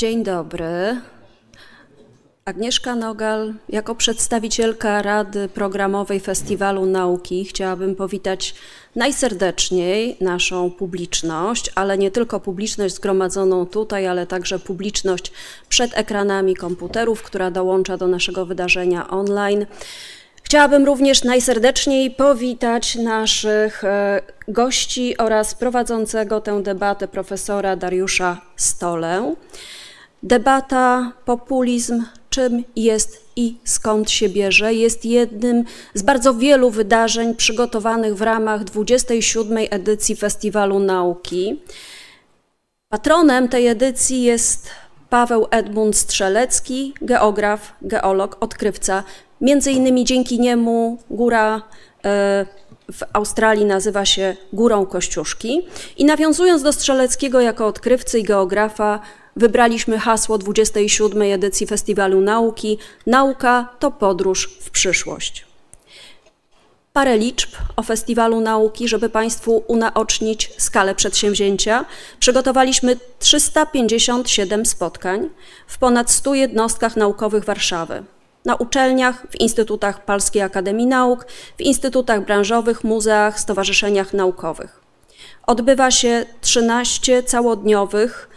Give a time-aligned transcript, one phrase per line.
[0.00, 1.00] Dzień dobry.
[2.44, 8.54] Agnieszka Nogal, jako przedstawicielka Rady Programowej Festiwalu Nauki, chciałabym powitać
[8.96, 15.32] najserdeczniej naszą publiczność, ale nie tylko publiczność zgromadzoną tutaj, ale także publiczność
[15.68, 19.66] przed ekranami komputerów, która dołącza do naszego wydarzenia online.
[20.42, 29.34] Chciałabym również najserdeczniej powitać naszych e, gości oraz prowadzącego tę debatę profesora Dariusza Stolę.
[30.22, 38.16] Debata populizm, czym jest i skąd się bierze, jest jednym z bardzo wielu wydarzeń przygotowanych
[38.16, 39.58] w ramach 27.
[39.70, 41.62] edycji Festiwalu Nauki.
[42.88, 44.70] Patronem tej edycji jest
[45.10, 49.02] Paweł Edmund Strzelecki, geograf, geolog, odkrywca.
[49.40, 51.62] Między innymi dzięki niemu góra
[52.04, 52.46] e,
[52.92, 55.66] w Australii nazywa się Górą Kościuszki.
[55.96, 59.00] I nawiązując do Strzeleckiego jako odkrywcy i geografa,
[59.36, 61.22] wybraliśmy hasło 27.
[61.22, 65.50] edycji Festiwalu Nauki Nauka to podróż w przyszłość.
[66.92, 71.84] Parę liczb o Festiwalu Nauki, żeby Państwu unaocznić skalę przedsięwzięcia.
[72.20, 75.28] Przygotowaliśmy 357 spotkań
[75.66, 78.02] w ponad 100 jednostkach naukowych Warszawy.
[78.44, 81.26] Na uczelniach, w instytutach Polskiej Akademii Nauk,
[81.58, 84.80] w instytutach branżowych, muzeach, stowarzyszeniach naukowych.
[85.46, 88.29] Odbywa się 13 całodniowych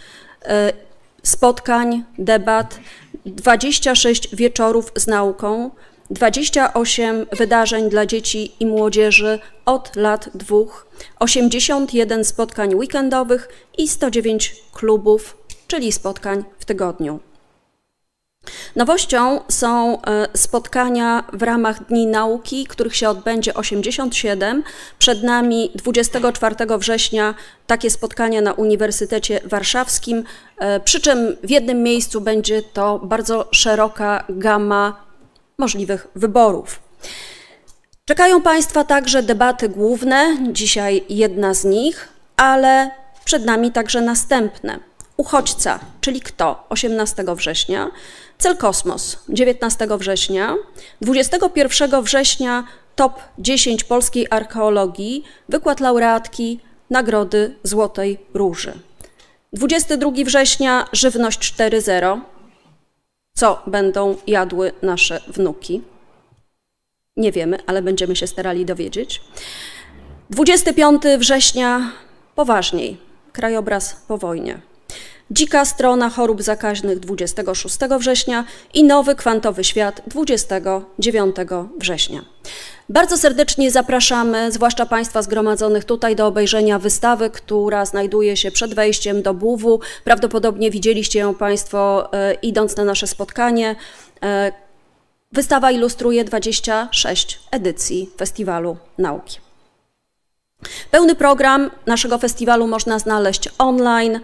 [1.23, 2.79] spotkań, debat,
[3.25, 5.71] 26 wieczorów z nauką,
[6.09, 10.87] 28 wydarzeń dla dzieci i młodzieży od lat dwóch,
[11.19, 17.19] 81 spotkań weekendowych i 109 klubów, czyli spotkań w tygodniu.
[18.75, 24.63] Nowością są e, spotkania w ramach Dni Nauki, których się odbędzie 87.
[24.99, 27.35] Przed nami 24 września
[27.67, 30.23] takie spotkania na Uniwersytecie Warszawskim,
[30.57, 35.03] e, przy czym w jednym miejscu będzie to bardzo szeroka gama
[35.57, 36.79] możliwych wyborów.
[38.05, 42.91] Czekają Państwa także debaty główne, dzisiaj jedna z nich, ale
[43.25, 44.79] przed nami także następne.
[45.17, 46.65] Uchodźca, czyli kto?
[46.69, 47.91] 18 września.
[48.37, 50.55] Cel Kosmos 19 września,
[51.01, 52.63] 21 września
[52.95, 58.73] top 10 polskiej archeologii, wykład laureatki Nagrody Złotej Róży.
[59.53, 62.21] 22 września żywność 4.0.
[63.35, 65.81] Co będą jadły nasze wnuki?
[67.17, 69.21] Nie wiemy, ale będziemy się starali dowiedzieć.
[70.29, 71.91] 25 września
[72.35, 72.97] poważniej,
[73.31, 74.72] krajobraz po wojnie.
[75.33, 81.35] Dzika strona chorób zakaźnych 26 września i nowy kwantowy świat 29
[81.77, 82.25] września.
[82.89, 89.21] Bardzo serdecznie zapraszamy, zwłaszcza Państwa zgromadzonych tutaj, do obejrzenia wystawy, która znajduje się przed wejściem
[89.21, 89.79] do Buwu.
[90.03, 93.75] Prawdopodobnie widzieliście ją Państwo e, idąc na nasze spotkanie.
[94.23, 94.51] E,
[95.31, 99.43] wystawa ilustruje 26 edycji Festiwalu Nauki.
[100.91, 104.19] Pełny program naszego festiwalu można znaleźć online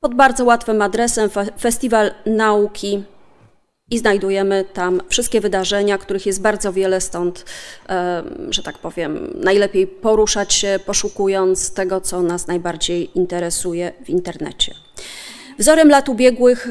[0.00, 3.04] pod bardzo łatwym adresem Festiwal Nauki
[3.90, 7.44] i znajdujemy tam wszystkie wydarzenia, których jest bardzo wiele, stąd,
[8.50, 14.74] że tak powiem, najlepiej poruszać się, poszukując tego, co nas najbardziej interesuje w internecie.
[15.58, 16.70] Wzorem lat ubiegłych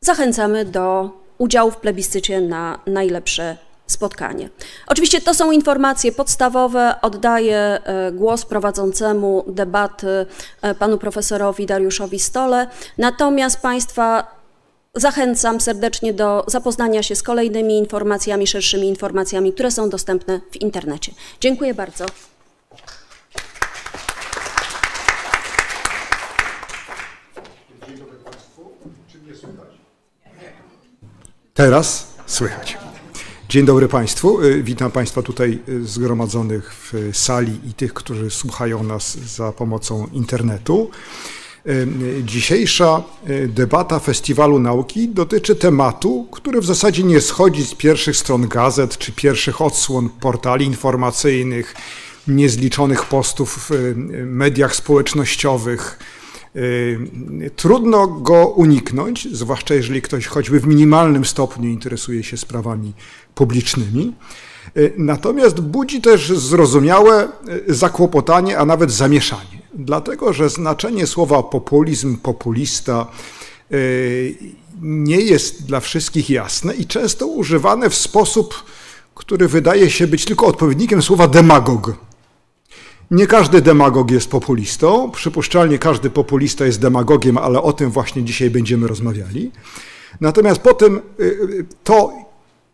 [0.00, 4.48] zachęcamy do udziału w plebiscycie na najlepsze spotkanie.
[4.86, 6.94] Oczywiście to są informacje podstawowe.
[7.02, 10.26] Oddaję e, głos prowadzącemu debaty
[10.62, 12.66] e, panu profesorowi Dariuszowi Stole.
[12.98, 14.36] Natomiast Państwa
[14.94, 21.12] zachęcam serdecznie do zapoznania się z kolejnymi informacjami, szerszymi informacjami, które są dostępne w internecie.
[21.40, 22.06] Dziękuję bardzo.
[31.54, 32.85] Teraz słychać.
[33.56, 34.42] Dzień dobry Państwu.
[34.42, 40.06] Y, witam Państwa tutaj y, zgromadzonych w sali i tych, którzy słuchają nas za pomocą
[40.12, 40.90] internetu.
[41.66, 41.88] Y,
[42.24, 43.02] dzisiejsza
[43.48, 49.12] debata Festiwalu Nauki dotyczy tematu, który w zasadzie nie schodzi z pierwszych stron gazet czy
[49.12, 51.74] pierwszych odsłon portali informacyjnych,
[52.28, 53.94] niezliczonych postów w
[54.26, 55.98] mediach społecznościowych.
[57.56, 62.92] Trudno go uniknąć, zwłaszcza jeżeli ktoś choćby w minimalnym stopniu interesuje się sprawami
[63.34, 64.12] publicznymi.
[64.76, 67.28] Y, natomiast budzi też zrozumiałe
[67.68, 73.06] y, zakłopotanie, a nawet zamieszanie, dlatego że znaczenie słowa populizm, populista
[73.72, 74.34] y,
[74.82, 78.64] nie jest dla wszystkich jasne i często używane w sposób,
[79.14, 82.05] który wydaje się być tylko odpowiednikiem słowa demagog.
[83.10, 85.10] Nie każdy demagog jest populistą.
[85.10, 89.50] Przypuszczalnie każdy populista jest demagogiem, ale o tym właśnie dzisiaj będziemy rozmawiali.
[90.20, 91.00] Natomiast potem
[91.84, 92.12] to,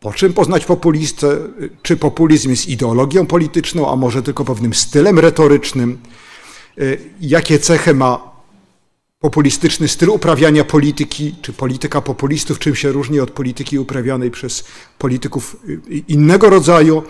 [0.01, 1.37] po czym poznać populistę,
[1.83, 5.99] czy populizm jest ideologią polityczną, a może tylko pewnym stylem retorycznym,
[7.21, 8.33] jakie cechy ma
[9.21, 14.65] populistyczny styl uprawiania polityki, czy polityka populistów, czym się różni od polityki uprawianej przez
[14.99, 15.57] polityków
[16.09, 17.03] innego rodzaju.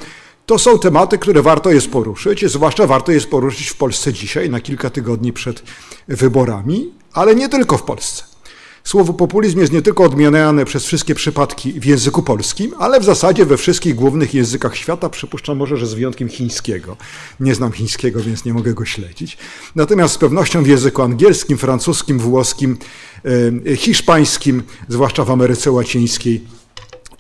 [0.47, 4.61] To są tematy, które warto jest poruszyć, zwłaszcza warto jest poruszyć w Polsce dzisiaj, na
[4.61, 5.63] kilka tygodni przed
[6.09, 8.33] wyborami, ale nie tylko w Polsce.
[8.85, 13.47] Słowo populizm jest nie tylko odmieniane przez wszystkie przypadki w języku polskim, ale w zasadzie
[13.47, 16.97] we wszystkich głównych językach świata, przypuszczam może, że z wyjątkiem chińskiego.
[17.41, 19.39] Nie znam chińskiego, więc nie mogę go śledzić.
[19.75, 22.77] Natomiast z pewnością w języku angielskim, francuskim, włoskim,
[23.67, 26.45] e, hiszpańskim, zwłaszcza w Ameryce Łacińskiej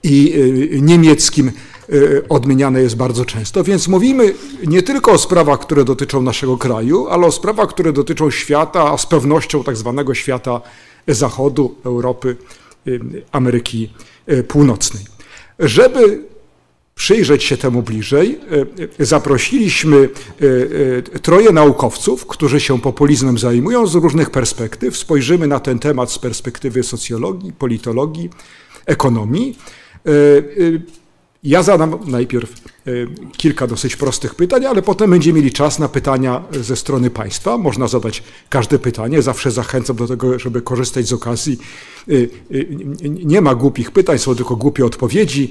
[0.03, 1.53] i e, niemieckim
[2.29, 3.65] odmieniane jest bardzo często.
[3.65, 4.35] Więc mówimy
[4.67, 8.99] nie tylko o sprawach, które dotyczą naszego kraju, ale o sprawach, które dotyczą świata, a
[8.99, 10.61] z pewnością tak zwanego świata
[11.09, 12.37] Zachodu, Europy,
[13.33, 13.91] Ameryki
[14.27, 15.05] e, Północnej.
[15.59, 16.25] Żeby
[16.95, 18.41] przyjrzeć się temu bliżej,
[18.99, 20.09] e, zaprosiliśmy
[21.17, 24.97] e, troje naukowców, którzy się populizmem zajmują z różnych perspektyw.
[24.97, 28.31] Spojrzymy na ten temat z perspektywy socjologii, politologii,
[28.87, 29.59] ekonomii.
[31.45, 32.91] Ja zadam najpierw e,
[33.37, 37.59] kilka dosyć prostych pytań, ale potem będziemy mieli czas na pytania ze strony Państwa.
[37.59, 39.23] Można zadać każde pytanie.
[39.23, 41.59] Zawsze zachęcam do tego, żeby korzystać z okazji.
[42.09, 45.51] E, e, nie ma głupich pytań, są tylko głupie odpowiedzi,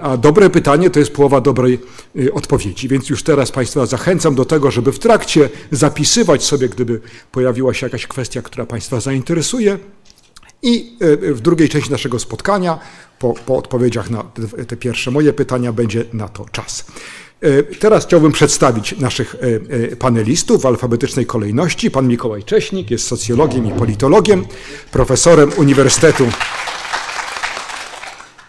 [0.00, 1.78] a dobre pytanie to jest połowa dobrej
[2.32, 2.88] odpowiedzi.
[2.88, 7.00] Więc już teraz Państwa zachęcam do tego, żeby w trakcie zapisywać sobie, gdyby
[7.32, 9.78] pojawiła się jakaś kwestia, która Państwa zainteresuje.
[10.62, 10.96] I
[11.32, 12.78] w drugiej części naszego spotkania
[13.18, 14.22] po, po odpowiedziach na
[14.68, 16.84] te, pierwsze moje pytania będzie na to czas.
[17.40, 19.38] E, teraz chciałbym przedstawić naszych e,
[19.92, 21.90] e, panelistów w alfabetycznej kolejności.
[21.90, 24.44] Pan Mikołaj Cześnik jest socjologiem i politologiem,
[24.92, 26.24] profesorem Uniwersytetu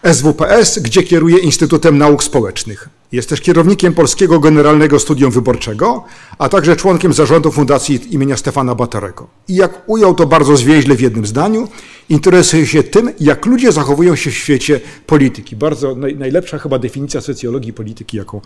[0.04, 2.88] SWPS, gdzie kieruje Instytutem Nauk Społecznych.
[3.12, 6.04] Jest też kierownikiem Polskiego Generalnego Studium Wyborczego,
[6.38, 9.28] a także członkiem zarządu Fundacji imienia Stefana Batorego.
[9.48, 11.68] I jak ujął to bardzo zwięźle w jednym zdaniu,
[12.08, 15.56] interesuje się tym, jak ludzie zachowują się w świecie polityki.
[15.56, 18.40] Bardzo naj, najlepsza chyba definicja socjologii polityki, jaką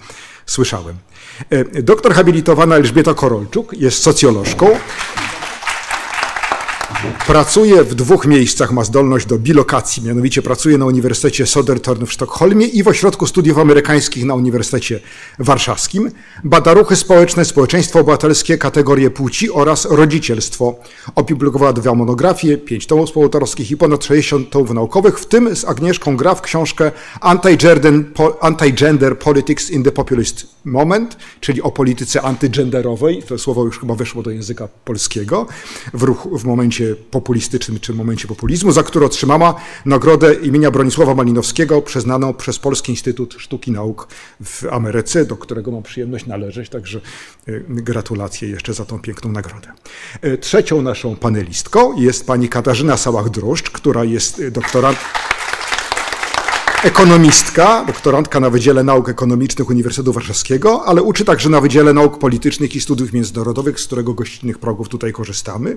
[0.46, 0.96] słyszałem.
[1.50, 4.66] E, doktor habilitowana Elżbieta Korolczuk jest socjolożką.
[7.26, 12.66] Pracuje w dwóch miejscach, ma zdolność do bilokacji, mianowicie pracuje na Uniwersytecie Sodertorn w Sztokholmie
[12.66, 15.00] i w Ośrodku Studiów Amerykańskich na Uniwersytecie
[15.38, 16.10] Warszawskim.
[16.44, 20.74] Bada ruchy społeczne, społeczeństwo obywatelskie, kategorie płci oraz rodzicielstwo.
[21.14, 26.16] Opublikowała dwie monografie, pięć tomów współautorskich i ponad 60 tomów naukowych, w tym z Agnieszką
[26.16, 26.92] Graf książkę
[28.40, 33.22] Anti-Gender Politics in the Populist Moment, czyli o polityce antygenderowej.
[33.22, 35.46] To słowo już chyba weszło do języka polskiego
[35.94, 39.54] w, ruchu, w momencie populistycznym czy momencie populizmu, za które otrzymała
[39.86, 44.08] nagrodę imienia Bronisława Malinowskiego przyznaną przez Polski Instytut Sztuki Nauk
[44.44, 47.00] w Ameryce, do którego mam przyjemność należeć, także
[47.48, 49.68] e, gratulacje jeszcze za tą piękną nagrodę.
[50.20, 54.98] E, trzecią naszą panelistką jest pani Katarzyna Sałach-Droszcz, która jest doktorant
[56.84, 62.76] ekonomistka, doktorantka na Wydziale Nauk Ekonomicznych Uniwersytetu Warszawskiego, ale uczy także na Wydziale Nauk Politycznych
[62.76, 65.76] i Studiów Międzynarodowych, z którego gościnnych progów tutaj korzystamy.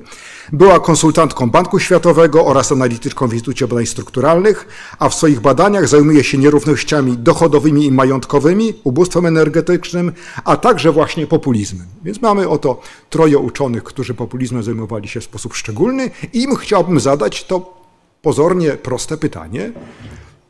[0.53, 4.67] Była konsultantką Banku Światowego oraz analityczką w Instytucie Badań Strukturalnych,
[4.99, 10.11] a w swoich badaniach zajmuje się nierównościami dochodowymi i majątkowymi, ubóstwem energetycznym,
[10.43, 11.87] a także właśnie populizmem.
[12.03, 17.43] Więc mamy oto troje uczonych, którzy populizmem zajmowali się w sposób szczególny im chciałbym zadać
[17.43, 17.77] to
[18.21, 19.71] pozornie proste pytanie,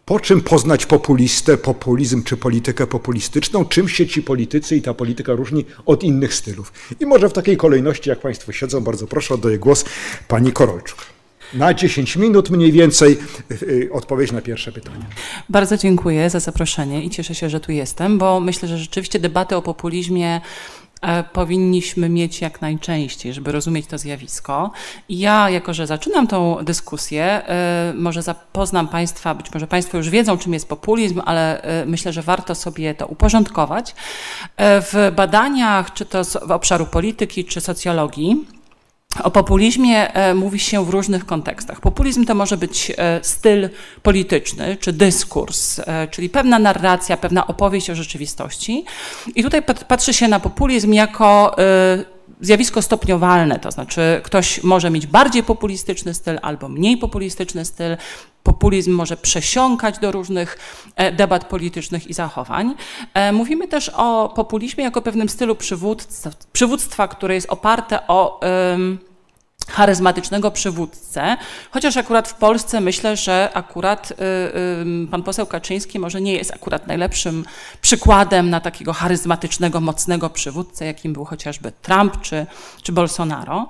[0.08, 3.66] po czym poznać populistę, populizm czy politykę populistyczną?
[3.66, 6.74] Czym się ci politycy i ta polityka różni od innych stylów?
[7.00, 9.86] I może w takiej kolejności, jak Państwo siedzą, bardzo proszę, oddaję głos
[10.28, 11.06] pani Korolczuk.
[11.54, 13.18] Na 10 minut mniej więcej
[13.52, 15.06] y, y, odpowiedź na pierwsze pytanie.
[15.50, 19.56] Bardzo dziękuję za zaproszenie i cieszę się, że tu jestem, bo myślę, że rzeczywiście debaty
[19.56, 20.42] o populizmie
[21.34, 24.72] powinniśmy mieć jak najczęściej, żeby rozumieć to zjawisko.
[25.10, 30.10] I ja, jako że zaczynam tą dyskusję, e, może zapoznam Państwa, być może Państwo już
[30.10, 33.96] wiedzą, czym jest populizm, ale e, myślę, że warto sobie to uporządkować.
[34.60, 38.57] W badaniach, czy to z obszaru polityki, czy socjologii,
[39.24, 41.82] o populizmie e, mówi się w różnych kontekstach.
[41.82, 43.70] Populizm to może być e, styl
[44.04, 48.86] polityczny czy dyskurs, e, czyli pewna narracja, pewna opowieść o rzeczywistości.
[49.36, 51.56] I tutaj patrzy się na populizm jako
[52.42, 57.98] zjawisko stopniowalne, to znaczy ktoś może mieć bardziej populistyczny styl albo mniej populistyczny styl.
[58.48, 60.58] Populizm może przesiąkać do różnych
[61.14, 62.76] debat politycznych i zachowań.
[63.34, 68.40] Mówimy też o populizmie jako pewnym stylu przywództwa, przywództwa które jest oparte o
[69.68, 71.38] charyzmatycznego przywódcę,
[71.72, 74.16] chociaż akurat w Polsce myślę, że akurat y,
[75.04, 77.46] y, pan poseł Kaczyński może nie jest akurat najlepszym
[77.82, 82.46] przykładem na takiego charyzmatycznego, mocnego przywódcę, jakim był chociażby Trump czy,
[82.82, 83.68] czy Bolsonaro.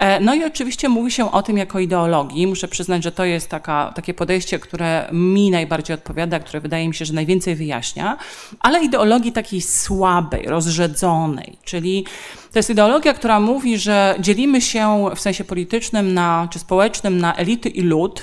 [0.00, 2.46] E, no i oczywiście mówi się o tym jako ideologii.
[2.46, 6.94] Muszę przyznać, że to jest taka, takie podejście, które mi najbardziej odpowiada, które wydaje mi
[6.94, 8.16] się, że najwięcej wyjaśnia,
[8.60, 12.04] ale ideologii takiej słabej, rozrzedzonej, czyli
[12.52, 17.34] to jest ideologia, która mówi, że dzielimy się w sensie politycznym na, czy społecznym na
[17.34, 18.22] elity i lud,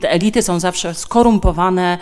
[0.00, 1.98] te elity są zawsze skorumpowane,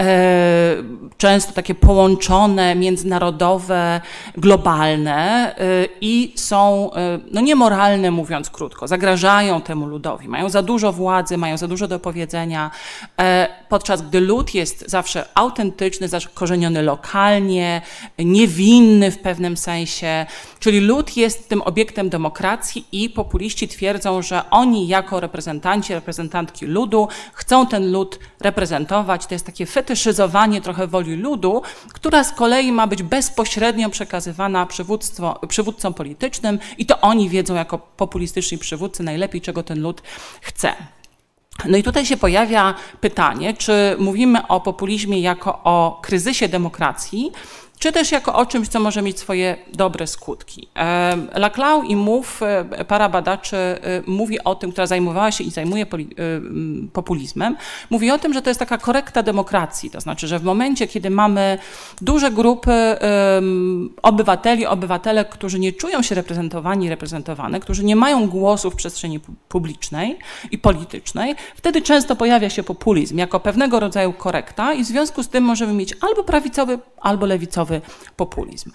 [0.00, 0.76] e,
[1.16, 4.00] często takie połączone, międzynarodowe,
[4.36, 5.60] globalne e,
[6.00, 11.56] i są e, no niemoralne, mówiąc krótko, zagrażają temu ludowi, mają za dużo władzy, mają
[11.56, 12.70] za dużo do powiedzenia,
[13.68, 17.82] podczas gdy lud jest zawsze autentyczny, zakorzeniony lokalnie,
[18.18, 20.26] niewinny w pewnym sensie,
[20.60, 27.08] czyli lud jest tym obiektem demokracji i populiści twierdzą, że oni jako reprezentanci, reprezentantki ludu
[27.34, 29.26] chcą ten lud reprezentować.
[29.26, 34.66] To jest takie fetyszyzowanie trochę woli ludu, która z kolei ma być bezpośrednio przekazywana
[35.48, 40.02] przywódcom politycznym i to oni wiedzą jako populistyczni przywódcy najlepiej, czego ten lud
[40.40, 40.72] chce.
[41.66, 47.32] No i tutaj się pojawia pytanie, czy mówimy o populizmie jako o kryzysie demokracji,
[47.78, 50.68] czy też jako o czymś, co może mieć swoje dobre skutki.
[51.34, 55.84] Laclau i Mów, e, para badaczy, e, mówi o tym, która zajmowała się i zajmuje
[55.84, 55.86] e,
[56.92, 57.56] populizmem,
[57.90, 61.10] mówi o tym, że to jest taka korekta demokracji, to znaczy, że w momencie, kiedy
[61.10, 61.58] mamy
[62.00, 62.72] duże grupy
[64.02, 70.18] obywateli, obywatelek, którzy nie czują się reprezentowani, reprezentowane, którzy nie mają głosu w przestrzeni publicznej
[70.50, 75.28] i politycznej, wtedy często pojawia się populizm jako pewnego rodzaju korekta i w związku z
[75.28, 77.67] tym możemy mieć albo prawicowy, albo lewicowy
[78.16, 78.70] populizm.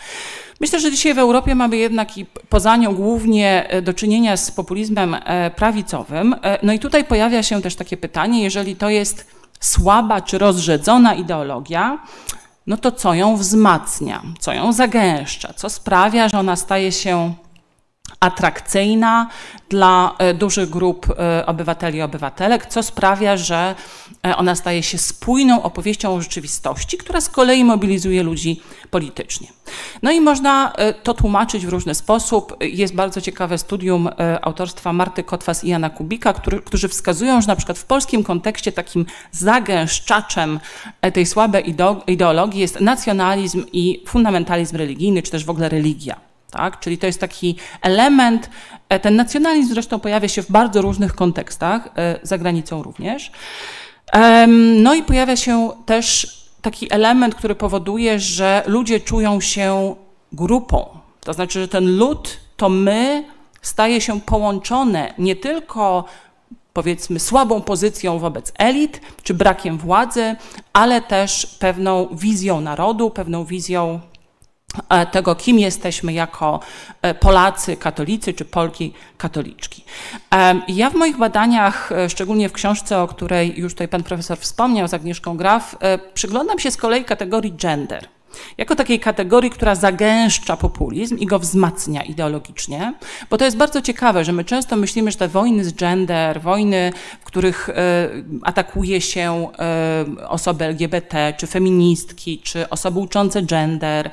[0.60, 4.52] Myślę, że dzisiaj w Europie mamy jednak i poza nią głównie e, do czynienia z
[4.52, 6.36] populizmem e, prawicowym.
[6.44, 9.28] E, no i tutaj pojawia się też takie pytanie, jeżeli to jest
[9.60, 12.00] słaba czy rozrzedzona ideologia,
[12.68, 17.34] no to co ją wzmacnia, co ją zagęszcza, co sprawia, że ona staje się
[18.20, 19.30] atrakcyjna
[19.70, 23.76] dla e, dużych grup e, obywateli i obywatelek, co sprawia, że
[24.28, 29.48] e, ona staje się spójną opowieścią o rzeczywistości, która z kolei mobilizuje ludzi politycznie.
[30.02, 32.58] No i można to tłumaczyć w różny sposób.
[32.62, 34.10] Jest bardzo ciekawe studium
[34.42, 38.72] autorstwa Marty Kotwas i Jana Kubika, który, którzy wskazują, że na przykład w polskim kontekście
[38.72, 40.60] takim zagęszczaczem
[41.14, 41.76] tej słabej
[42.08, 46.33] ideologii jest nacjonalizm i fundamentalizm religijny, czy też w ogóle religia.
[46.54, 46.80] Tak?
[46.80, 48.50] Czyli to jest taki element,
[48.90, 53.32] e, ten nacjonalizm zresztą pojawia się w bardzo różnych kontekstach, e, za granicą również.
[54.84, 59.96] No i pojawia się też taki element, który powoduje, że ludzie czują się
[60.32, 60.86] grupą.
[61.22, 63.26] To znaczy, że ten lud, to my,
[63.62, 66.06] staje się połączone nie tylko
[66.74, 70.36] powiedzmy słabą pozycją wobec elit czy brakiem władzy,
[70.74, 74.00] ale też pewną wizją narodu, pewną wizją
[75.12, 76.60] tego, kim jesteśmy jako
[77.02, 79.84] e, Polacy katolicy czy Polki katoliczki.
[80.36, 84.88] E, ja w moich badaniach, szczególnie w książce, o której już tutaj pan profesor wspomniał
[84.88, 85.76] z Agnieszką Graf,
[86.14, 88.08] przyglądam się z kolei kategorii gender
[88.58, 92.94] jako takiej kategorii, która zagęszcza populizm i go wzmacnia ideologicznie,
[93.30, 96.94] bo to jest bardzo ciekawe, że my często myślimy, że te wojny z gender, wojny,
[97.22, 97.74] w których e,
[98.42, 104.10] atakuje się e, osoby LGBT, czy feministki, czy osoby uczące gender,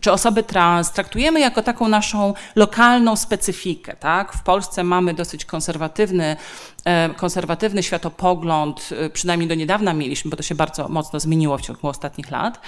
[0.00, 3.96] czy osoby trans, traktujemy jako taką naszą lokalną specyfikę.
[3.96, 4.32] Tak?
[4.32, 6.36] W Polsce mamy dosyć konserwatywny
[7.16, 11.88] konserwatywny światopogląd, e, przynajmniej do niedawna mieliśmy, bo to się bardzo mocno zmieniło w ciągu
[11.88, 12.60] ostatnich lat.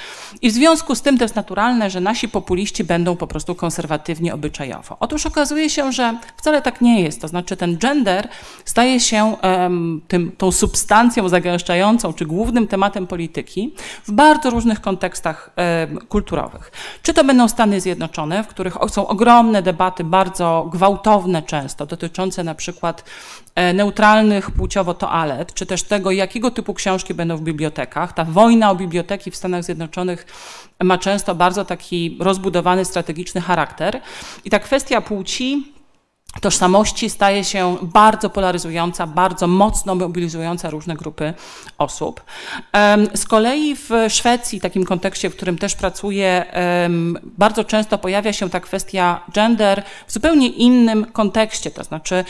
[0.43, 4.31] I w związku z tym to jest naturalne, że nasi populiści będą po prostu konserwatywni
[4.31, 4.97] obyczajowo.
[5.01, 7.21] Otóż okazuje się, że wcale tak nie jest.
[7.21, 8.29] To znaczy ten gender
[8.65, 9.37] staje się
[10.09, 15.51] tym, tą substancją zagęszczającą, czy głównym tematem polityki w bardzo różnych kontekstach
[16.09, 16.73] kulturowych.
[17.03, 22.55] Czy to będą Stany Zjednoczone, w których są ogromne debaty, bardzo gwałtowne często, dotyczące na
[22.55, 23.05] przykład
[23.42, 23.42] E,
[23.75, 28.13] neutralnych płciowo toalet, czy też tego, jakiego typu książki będą w bibliotekach.
[28.13, 30.27] Ta wojna o biblioteki w Stanach Zjednoczonych
[30.83, 34.01] ma często bardzo taki rozbudowany, strategiczny charakter.
[34.45, 35.73] I ta kwestia płci
[36.41, 41.35] tożsamości staje się bardzo polaryzująca, bardzo mocno mobilizująca różne grupy
[41.79, 42.23] osób.
[43.15, 46.45] Z kolei w Szwecji, takim kontekście, w którym też pracuję,
[47.25, 52.25] bardzo często pojawia się ta kwestia gender w zupełnie innym kontekście, to znaczy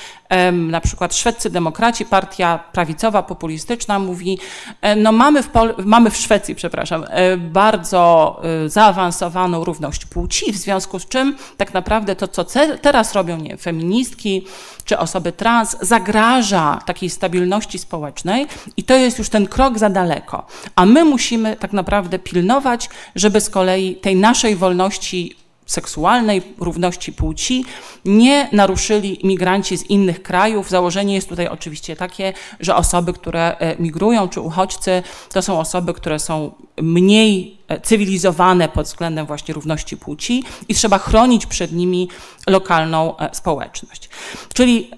[0.53, 4.39] na przykład szwedzcy demokraci, partia prawicowa, populistyczna mówi,
[4.81, 10.53] e, no mamy w, Pol mamy w Szwecji, przepraszam, e, bardzo e, zaawansowaną równość płci,
[10.53, 12.45] w związku z czym tak naprawdę to, co
[12.83, 13.57] teraz robią nie,
[13.93, 14.45] feministki
[14.85, 18.47] czy osoby trans, zagraża takiej stabilności społecznej
[18.77, 20.47] i to jest już ten krok za daleko.
[20.77, 27.65] A my musimy tak naprawdę pilnować, żeby z kolei tej naszej wolności seksualnej, równości płci
[28.05, 30.71] nie naruszyli imigranci z innych krajów.
[30.71, 35.95] Założenie jest tutaj oczywiście takie, że osoby, które e, migrują, czy uchodźcy, to są osoby,
[35.95, 42.09] które są mniej cywilizowane pod względem właśnie równości płci i trzeba chronić przed nimi
[42.47, 44.09] lokalną e, społeczność.
[44.55, 44.91] Czyli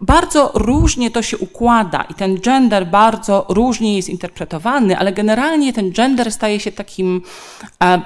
[0.00, 5.92] bardzo różnie to się układa i ten gender bardzo różnie jest interpretowany, ale generalnie ten
[5.92, 7.22] gender staje się takim,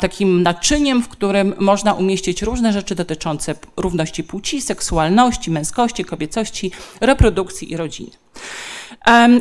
[0.01, 7.73] takim naczyniem, w którym można umieścić różne rzeczy dotyczące równości płci, seksualności, męskości, kobiecości, reprodukcji
[7.73, 8.11] i rodziny.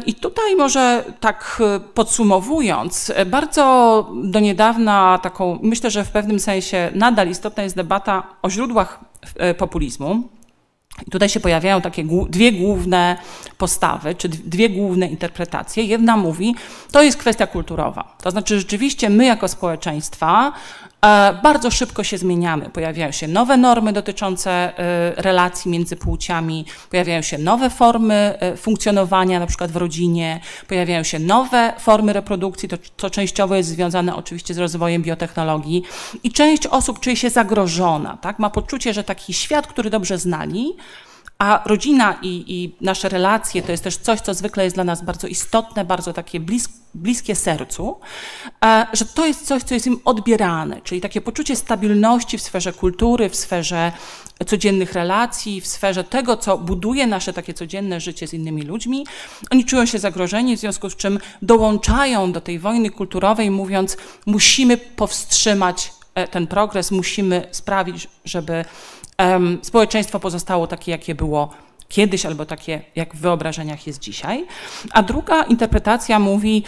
[0.05, 6.39] I tutaj może tak e, podsumowując, e, bardzo do niedawna taką, myślę, że w pewnym
[6.39, 8.99] sensie nadal istotna jest debata o źródłach
[9.35, 10.29] e, populizmu.
[11.11, 13.17] Tutaj się pojawiają takie dwie główne
[13.57, 15.83] postawy, czy dwie główne interpretacje.
[15.83, 16.55] Jedna mówi,
[16.91, 18.17] to jest kwestia kulturowa.
[18.23, 20.53] To znaczy, rzeczywiście my jako społeczeństwa
[21.43, 22.69] bardzo szybko się zmieniamy.
[22.69, 29.39] Pojawiają się nowe normy dotyczące e, relacji między płciami, pojawiają się nowe formy e, funkcjonowania,
[29.39, 34.53] na przykład w rodzinie, pojawiają się nowe formy reprodukcji, to, to częściowo jest związane oczywiście
[34.53, 35.83] z rozwojem biotechnologii
[36.23, 38.39] i część osób czuje się zagrożona, tak?
[38.39, 40.75] ma poczucie, że taki świat, który dobrze znali,
[41.41, 45.05] a rodzina i, i, nasze relacje to jest też coś, co zwykle jest dla nas
[45.05, 47.95] bardzo istotne, bardzo takie blis, bliskie sercu,
[48.93, 53.29] że to jest coś, co jest im odbierane, czyli takie poczucie stabilności w sferze kultury,
[53.29, 53.91] w sferze
[54.47, 59.05] codziennych relacji, w sferze tego, co buduje nasze takie codzienne życie z innymi ludźmi.
[59.51, 64.77] Oni czują się zagrożeni, w związku z czym dołączają do tej wojny kulturowej, mówiąc, musimy
[64.77, 68.65] powstrzymać e, ten progres, musimy sprawić, żeby
[69.61, 71.49] społeczeństwo pozostało takie, jakie było
[71.89, 74.45] kiedyś, albo takie, jak w wyobrażeniach jest dzisiaj.
[74.91, 76.63] A druga interpretacja mówi,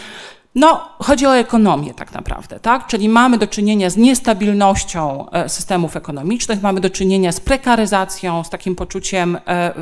[0.54, 2.86] no, chodzi o ekonomię tak naprawdę, tak?
[2.86, 8.50] Czyli mamy do czynienia z niestabilnością e, systemów ekonomicznych, mamy do czynienia z prekaryzacją, z
[8.50, 9.72] takim poczuciem e,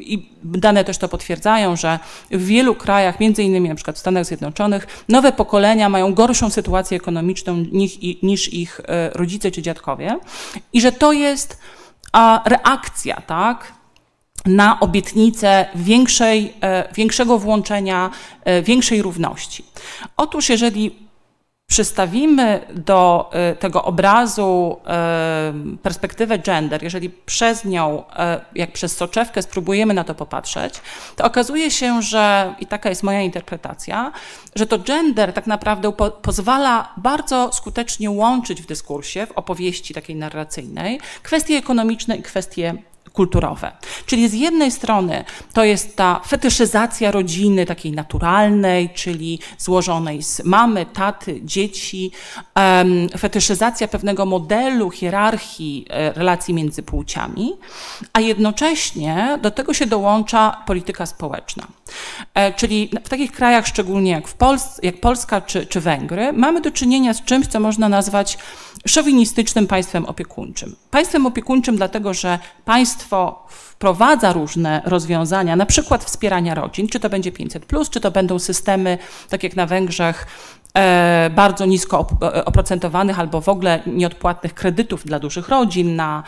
[0.00, 1.98] i dane też to potwierdzają, że
[2.30, 6.96] w wielu krajach, między innymi na przykład w Stanach Zjednoczonych, nowe pokolenia mają gorszą sytuację
[6.96, 10.18] ekonomiczną niż, niż ich e, rodzice czy dziadkowie
[10.72, 11.58] i że to jest
[12.16, 13.72] a reakcja, tak?
[14.46, 18.10] na obietnicę większej, e, większego włączenia,
[18.44, 19.64] e, większej równości.
[20.16, 21.05] Otóż, jeżeli
[21.66, 25.52] przystawimy do e, tego obrazu e,
[25.82, 30.74] perspektywę gender, jeżeli przez nią, e, jak przez soczewkę spróbujemy na to popatrzeć,
[31.16, 34.12] to okazuje się, że, i taka jest moja interpretacja,
[34.54, 41.00] że to gender tak naprawdę pozwala bardzo skutecznie łączyć w dyskursie, w opowieści takiej narracyjnej,
[41.22, 42.74] kwestie ekonomiczne i kwestie
[43.16, 43.72] kulturowe.
[44.06, 50.86] Czyli z jednej strony to jest ta fetyszyzacja rodziny takiej naturalnej, czyli złożonej z mamy,
[50.86, 52.10] taty, dzieci,
[53.18, 57.52] fetyszyzacja pewnego modelu hierarchii e, relacji między płciami,
[58.12, 61.66] a jednocześnie do tego się dołącza polityka społeczna.
[62.34, 66.60] E, czyli w takich krajach, szczególnie jak, w Pols jak Polska czy, czy Węgry, mamy
[66.60, 68.38] do czynienia z czymś, co można nazwać
[68.86, 70.76] szowinistycznym państwem opiekuńczym.
[70.90, 73.05] Państwem opiekuńczym dlatego, że państwo
[73.48, 78.98] wprowadza różne rozwiązania, na przykład wspierania rodzin, czy to będzie 500, czy to będą systemy,
[79.28, 80.26] tak jak na Węgrzech,
[80.74, 86.22] e, bardzo nisko e, oprocentowanych albo w ogóle nieodpłatnych kredytów dla dużych rodzin na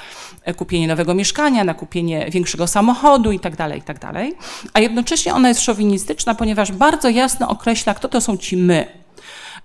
[0.57, 3.99] kupienie nowego mieszkania, na kupienie większego samochodu itd., tak itd.
[4.01, 4.17] Tak
[4.73, 8.87] A jednocześnie ona jest szowinistyczna, ponieważ bardzo jasno określa, kto to są ci my.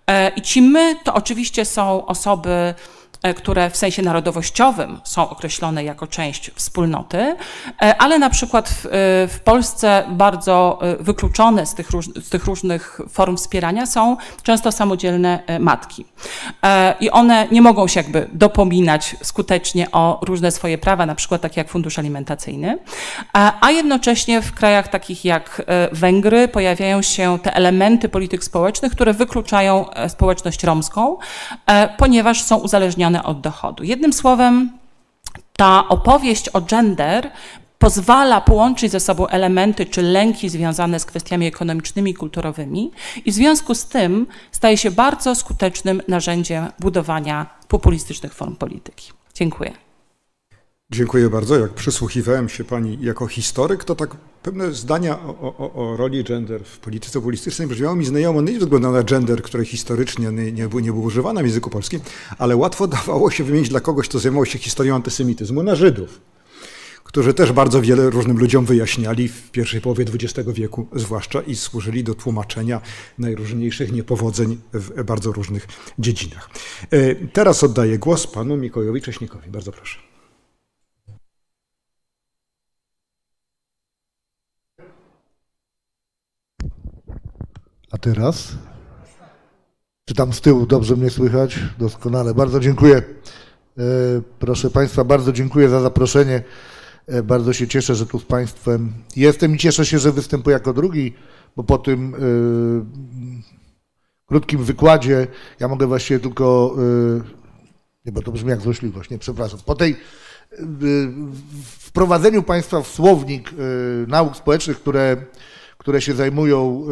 [0.07, 2.73] E, I ci my to oczywiście są osoby,
[3.35, 8.89] które w sensie narodowościowym są określone jako część wspólnoty, e, ale na przykład w, e,
[9.27, 15.43] w Polsce bardzo wykluczone z tych, róż, z tych różnych form wspierania są często samodzielne
[15.59, 16.05] matki.
[16.99, 21.61] I one nie mogą się jakby dopominać skutecznie o różne swoje prawa, na przykład takie
[21.61, 22.77] jak fundusz alimentacyjny,
[23.33, 29.85] a jednocześnie w krajach takich jak Węgry pojawiają się te elementy polityk społecznych, które wykluczają
[30.07, 31.17] społeczność romską,
[31.97, 33.83] ponieważ są uzależnione od dochodu.
[33.83, 34.71] Jednym słowem,
[35.57, 37.31] ta opowieść o gender
[37.79, 42.91] pozwala połączyć ze sobą elementy czy lęki związane z kwestiami ekonomicznymi i kulturowymi
[43.25, 49.11] i w związku z tym staje się bardzo skutecznym narzędziem budowania populistycznych form polityki.
[49.33, 49.73] Dziękuję.
[50.93, 51.59] Dziękuję bardzo.
[51.59, 56.63] Jak przysłuchiwałem się Pani jako historyk, to tak pewne zdania o, o, o roli gender
[56.63, 60.67] w polityce populistycznej brzmiało mi znajomo, nie ze względu na gender, który historycznie nie, nie,
[60.67, 61.99] był, nie w języku polskim,
[62.37, 66.21] ale łatwo dawało się wymienić dla kogoś, kto zajmował się historią antysemityzmu, na Żydów,
[67.03, 72.03] którzy też bardzo wiele różnym ludziom wyjaśniali w pierwszej połowie XX wieku zwłaszcza i służyli
[72.03, 72.81] do tłumaczenia
[73.17, 75.67] najróżniejszych niepowodzeń w bardzo różnych
[75.99, 76.49] dziedzinach.
[76.91, 79.49] E, teraz oddaję głos panu Mikołajowi Cześnikowi.
[79.49, 80.12] Bardzo proszę.
[87.93, 88.51] A teraz?
[90.05, 91.59] Czy tam z tyłu dobrze mnie słychać?
[91.79, 92.33] Doskonale.
[92.33, 92.95] Bardzo dziękuję.
[92.97, 93.01] E,
[94.39, 96.43] proszę Państwa, bardzo dziękuję za zaproszenie.
[97.07, 100.73] E, bardzo się cieszę, że tu z Państwem jestem i cieszę się, że występuję jako
[100.73, 101.13] drugi,
[101.55, 102.19] bo po tym e,
[104.25, 105.27] krótkim wykładzie
[105.59, 106.75] ja mogę właściwie tylko,
[108.05, 109.95] nie, bo to brzmi jak złośliwość, nie, przepraszam, po tej
[111.79, 113.51] wprowadzeniu Państwa w słownik
[114.07, 115.17] nauk społecznych, które,
[115.77, 116.85] które się zajmują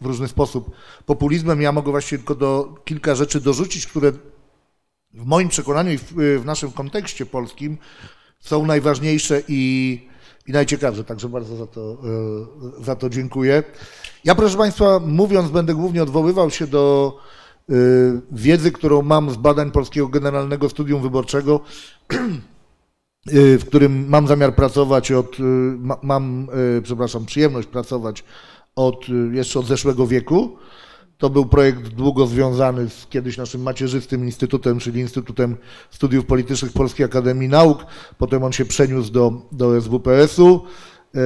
[0.00, 0.70] w różny sposób
[1.06, 1.62] populizmem.
[1.62, 4.12] Ja mogę właśnie tylko do, kilka rzeczy dorzucić, które
[5.14, 7.78] w moim przekonaniu i w, w naszym kontekście polskim
[8.40, 10.08] są najważniejsze i,
[10.46, 11.04] i najciekawsze.
[11.04, 11.96] Także bardzo za to,
[12.80, 13.62] e, za to dziękuję.
[14.24, 17.16] Ja, proszę Państwa, mówiąc, będę głównie odwoływał się do
[17.68, 17.74] e,
[18.32, 21.60] wiedzy, którą mam z badań Polskiego Generalnego Studium Wyborczego,
[22.10, 25.36] e, w którym mam zamiar pracować od,
[26.02, 26.48] mam,
[26.82, 28.24] przepraszam, przyjemność pracować
[28.86, 30.56] od, jeszcze od zeszłego wieku.
[31.18, 35.56] To był projekt długo związany z kiedyś naszym macierzystym instytutem, czyli Instytutem
[35.90, 37.86] Studiów Politycznych Polskiej Akademii Nauk.
[38.18, 40.64] Potem on się przeniósł do, do SWPS-u.
[41.14, 41.20] E,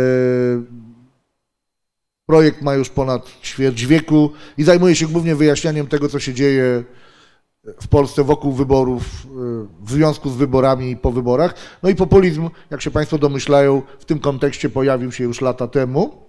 [2.27, 6.85] projekt ma już ponad ćwierć wieku i zajmuje się głównie wyjaśnianiem tego, co się dzieje
[7.83, 9.29] w Polsce wokół wyborów, e,
[9.81, 11.55] w związku z wyborami i po wyborach.
[11.83, 16.25] No i populizm, jak się Państwo domyślają, w tym kontekście pojawił się już lata temu.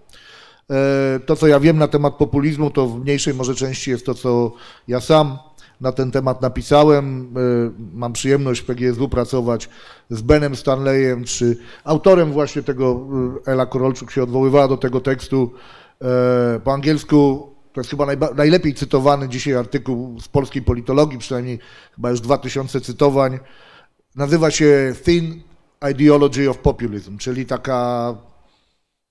[0.71, 4.13] E, to, co ja wiem na temat populizmu, to w mniejszej może części jest to,
[4.13, 4.51] co
[4.88, 5.38] ja sam
[5.82, 7.34] na ten temat napisałem.
[7.38, 9.69] E, mam przyjemność w PGSW pracować
[10.10, 13.08] z Benem Stanleyem, czy autorem właśnie tego,
[13.47, 15.51] e, Ela Korolczuk się odwoływała do tego tekstu
[16.63, 17.49] po angielsku.
[17.73, 21.60] To jest chyba najlepiej cytowany dzisiaj artykuł z polskiej politologii, przynajmniej
[21.95, 23.39] chyba już 2000 cytowań.
[24.15, 25.41] Nazywa się Thin
[25.91, 28.13] Ideology of Populism, czyli taka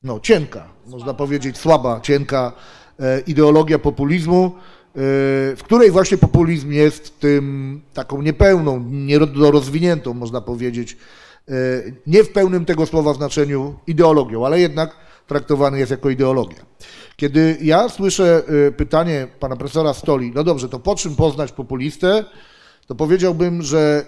[0.05, 2.53] no, cienka, można powiedzieć słaba, cienka
[3.01, 4.51] e, ideologia populizmu, e,
[5.57, 10.97] w której właśnie populizm jest tym taką niepełną, niedorozwiniętą, można powiedzieć,
[11.49, 11.53] e,
[12.07, 16.65] nie w pełnym tego słowa znaczeniu ideologią, ale jednak traktowany jest jako ideologia.
[17.17, 18.43] Kiedy ja słyszę
[18.77, 22.25] pytanie pana profesora Stoli, no dobrze, to po czym poznać populistę,
[22.87, 24.05] to powiedziałbym, że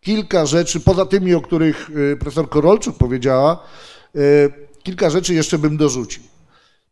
[0.00, 3.64] kilka rzeczy, poza tymi, o których profesor Korolczuk powiedziała,
[4.84, 6.22] kilka rzeczy jeszcze bym dorzucił.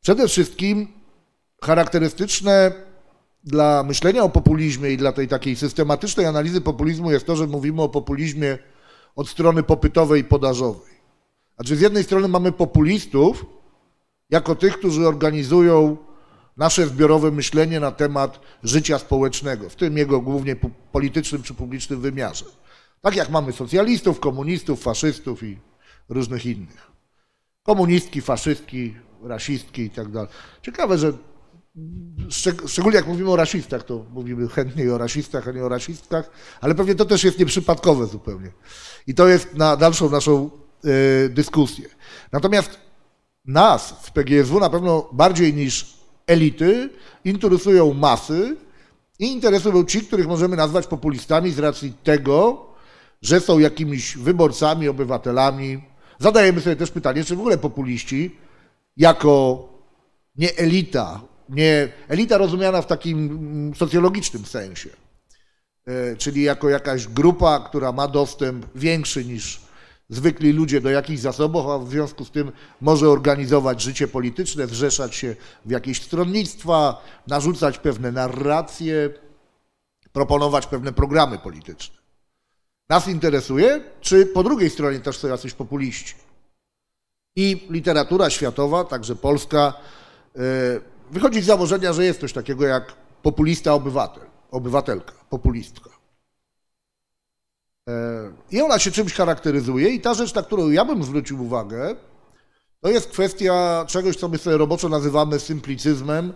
[0.03, 0.89] Przede wszystkim
[1.63, 2.73] charakterystyczne
[3.45, 7.83] dla myślenia o populizmie i dla tej takiej systematycznej analizy populizmu jest to, że mówimy
[7.83, 8.59] o populizmie
[9.17, 10.93] od strony popytowej i podażowej.
[11.57, 13.47] Znaczy z jednej strony mamy populistów
[14.31, 15.97] jako tych, którzy organizują
[16.57, 20.57] nasze zbiorowe myślenie na temat życia społecznego, w tym jego głównie
[20.93, 22.45] politycznym czy publicznym wymiarze.
[23.01, 25.59] Tak jak mamy socjalistów, komunistów, faszystów i
[26.09, 26.92] różnych innych
[27.63, 30.29] komunistki, faszystki, rasistki i tak dalej.
[30.63, 31.13] Ciekawe, że
[32.67, 36.75] szczególnie jak mówimy o rasistach, to mówimy chętniej o rasistach, a nie o rasistkach, ale
[36.75, 38.51] pewnie to też jest nieprzypadkowe zupełnie.
[39.07, 40.51] I to jest na dalszą naszą
[40.85, 41.89] y, dyskusję.
[42.33, 42.79] Natomiast
[43.45, 45.97] nas w PGSW na pewno bardziej niż
[46.27, 46.91] elity
[47.25, 48.57] interesują masy
[49.19, 52.67] i interesują ci, których możemy nazwać populistami z racji tego,
[53.23, 55.83] że są jakimiś wyborcami, obywatelami,
[56.23, 58.37] Zadajemy sobie też pytanie, czy w ogóle populiści
[58.97, 59.69] jako
[60.37, 64.91] nie elita, nie elita rozumiana w takim socjologicznym sensie,
[65.87, 69.61] e, czyli jako jakaś grupa, która ma dostęp większy niż
[70.09, 75.15] zwykli ludzie do jakichś zasobów, a w związku z tym może organizować życie polityczne, zrzeszać
[75.15, 79.11] się w jakieś stronnictwa, narzucać pewne narracje,
[80.13, 82.02] proponować pewne programy polityczne.
[82.93, 86.15] Nas interesuje, czy po drugiej stronie też są jacyś populiści.
[87.37, 89.75] I literatura światowa, także polska,
[90.37, 90.41] e,
[91.11, 95.91] wychodzi z założenia, że jest coś takiego jak populista obywatel, obywatelka, populistka.
[97.89, 97.93] E,
[98.51, 101.97] I ona się czymś charakteryzuje i ta rzecz, na którą ja bym zwrócił uwagę,
[102.81, 106.33] to jest kwestia czegoś, co my sobie roboczo nazywamy symplicyzmem,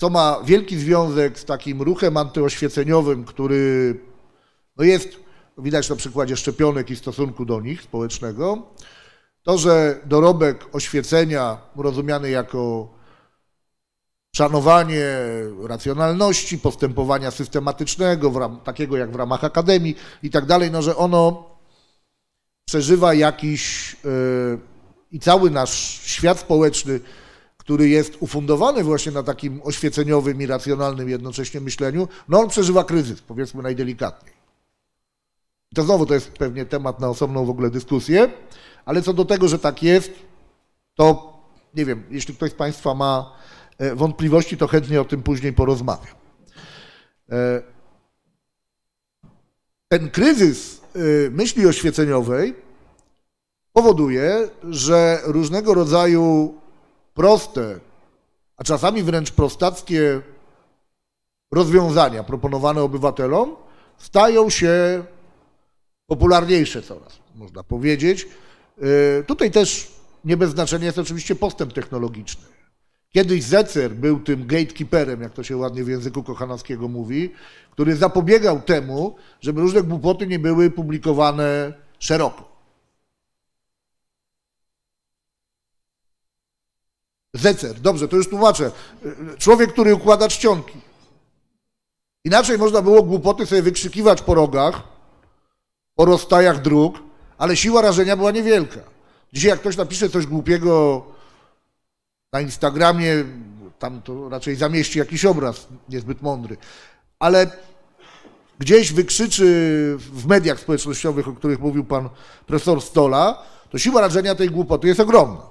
[0.00, 3.94] co ma wielki związek z takim ruchem antyoświeceniowym, który
[4.80, 5.08] no jest,
[5.58, 8.62] widać na przykładzie szczepionek i stosunku do nich społecznego,
[9.42, 12.88] to, że dorobek oświecenia rozumiany jako
[14.36, 15.06] szanowanie
[15.62, 21.50] racjonalności, postępowania systematycznego, ram, takiego jak w ramach akademii i tak dalej, no że ono
[22.64, 24.58] przeżywa jakiś yy,
[25.10, 27.00] i cały nasz świat społeczny,
[27.56, 33.20] który jest ufundowany właśnie na takim oświeceniowym i racjonalnym jednocześnie myśleniu, no on przeżywa kryzys,
[33.20, 34.39] powiedzmy najdelikatniej.
[35.74, 38.30] To znowu to jest pewnie temat na osobną w ogóle dyskusję,
[38.84, 40.12] ale co do tego, że tak jest,
[40.94, 41.32] to
[41.74, 43.32] nie wiem, jeśli ktoś z Państwa ma
[43.78, 46.14] e, wątpliwości, to chętnie o tym później porozmawiam.
[47.30, 47.62] E,
[49.88, 50.98] ten kryzys e,
[51.30, 52.54] myśli oświeceniowej
[53.72, 56.54] powoduje, że różnego rodzaju
[57.14, 57.80] proste,
[58.56, 60.20] a czasami wręcz prostackie
[61.52, 63.56] rozwiązania proponowane obywatelom
[63.98, 65.04] stają się
[66.10, 68.28] popularniejsze coraz, można powiedzieć.
[68.82, 69.90] Y, tutaj też
[70.24, 72.44] nie bez znaczenia jest oczywiście postęp technologiczny.
[73.10, 77.32] Kiedyś Zecer był tym gatekeeperem, jak to się ładnie w języku kochanowskiego mówi,
[77.70, 82.50] który zapobiegał temu, żeby różne głupoty nie były publikowane szeroko.
[87.34, 88.70] Zecer, dobrze, to już tłumaczę.
[89.38, 90.78] Człowiek, który układa czcionki.
[92.24, 94.89] Inaczej można było głupoty sobie wykrzykiwać po rogach,
[96.00, 97.02] po rozstajach dróg,
[97.38, 98.80] ale siła rażenia była niewielka.
[99.32, 101.04] Dzisiaj jak ktoś napisze coś głupiego
[102.32, 103.24] na Instagramie,
[103.78, 106.56] tam to raczej zamieści jakiś obraz niezbyt mądry,
[107.18, 107.50] ale
[108.58, 109.44] gdzieś wykrzyczy
[109.98, 112.08] w mediach społecznościowych, o których mówił pan
[112.46, 115.42] profesor Stola, to siła rażenia tej głupoty jest ogromna.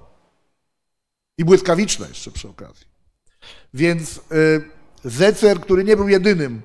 [1.37, 2.85] I błyskawiczna jeszcze przy okazji.
[3.73, 4.21] Więc y,
[5.03, 6.61] Zecer, który nie był jedynym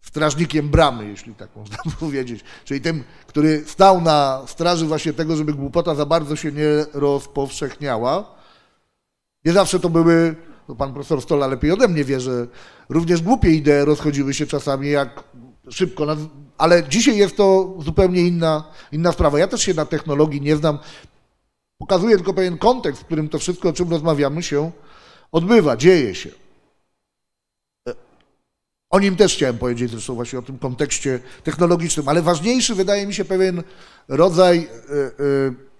[0.00, 5.54] strażnikiem bramy, jeśli tak można powiedzieć, czyli tym, który stał na straży właśnie tego, żeby
[5.54, 8.34] głupota za bardzo się nie rozpowszechniała.
[9.44, 10.34] Nie zawsze to były,
[10.78, 12.46] pan profesor Stola lepiej ode mnie wie, że
[12.88, 15.24] również głupie idee rozchodziły się czasami jak
[15.70, 16.06] szybko,
[16.58, 19.38] ale dzisiaj jest to zupełnie inna, inna sprawa.
[19.38, 20.78] Ja też się na technologii nie znam.
[21.78, 24.70] Pokazuję tylko pewien kontekst, w którym to wszystko, o czym rozmawiamy, się
[25.32, 26.30] odbywa, dzieje się.
[28.90, 33.14] O nim też chciałem powiedzieć, zresztą właśnie o tym kontekście technologicznym, ale ważniejszy wydaje mi
[33.14, 33.62] się pewien
[34.08, 35.10] rodzaj e, e,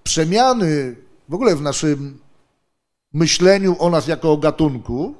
[0.02, 0.96] przemiany
[1.28, 2.18] w ogóle w naszym
[3.12, 5.14] myśleniu o nas jako o gatunku,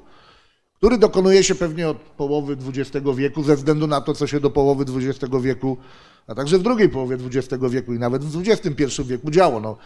[0.73, 4.49] który dokonuje się pewnie od połowy XX wieku, ze względu na to, co się do
[4.49, 5.77] połowy XX wieku,
[6.27, 9.59] a także w drugiej połowie XX wieku i nawet w XXI wieku działo.
[9.59, 9.77] No,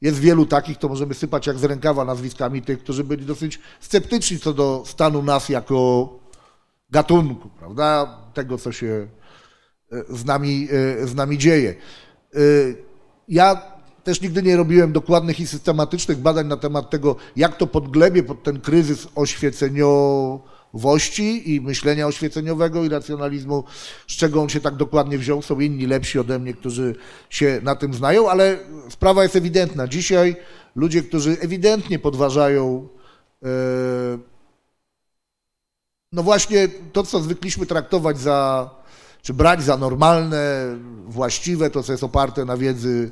[0.00, 4.38] jest wielu takich, to możemy sypać jak z rękawa nazwiskami tych, którzy byli dosyć sceptyczni
[4.38, 6.08] co do stanu nas jako
[6.96, 8.18] gatunku, prawda?
[8.34, 9.06] Tego, co się
[9.92, 10.68] e, z nami,
[11.02, 11.74] e, z nami dzieje.
[12.34, 12.38] E,
[13.28, 13.62] ja
[14.04, 18.42] też nigdy nie robiłem dokładnych i systematycznych badań na temat tego, jak to podglebie pod
[18.42, 23.64] ten kryzys oświeceniowości i myślenia oświeceniowego i racjonalizmu,
[24.08, 25.42] z czego on się tak dokładnie wziął.
[25.42, 26.94] Są inni lepsi ode mnie, którzy
[27.30, 28.58] się na tym znają, ale
[28.90, 29.88] sprawa jest ewidentna.
[29.88, 30.36] Dzisiaj
[30.76, 32.88] ludzie, którzy ewidentnie podważają
[36.12, 38.70] no właśnie to, co zwykliśmy traktować za,
[39.22, 43.10] czy brać za normalne, właściwe, to co jest oparte na wiedzy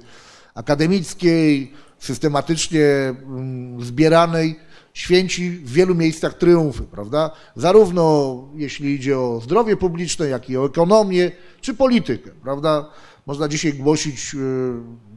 [0.55, 4.57] akademickiej, systematycznie mm, zbieranej,
[4.93, 7.31] święci w wielu miejscach triumfy, prawda?
[7.57, 11.31] Zarówno jeśli idzie o zdrowie publiczne, jak i o ekonomię,
[11.61, 12.91] czy politykę, prawda?
[13.27, 14.39] Można dzisiaj głosić y,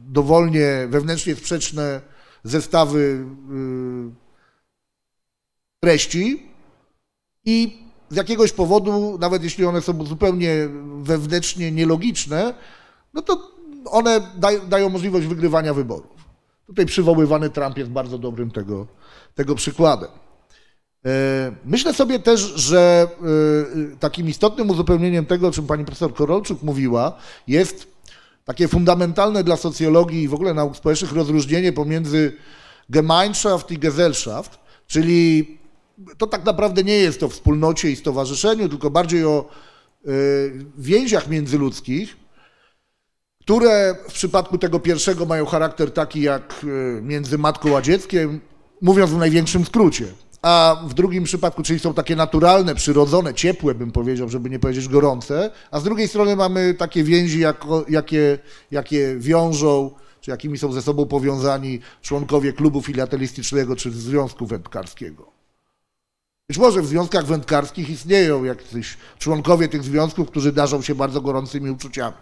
[0.08, 2.00] dowolnie, wewnętrznie sprzeczne
[2.44, 4.14] zestawy y,
[5.80, 6.47] treści,
[7.48, 7.78] i
[8.10, 12.54] z jakiegoś powodu, nawet jeśli one są zupełnie wewnętrznie nielogiczne,
[13.14, 13.52] no to
[13.84, 14.20] one
[14.68, 16.24] dają, możliwość wygrywania wyborów.
[16.66, 18.86] Tutaj przywoływany Trump jest bardzo dobrym tego,
[19.34, 20.08] tego przykładem.
[21.06, 23.08] E, myślę sobie też, że
[23.92, 27.86] e, takim istotnym uzupełnieniem tego, o czym pani profesor Korolczuk mówiła, jest
[28.44, 32.36] takie fundamentalne dla socjologii i w ogóle nauk społecznych rozróżnienie pomiędzy
[32.90, 35.57] Gemeinschaft i Gesellschaft, czyli
[36.18, 39.44] to tak naprawdę nie jest o wspólnocie i stowarzyszeniu, tylko bardziej o
[40.04, 40.10] e,
[40.78, 42.16] więziach międzyludzkich,
[43.40, 48.40] które w przypadku tego pierwszego mają charakter taki jak e, między matką a dzieckiem,
[48.80, 50.06] mówiąc w największym skrócie.
[50.42, 54.88] a w drugim przypadku, czyli są takie naturalne, przyrodzone, ciepłe, bym powiedział, żeby nie powiedzieć
[54.88, 58.38] gorące, a z drugiej strony mamy takie więzi, jako, jakie,
[58.70, 65.37] jakie wiążą, czy jakimi są ze sobą powiązani członkowie klubu filatelistycznego czy związku wędkarskiego.
[66.48, 71.70] Być może w związkach wędkarskich istnieją jacyś członkowie tych związków, którzy darzą się bardzo gorącymi
[71.70, 72.16] uczuciami.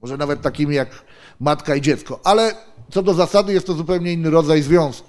[0.00, 1.04] Może nawet takimi jak
[1.40, 2.54] matka i dziecko, ale
[2.90, 5.08] co do zasady jest to zupełnie inny rodzaj związku.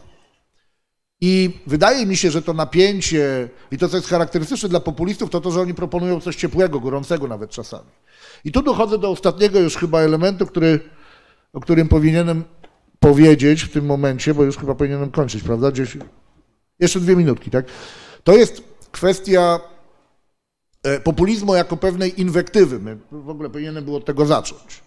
[1.21, 5.41] I wydaje mi się, że to napięcie i to, co jest charakterystyczne dla populistów, to
[5.41, 7.89] to, że oni proponują coś ciepłego, gorącego nawet czasami.
[8.43, 10.79] I tu dochodzę do ostatniego już chyba elementu, który,
[11.53, 12.43] o którym powinienem
[12.99, 15.71] powiedzieć w tym momencie, bo już chyba powinienem kończyć, prawda?
[15.71, 15.97] Gdzieś...
[16.79, 17.65] Jeszcze dwie minutki, tak?
[18.27, 19.59] To jest kwestia
[20.83, 22.79] e, populizmu jako pewnej inwektywy.
[22.79, 24.83] My w ogóle powinienem było od tego zacząć.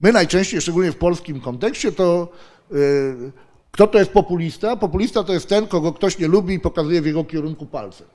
[0.00, 2.28] My najczęściej, szczególnie w polskim kontekście, to
[2.72, 2.76] e,
[3.70, 4.76] kto to jest populista?
[4.76, 8.06] Populista to jest ten, kogo ktoś nie lubi i pokazuje w jego kierunku palcem.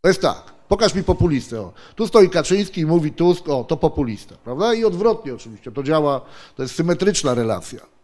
[0.00, 0.42] To jest tak.
[0.68, 1.60] Pokaż mi populistę.
[1.60, 1.72] O.
[1.94, 4.74] Tu stoi Kaczyński i mówi Tusk, o, to populista, prawda?
[4.74, 6.20] I odwrotnie oczywiście, to działa,
[6.56, 7.97] to jest symetryczna relacja.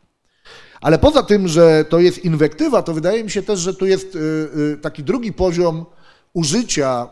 [0.85, 4.17] Ale poza tym, że to jest inwektywa, to wydaje mi się też, że tu jest
[4.17, 5.87] y, y, taki drugi poziom
[6.33, 7.09] użycia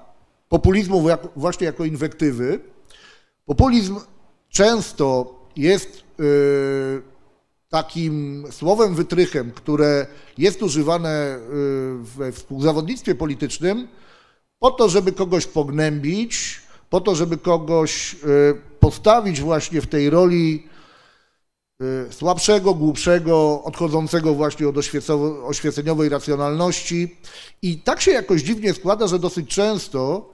[0.48, 1.04] populizmu
[1.36, 2.60] właśnie jako inwektywy.
[3.44, 4.00] Populizm
[4.48, 7.02] często jest y,
[7.68, 10.06] takim słowem wytrychem, które
[10.38, 11.38] jest używane
[12.16, 13.88] we współzawodnictwie politycznym,
[14.58, 18.16] po to, żeby kogoś pognębić, po to, żeby kogoś
[18.80, 20.71] postawić właśnie w tej roli
[22.10, 24.76] słabszego, głupszego, odchodzącego właśnie od
[25.44, 27.16] oświeceniowej racjonalności.
[27.62, 30.30] I tak się jakoś dziwnie składa, że dosyć często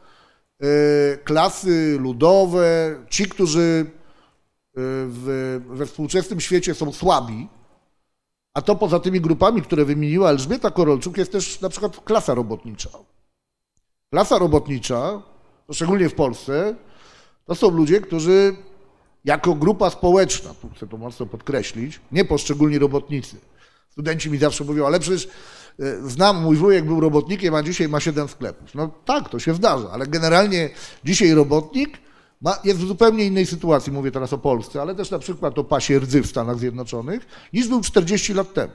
[0.63, 3.91] y, klasy ludowe, ci, którzy y,
[4.75, 7.49] w, we współczesnym świecie są słabi,
[8.55, 12.91] a to poza tymi grupami, które wymieniła Elżbieta Korolczuk, jest też na przykład klasa robotnicza.
[14.11, 15.23] Klasa robotnicza,
[15.73, 16.75] szczególnie w Polsce,
[17.45, 18.57] to są ludzie, którzy
[19.24, 23.37] jako grupa społeczna, tu chcę to mocno podkreślić, nie poszczególni robotnicy.
[23.90, 25.28] Studenci mi zawsze mówią, ale przecież
[25.81, 28.74] e, znam, mój wujek był robotnikiem, a dzisiaj ma siedem sklepów.
[28.74, 30.70] No tak, to się zdarza, ale generalnie
[31.04, 31.98] dzisiaj robotnik
[32.40, 35.64] ma, jest w zupełnie innej sytuacji, mówię teraz o Polsce, ale też na przykład o
[35.64, 38.72] pasie rdzy w Stanach Zjednoczonych, niż był 40 lat temu.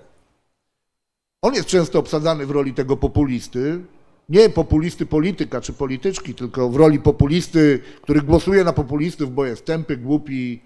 [1.41, 3.81] On jest często obsadzany w roli tego populisty,
[4.29, 9.65] nie populisty polityka czy polityczki, tylko w roli populisty, który głosuje na populistów, bo jest
[9.65, 10.61] tępy, głupi,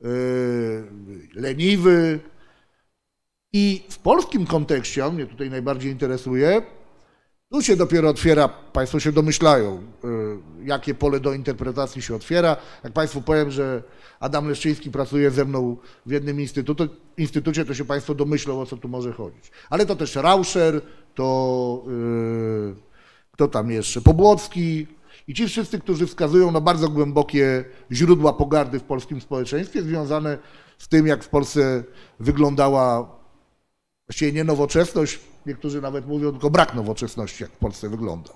[0.00, 0.08] yy,
[1.34, 2.20] leniwy.
[3.52, 6.62] I w polskim kontekście, on mnie tutaj najbardziej interesuje,
[7.50, 12.56] tu się dopiero otwiera, Państwo się domyślają, yy, jakie pole do interpretacji się otwiera.
[12.84, 13.82] Jak Państwu powiem, że
[14.20, 18.76] Adam Leszczyński pracuje ze mną w jednym instytucie, instytucie to się Państwo domyślą, o co
[18.76, 19.50] tu może chodzić.
[19.70, 20.80] Ale to też Rauscher,
[21.14, 21.84] to...
[21.86, 22.91] Yy,
[23.42, 24.86] kto tam jeszcze, Pobłocki
[25.28, 30.38] i ci wszyscy, którzy wskazują na bardzo głębokie źródła pogardy w polskim społeczeństwie związane
[30.78, 31.84] z tym, jak w Polsce
[32.20, 33.16] wyglądała
[34.08, 38.34] właściwie nie nowoczesność, niektórzy nawet mówią tylko brak nowoczesności, jak w Polsce wyglądał.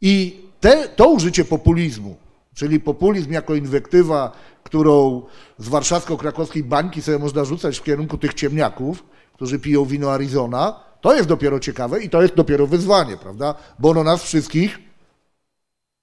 [0.00, 2.16] I te, to użycie populizmu,
[2.54, 4.32] czyli populizm jako inwektywa,
[4.64, 5.22] którą
[5.58, 9.04] z warszawsko-krakowskiej bańki sobie można rzucać w kierunku tych ciemniaków,
[9.34, 13.54] którzy piją wino Arizona, to jest dopiero ciekawe i to jest dopiero wyzwanie, prawda?
[13.78, 14.78] Bo ono nas wszystkich,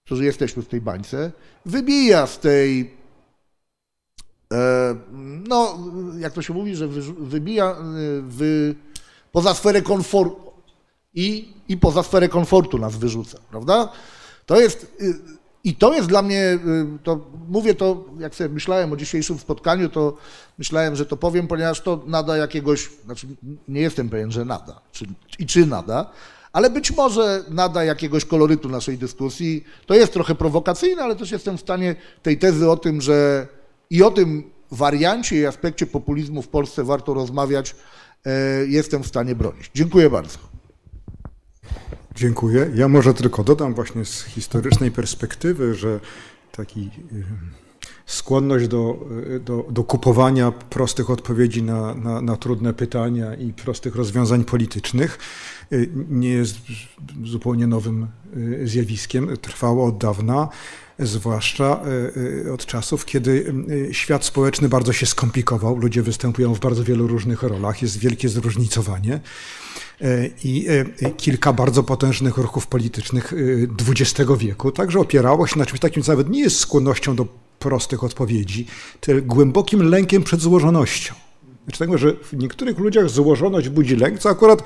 [0.05, 1.31] którzy jesteśmy w tej bańce,
[1.65, 2.93] wybija z tej,
[4.53, 4.95] e,
[5.47, 5.77] no,
[6.19, 6.88] jak to się mówi, że
[7.19, 7.75] wybija e,
[8.21, 8.75] wy,
[9.31, 10.51] poza sferę komfortu
[11.13, 13.91] i, i poza sferę komfortu nas wyrzuca, prawda?
[14.45, 14.97] To jest
[15.65, 16.60] i to jest dla mnie,
[16.95, 20.17] y, to mówię to, jak sobie myślałem o dzisiejszym spotkaniu, to
[20.58, 23.28] myślałem, że to powiem, ponieważ to nada jakiegoś, znaczy
[23.67, 25.06] nie jestem pewien, że nada czy,
[25.39, 26.12] i czy nada,
[26.54, 29.63] ale być może nada jakiegoś kolorytu naszej dyskusji.
[29.86, 33.47] To jest trochę prowokacyjne, ale też jestem w stanie tej tezy o tym, że
[33.89, 37.75] i o tym wariancie i aspekcie populizmu w Polsce warto rozmawiać,
[38.25, 38.32] e,
[38.67, 39.71] jestem w stanie bronić.
[39.75, 40.38] Dziękuję bardzo.
[42.15, 42.71] Dziękuję.
[42.75, 45.99] Ja może tylko dodam właśnie z historycznej perspektywy, że
[46.51, 46.82] taki
[47.13, 47.23] y,
[48.06, 53.95] skłonność do, y, do, do kupowania prostych odpowiedzi na, na, na, trudne pytania i prostych
[53.95, 55.19] rozwiązań politycznych
[55.71, 56.58] y, nie jest
[57.23, 58.08] zupełnie nowym
[58.63, 59.37] zjawiskiem.
[59.42, 60.50] Trwało od dawna,
[61.00, 61.81] zwłaszcza
[62.54, 63.54] od czasów, kiedy
[63.91, 65.77] świat społeczny bardzo się skomplikował.
[65.77, 69.19] Ludzie występują w bardzo wielu różnych rolach, jest wielkie zróżnicowanie.
[70.02, 70.65] E, i
[71.02, 73.33] e, kilka bardzo potężnych ruchów politycznych
[73.89, 77.27] XX e, wieku, także opierało się na czymś takim, co nawet nie jest skłonnością do
[77.60, 78.67] prostych odpowiedzi,
[79.00, 81.13] tylko głębokim lękiem przed złożonością.
[81.63, 84.63] Znaczy tego, że w niektórych ludziach złożoność budzi lęk, co akurat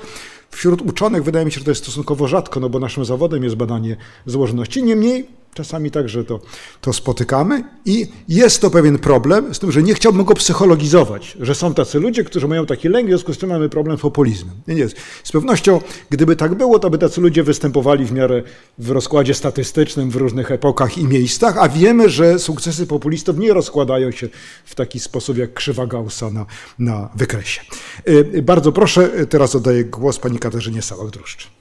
[0.50, 3.56] wśród uczonych wydaje mi się, że to jest stosunkowo rzadko, no bo naszym zawodem jest
[3.56, 4.82] badanie złożoności.
[4.82, 6.40] Niemniej Czasami także to,
[6.80, 11.54] to spotykamy i jest to pewien problem z tym, że nie chciałbym go psychologizować, że
[11.54, 14.54] są tacy ludzie, którzy mają taki lęk, w związku z czym mamy problem z populizmem.
[14.68, 14.88] Nie, nie.
[15.24, 15.80] Z pewnością,
[16.10, 18.42] gdyby tak było, to by tacy ludzie występowali w miarę
[18.78, 24.10] w rozkładzie statystycznym w różnych epokach i miejscach, a wiemy, że sukcesy populistów nie rozkładają
[24.10, 24.28] się
[24.64, 26.46] w taki sposób jak krzywa Gaussa na,
[26.78, 27.60] na wykresie.
[28.08, 31.59] Y, bardzo proszę, teraz oddaję głos pani Katarzynie Sałak-Druszcz.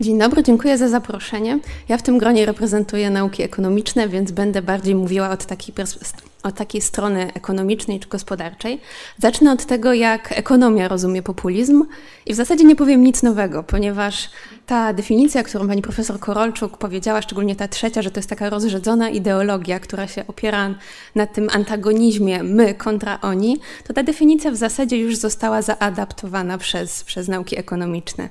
[0.00, 1.58] Dzień dobry, dziękuję za zaproszenie.
[1.88, 5.74] Ja w tym gronie reprezentuję nauki ekonomiczne, więc będę bardziej mówiła od takiej,
[6.42, 8.80] od takiej strony ekonomicznej czy gospodarczej.
[9.18, 11.84] Zacznę od tego, jak ekonomia rozumie populizm
[12.26, 14.30] i w zasadzie nie powiem nic nowego, ponieważ
[14.66, 19.10] ta definicja, którą pani profesor Korolczuk powiedziała, szczególnie ta trzecia, że to jest taka rozrzedzona
[19.10, 20.74] ideologia, która się opiera
[21.14, 27.04] na tym antagonizmie my kontra oni, to ta definicja w zasadzie już została zaadaptowana przez,
[27.04, 28.28] przez nauki ekonomiczne.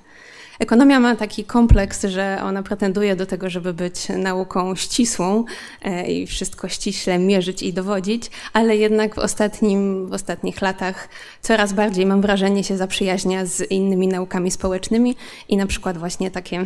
[0.60, 5.46] Ekonomia ma taki kompleks, że ona pretenduje do tego, żeby być nauką ścisłą
[5.82, 11.10] e, i wszystko ściśle mierzyć i dowodzić, ale jednak w, ostatnim, w ostatnich latach
[11.42, 15.16] coraz bardziej, mam wrażenie, się zaprzyjaźnia z innymi naukami społecznymi
[15.50, 16.60] i na przykład właśnie takie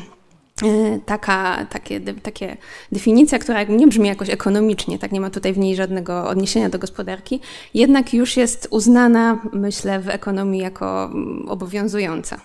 [0.64, 2.58] e, taka, takie, takie
[2.92, 6.80] definicja, która nie brzmi jakoś ekonomicznie, tak nie ma tutaj w niej żadnego odniesienia do
[6.80, 7.40] gospodarki,
[7.74, 12.40] jednak już jest uznana, myślę, w ekonomii jako mm, obowiązująca.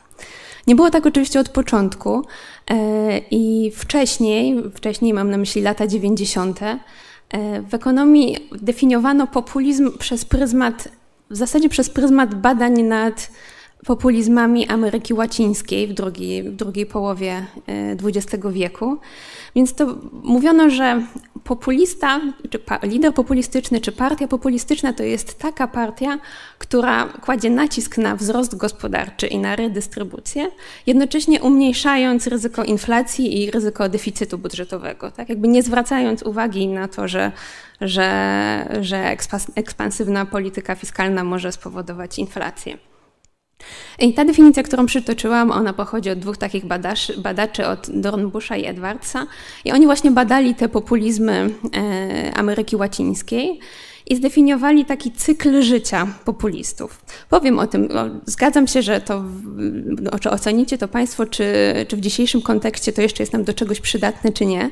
[0.67, 2.23] Nie było tak oczywiście od początku
[2.71, 6.77] e, i wcześniej, wcześniej mam na myśli lata 90., e,
[7.63, 10.89] w ekonomii definiowano populizm przez pryzmat,
[11.31, 13.31] w zasadzie przez pryzmat badań nad
[13.87, 17.47] populizmami Ameryki Łacińskiej w drugiej, w drugiej połowie
[18.05, 18.99] XX e, wieku.
[19.57, 21.03] Więc to mówiono, że
[21.45, 22.21] populista,
[22.51, 26.19] czy lider populistyczny, czy partia populistyczna to jest taka partia,
[26.59, 30.51] która kładzie nacisk na wzrost gospodarczy i na redystrybucję,
[30.87, 35.11] jednocześnie umniejszając ryzyko inflacji i ryzyko deficytu budżetowego.
[35.11, 37.33] Tak jakby nie zwracając uwagi na to, że,
[37.81, 39.17] że, że
[39.55, 42.79] ekspansywna polityka fiskalna może spowodować inflację.
[43.99, 48.67] I ta definicja, którą przytoczyłam, ona pochodzi od dwóch takich badaczy, badaczy od Dornbusza i
[48.67, 49.27] Edwardsa.
[49.65, 53.61] I oni właśnie badali te populizmy e, Ameryki Łacińskiej
[54.07, 57.05] i zdefiniowali taki cykl życia populistów.
[57.29, 57.89] Powiem o tym,
[58.27, 59.25] zgadzam się, że to,
[60.21, 61.45] czy ocenicie to Państwo, czy,
[61.89, 64.71] czy w dzisiejszym kontekście to jeszcze jest nam do czegoś przydatne, czy nie.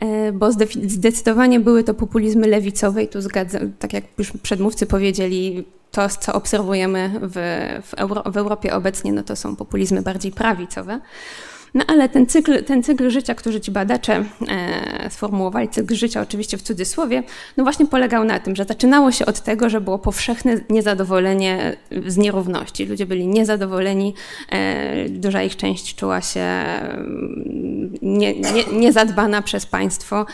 [0.00, 0.52] E, bo
[0.86, 5.64] zdecydowanie były to populizmy lewicowe i tu zgadzam, tak jak już przedmówcy powiedzieli,
[5.94, 7.36] to, co obserwujemy w,
[7.86, 11.00] w, Euro, w Europie obecnie, no to są populizmy bardziej prawicowe.
[11.74, 16.58] No ale ten cykl, ten cykl życia, który ci badacze e, sformułowali, cykl życia oczywiście
[16.58, 17.22] w cudzysłowie,
[17.56, 21.76] no właśnie polegał na tym, że zaczynało się od tego, że było powszechne niezadowolenie
[22.06, 22.86] z nierówności.
[22.86, 24.14] Ludzie byli niezadowoleni,
[24.50, 30.26] e, duża ich część czuła się mm, nie, nie, niezadbana przez państwo.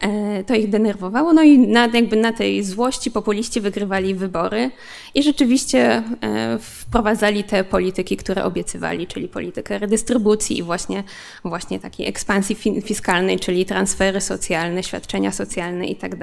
[0.00, 4.70] E, to ich denerwowało, no i na, jakby na tej złości populiści wygrywali wybory
[5.14, 11.04] i rzeczywiście e, wprowadzali te polityki, które obiecywali, czyli politykę redystrybucji i właśnie,
[11.44, 16.16] właśnie takiej ekspansji fiskalnej, czyli transfery socjalne, świadczenia socjalne i tak.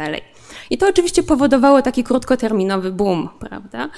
[0.70, 3.90] I to oczywiście powodowało taki krótkoterminowy boom, prawda?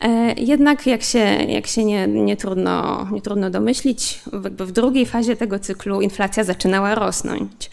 [0.00, 1.18] E, jednak jak się,
[1.48, 6.94] jak się nie, nie, trudno, nie trudno domyślić, w drugiej fazie tego cyklu inflacja zaczynała
[6.94, 7.70] rosnąć.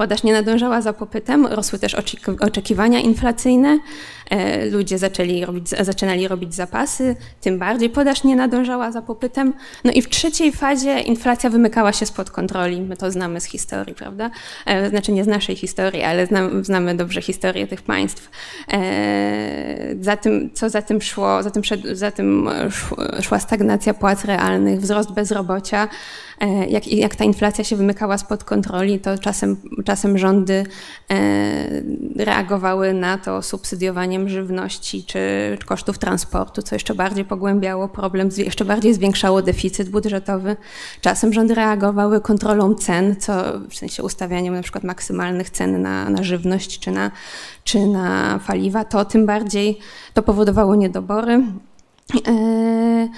[0.00, 1.96] Podaż nie nadążała za popytem, rosły też
[2.40, 3.78] oczekiwania inflacyjne,
[4.70, 9.54] ludzie zaczęli robić, zaczynali robić zapasy, tym bardziej podaż nie nadążała za popytem.
[9.84, 12.80] No i w trzeciej fazie inflacja wymykała się spod kontroli.
[12.80, 14.30] My to znamy z historii, prawda?
[14.66, 18.30] E, znaczy nie z naszej historii, ale znamy, znamy dobrze historię tych państw.
[18.72, 21.62] E, za tym, co za tym szło, za tym,
[21.92, 22.48] za tym
[23.22, 25.88] szła stagnacja płac realnych, wzrost bezrobocia.
[26.40, 30.64] E, jak, jak ta inflacja się wymykała spod kontroli, to czasem, czasem rządy
[31.10, 31.16] e,
[32.16, 35.20] reagowały na to subsydiowaniem żywności czy
[35.66, 40.56] kosztów transportu, co jeszcze bardziej pogłębiało problem, jeszcze bardziej zwiększało deficyt budżetowy.
[41.00, 46.22] Czasem rządy reagowały kontrolą cen, co w sensie ustawianiem na przykład maksymalnych cen na, na
[46.22, 47.10] żywność czy na,
[47.64, 49.78] czy na paliwa, to tym bardziej
[50.14, 51.42] to powodowało niedobory.
[52.26, 53.08] E,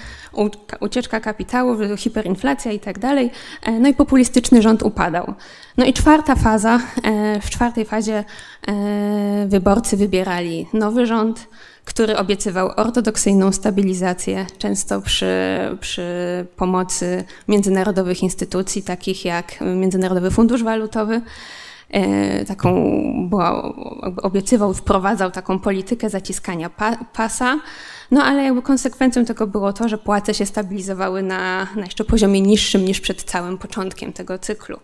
[0.79, 3.31] ucieczka kapitału, hiperinflacja i tak dalej.
[3.63, 5.33] E, no i populistyczny rząd upadał.
[5.77, 8.23] No i czwarta faza, e, w czwartej fazie
[9.47, 11.47] wyborcy wybierali nowy rząd,
[11.85, 15.35] który obiecywał ortodoksyjną stabilizację, często przy,
[15.79, 16.03] przy
[16.55, 21.21] pomocy międzynarodowych instytucji, takich jak Międzynarodowy Fundusz Walutowy.
[22.47, 22.93] taką,
[23.29, 23.73] była,
[24.21, 27.59] obiecywał, wprowadzał taką politykę zaciskania pa, pasa,
[28.11, 32.41] no ale jakby konsekwencją tego było to, że płace się stabilizowały na, na jeszcze poziomie
[32.41, 34.79] niższym niż przed całym początkiem tego cyklu.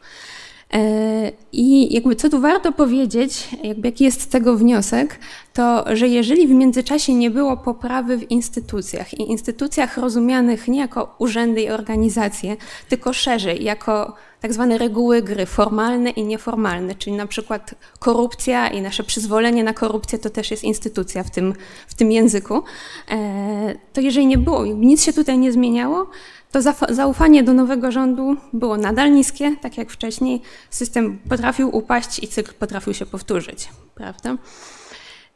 [0.74, 5.20] E, I jakby co tu warto powiedzieć, jakby jaki jest z tego wniosek,
[5.54, 11.16] to że jeżeli w międzyczasie nie było poprawy w instytucjach i instytucjach rozumianych nie jako
[11.20, 12.58] urzędy i organizacje,
[12.90, 18.82] tylko szerzej, jako tak zwane reguły gry formalne i nieformalne, czyli na przykład korupcja i
[18.82, 21.54] nasze przyzwolenie na korupcję to też jest instytucja w tym,
[21.88, 22.64] w tym języku,
[23.12, 26.08] e, to jeżeli nie było, nic się tutaj nie zmieniało,
[26.52, 26.60] to
[26.90, 30.42] zaufanie do nowego rządu było nadal niskie, tak jak wcześniej.
[30.70, 34.38] System potrafił upaść i cykl potrafił się powtórzyć, prawda?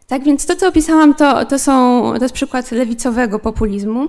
[0.08, 4.08] Tak więc to, co opisałam, to, to, są, to jest przykład lewicowego populizmu.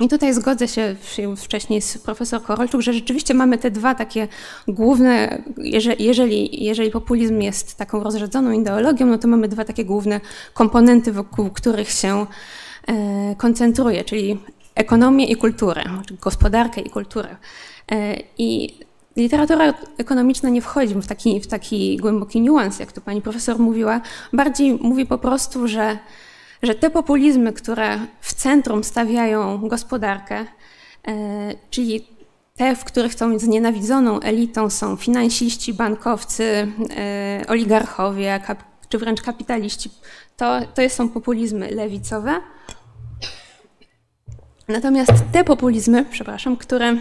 [0.00, 0.96] I tutaj zgodzę się
[1.36, 4.28] wcześniej z profesor Korolczuk, że rzeczywiście mamy te dwa takie
[4.68, 10.20] główne, jeżeli, jeżeli, populizm jest taką rozrzedzoną ideologią, no to mamy dwa takie główne
[10.54, 12.26] komponenty, wokół których się
[12.86, 14.38] e, koncentruje, czyli
[14.74, 15.84] ekonomię i kulturę,
[16.20, 17.36] gospodarkę i kulturę.
[17.92, 18.78] E, I
[19.16, 24.00] literatura ekonomiczna nie wchodzi w taki, w taki głęboki niuans, jak tu pani profesor mówiła.
[24.32, 25.98] Bardziej mówi po prostu, że,
[26.62, 30.46] że te populizmy, które w centrum stawiają gospodarkę,
[31.08, 32.06] e, czyli
[32.56, 38.40] te, w których tą znienawidzoną elitą są finansiści, bankowcy, e, oligarchowie,
[38.88, 39.90] czy wręcz kapitaliści,
[40.36, 42.40] to, to są populizmy lewicowe.
[44.68, 46.96] Natomiast te populizmy, przepraszam, które,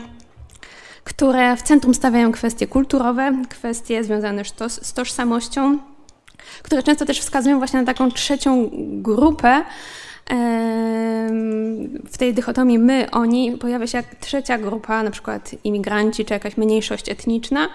[1.04, 5.80] które w centrum stawiają kwestie kulturowe, kwestie związane z tożsamością,
[6.64, 8.70] które często też wskazują właśnie na taką trzecią
[9.02, 9.66] grupę,
[12.12, 17.10] w tej dychotomii my, oni pojawia się trzecia grupa, na przykład imigranci czy jakaś mniejszość
[17.10, 17.70] etniczna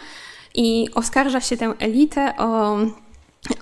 [0.55, 2.79] i oskarża się tę elitę o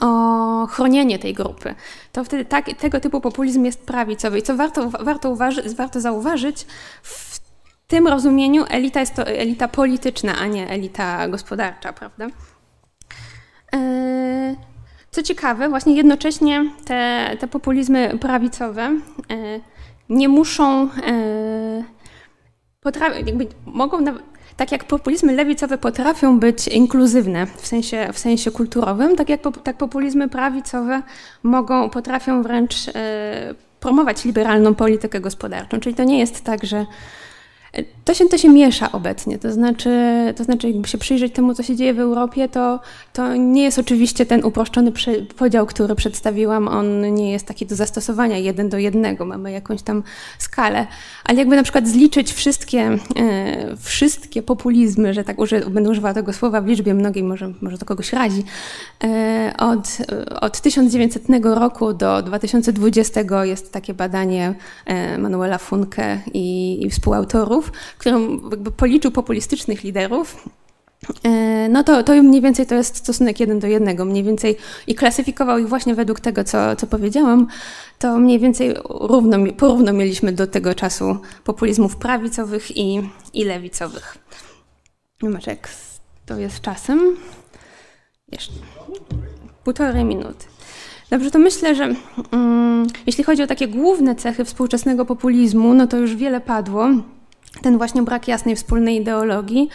[0.01, 1.75] o chronienie tej grupy.
[2.13, 4.39] To wtedy tak, tego typu populizm jest prawicowy.
[4.39, 6.67] I co warto, warto, uważy, warto zauważyć,
[7.03, 7.41] w
[7.87, 12.27] tym rozumieniu elita jest to elita polityczna, a nie elita gospodarcza, prawda?
[13.75, 14.57] E,
[15.11, 19.61] co ciekawe, właśnie jednocześnie te, te populizmy prawicowe e,
[20.09, 21.85] nie muszą, e,
[22.81, 24.05] potrafią, mogą
[24.57, 29.77] tak jak populizmy lewicowe potrafią być inkluzywne w sensie, w sensie kulturowym, tak jak tak
[29.77, 31.03] populizmy prawicowe
[31.43, 35.81] mogą, potrafią wręcz e, promować liberalną politykę gospodarczą.
[35.81, 36.87] Czyli to nie jest tak, że
[38.05, 39.91] to się, to się miesza obecnie, to znaczy,
[40.37, 42.81] to znaczy jakby się przyjrzeć temu, co się dzieje w Europie, to,
[43.13, 44.93] to nie jest oczywiście ten uproszczony
[45.37, 50.03] podział, który przedstawiłam, on nie jest taki do zastosowania jeden do jednego, mamy jakąś tam
[50.39, 50.87] skalę,
[51.25, 56.33] ale jakby na przykład zliczyć wszystkie, e, wszystkie populizmy, że tak uży, będę używała tego
[56.33, 58.45] słowa w liczbie mnogiej, może, może to kogoś razi,
[59.05, 59.99] e, od,
[60.41, 64.55] od 1900 roku do 2020 jest takie badanie
[64.87, 70.49] e, Manuela Funke i, i współautorów, w którym jakby policzył populistycznych liderów,
[71.25, 74.57] e, no to, to mniej więcej to jest stosunek jeden do jednego, mniej więcej
[74.87, 77.47] i klasyfikował ich właśnie według tego, co, co powiedziałam,
[77.99, 84.19] to mniej więcej równo, porówno mieliśmy do tego czasu populizmów prawicowych i, i lewicowych.
[85.47, 85.69] Jak
[86.27, 87.17] to jest czasem.
[88.33, 88.53] Jeszcze
[89.65, 90.47] półtorej minuty.
[91.11, 91.95] Dobrze, to myślę, że
[92.33, 96.89] mm, jeśli chodzi o takie główne cechy współczesnego populizmu, no to już wiele padło
[97.63, 99.69] ten właśnie brak jasnej wspólnej ideologii,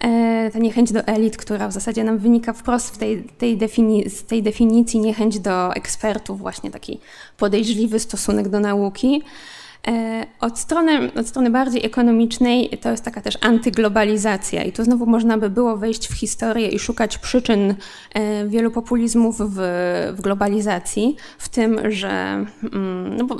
[0.00, 3.58] e, ta niechęć do elit, która w zasadzie nam wynika wprost tej, tej
[4.06, 7.00] z tej definicji, niechęć do ekspertów, właśnie taki
[7.36, 9.22] podejrzliwy stosunek do nauki.
[9.88, 15.06] E, od strony, od strony bardziej ekonomicznej to jest taka też antyglobalizacja i tu znowu
[15.06, 17.74] można by było wejść w historię i szukać przyczyn
[18.14, 19.56] e, wielu populizmów w,
[20.16, 22.08] w globalizacji, w tym, że
[22.72, 23.36] mm, no bo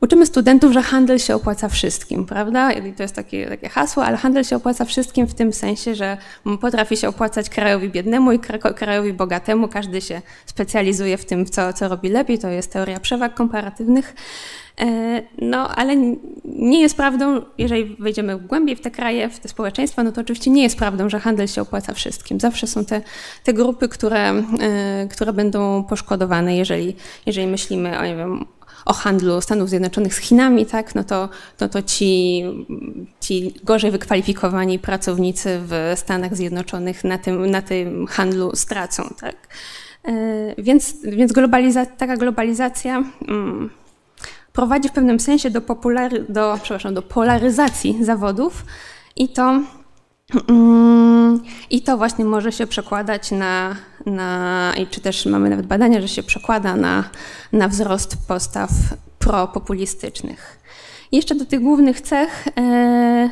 [0.00, 2.72] Uczymy studentów, że handel się opłaca wszystkim, prawda?
[2.72, 6.16] I to jest takie, takie hasło, ale handel się opłaca wszystkim w tym sensie, że
[6.60, 8.38] potrafi się opłacać krajowi biednemu i
[8.76, 9.68] krajowi bogatemu.
[9.68, 12.38] Każdy się specjalizuje w tym, co, co robi lepiej.
[12.38, 14.14] To jest teoria przewag komparatywnych.
[14.80, 15.96] E, no, ale
[16.44, 20.50] nie jest prawdą, jeżeli wejdziemy głębiej w te kraje, w te społeczeństwa, no to oczywiście
[20.50, 22.40] nie jest prawdą, że handel się opłaca wszystkim.
[22.40, 23.02] Zawsze są te,
[23.44, 24.30] te grupy, które,
[24.60, 28.44] e, które będą poszkodowane, jeżeli, jeżeli myślimy o, nie wiem,
[28.86, 31.28] o handlu Stanów Zjednoczonych z Chinami, tak, no to,
[31.60, 32.42] no to ci,
[33.20, 39.14] ci gorzej wykwalifikowani pracownicy w Stanach Zjednoczonych na tym, na tym handlu stracą.
[39.20, 39.36] Tak.
[40.04, 40.12] E,
[40.58, 43.70] więc, więc globaliza taka globalizacja mm,
[44.52, 48.64] prowadzi w pewnym sensie do, populary, do, przepraszam, do polaryzacji zawodów
[49.16, 49.60] i to
[51.70, 56.22] I to właśnie może się przekładać na, na czy też mamy nawet badania, że się
[56.22, 57.04] przekłada na,
[57.52, 58.70] na wzrost postaw
[59.18, 60.58] propopulistycznych.
[61.12, 63.30] Jeszcze do tych głównych cech, e,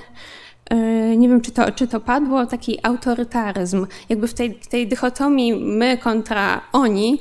[0.70, 3.86] e, nie wiem czy to, czy to padło, taki autorytaryzm.
[4.08, 7.20] Jakby w tej, tej dychotomii my kontra oni,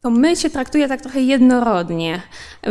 [0.00, 2.22] to my się traktuje tak trochę jednorodnie,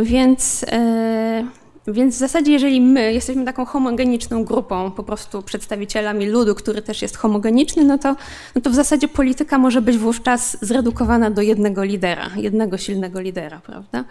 [0.02, 0.64] więc...
[0.68, 6.82] E, więc w zasadzie, jeżeli my jesteśmy taką homogeniczną grupą, po prostu przedstawicielami ludu, który
[6.82, 8.16] też jest homogeniczny, no to,
[8.54, 13.60] no to w zasadzie polityka może być wówczas zredukowana do jednego lidera, jednego silnego lidera,
[13.60, 14.04] prawda?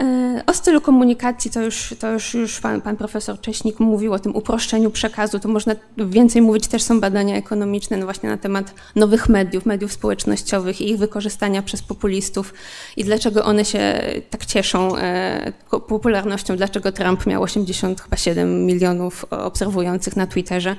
[0.00, 4.18] E, o stylu komunikacji to już, to już, już pan, pan profesor Cześnik mówił o
[4.18, 5.38] tym uproszczeniu przekazu.
[5.38, 9.92] To można więcej mówić, też są badania ekonomiczne no właśnie na temat nowych mediów, mediów
[9.92, 12.54] społecznościowych i ich wykorzystania przez populistów
[12.96, 20.26] i dlaczego one się tak cieszą e, popularnością, dlaczego Trump miał 87 milionów obserwujących na
[20.26, 20.76] Twitterze.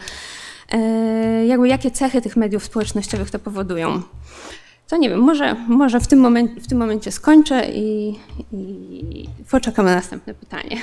[0.72, 4.02] E, jakby jakie cechy tych mediów społecznościowych to powodują.
[4.92, 8.16] To nie wiem, może, może w, tym momencie, w tym momencie skończę i,
[8.52, 10.78] i poczekam na następne pytanie.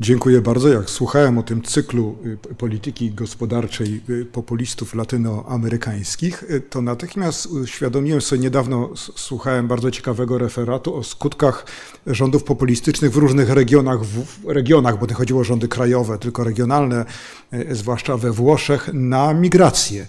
[0.00, 0.68] Dziękuję bardzo.
[0.68, 2.16] Jak słuchałem o tym cyklu
[2.50, 10.38] y, polityki gospodarczej y, populistów latynoamerykańskich, y, to natychmiast uświadomiłem sobie, niedawno słuchałem bardzo ciekawego
[10.38, 11.66] referatu o skutkach
[12.06, 17.04] rządów populistycznych w różnych regionach, w regionach, bo nie chodziło o rządy krajowe, tylko regionalne,
[17.70, 20.06] zwłaszcza we Włoszech, na migrację.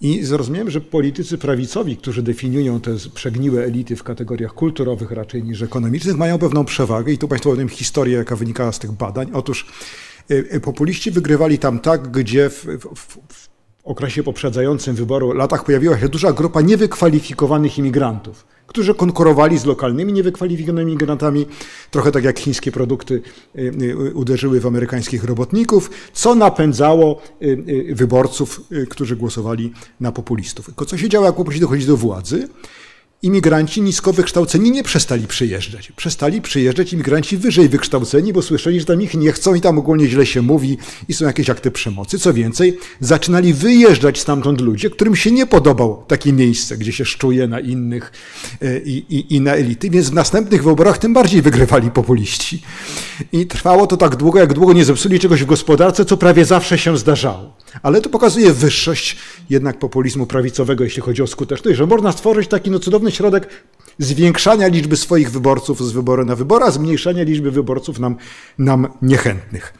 [0.00, 5.62] I zrozumiałem, że politycy prawicowi, którzy definiują te przegniłe elity w kategoriach kulturowych raczej niż
[5.62, 7.12] ekonomicznych, mają pewną przewagę.
[7.12, 9.30] I tu Państwu powiem historię, jaka wynikała z tych badań.
[9.32, 9.66] Otóż
[10.30, 12.96] y, y, populiści wygrywali tam tak, gdzie w, w,
[13.28, 13.48] w
[13.84, 20.92] okresie poprzedzającym wyboru latach pojawiła się duża grupa niewykwalifikowanych imigrantów którzy konkurowali z lokalnymi niewykwalifikowanymi
[20.92, 21.46] migrantami,
[21.90, 23.22] trochę tak jak chińskie produkty
[23.56, 30.66] y, y, uderzyły w amerykańskich robotników, co napędzało y, wyborców, którzy głosowali na populistów.
[30.66, 32.48] Tylko co się działo, jak populiści dochodzi do władzy?
[33.26, 35.92] Imigranci nisko wykształceni nie przestali przyjeżdżać.
[35.92, 40.08] Przestali przyjeżdżać imigranci wyżej wykształceni, bo słyszeli, że tam ich nie chcą i tam ogólnie
[40.08, 42.18] źle się mówi i są jakieś akty przemocy.
[42.18, 47.48] Co więcej, zaczynali wyjeżdżać stamtąd ludzie, którym się nie podobał takie miejsce, gdzie się szczuje
[47.48, 48.12] na innych
[48.62, 52.62] e, i, i, i na elity, więc w następnych wyborach tym bardziej wygrywali populiści.
[53.32, 56.78] I trwało to tak długo, jak długo nie zepsuli czegoś w gospodarce, co prawie zawsze
[56.78, 57.56] się zdarzało.
[57.82, 59.16] Ale to pokazuje wyższość
[59.50, 63.48] jednak populizmu prawicowego, jeśli chodzi o skuteczność, że można stworzyć taki no cudowny środek
[63.98, 68.16] zwiększania liczby swoich wyborców z wyboru na wybory, a zmniejszania liczby wyborców nam,
[68.58, 69.74] nam niechętnych.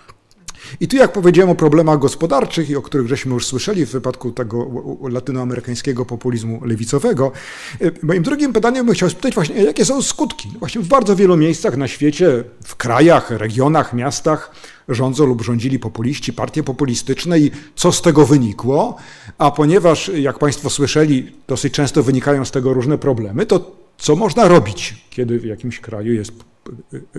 [0.81, 4.33] I tu jak powiedziałem o problemach gospodarczych i o których żeśmy już słyszeli w wypadku
[4.33, 4.71] tego
[5.11, 7.33] latynoamerykańskiego populizmu lewicowego,
[7.81, 10.53] e, moim drugim pytaniem bym chciał spytać właśnie, jakie są skutki?
[10.59, 14.51] Właśnie w bardzo wielu miejscach na świecie, w krajach, regionach, miastach
[14.89, 18.97] rządzą lub rządzili populiści, partie populistyczne i co z tego wynikło?
[19.39, 24.49] A ponieważ, jak Państwo słyszeli, dosyć często wynikają z tego różne problemy, to co można
[24.49, 26.33] robić, kiedy w jakimś kraju jest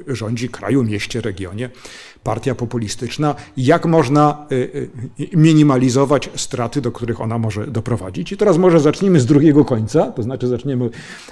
[0.08, 1.70] rządzi kraju, mieście, regionie
[2.24, 4.56] partia populistyczna, jak można y,
[5.20, 8.32] y, minimalizować straty, do których ona może doprowadzić.
[8.32, 10.90] I teraz może zacznijmy z drugiego końca, to znaczy zaczniemy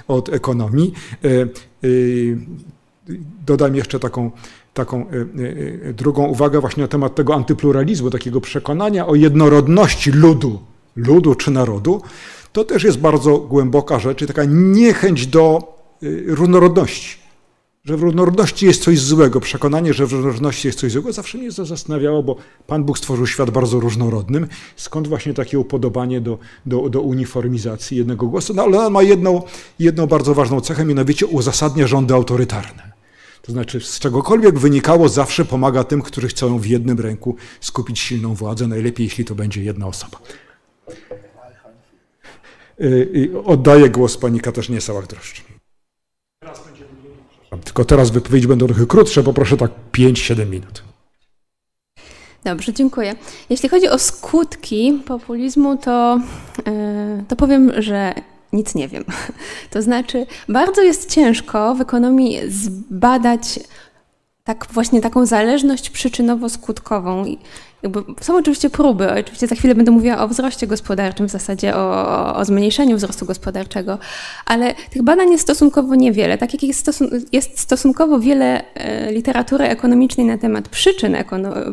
[0.08, 0.92] od ekonomii.
[1.84, 2.38] Y,
[3.46, 4.30] dodam jeszcze taką,
[4.76, 5.06] taką
[5.94, 10.58] drugą uwagę właśnie na temat tego antypluralizmu, takiego przekonania o jednorodności ludu,
[10.96, 12.02] ludu czy narodu.
[12.52, 15.76] To też jest bardzo głęboka rzecz, taka niechęć do
[16.26, 17.26] różnorodności
[17.86, 19.40] że w różnorodności jest coś złego.
[19.40, 23.50] Przekonanie, że w różnorodności jest coś złego, zawsze mnie zastanawiało, bo Pan Bóg stworzył świat
[23.50, 24.46] bardzo różnorodnym.
[24.76, 28.54] Skąd właśnie takie upodobanie do, do, do uniformizacji jednego głosu?
[28.54, 29.42] No ale on ma jedną,
[29.78, 32.95] jedną bardzo ważną cechę, mianowicie uzasadnia rządy autorytarne.
[33.46, 38.34] To znaczy, z czegokolwiek wynikało, zawsze pomaga tym, którzy chcą w jednym ręku skupić silną
[38.34, 40.18] władzę, najlepiej jeśli to będzie jedna osoba.
[42.80, 42.84] Y,
[43.34, 45.42] y, oddaję głos pani Katarzynie Sałach-Droszcz.
[47.64, 50.82] Tylko teraz wypowiedzi będą trochę krótsze, poproszę tak 5-7 minut.
[52.44, 53.14] Dobrze, dziękuję.
[53.50, 56.20] Jeśli chodzi o skutki populizmu, to,
[56.66, 58.14] yy, to powiem, że
[58.52, 59.04] nic nie wiem.
[59.70, 63.60] To znaczy, bardzo jest ciężko w ekonomii zbadać
[64.44, 67.36] tak właśnie taką zależność przyczynowo-skutkową.
[67.86, 72.36] Jakby są oczywiście próby, oczywiście za chwilę będę mówiła o wzroście gospodarczym, w zasadzie o,
[72.36, 73.98] o zmniejszeniu wzrostu gospodarczego,
[74.46, 76.38] ale tych badań jest stosunkowo niewiele.
[76.38, 81.16] Tak jak jest, stosun jest stosunkowo wiele e, literatury ekonomicznej na temat przyczyn,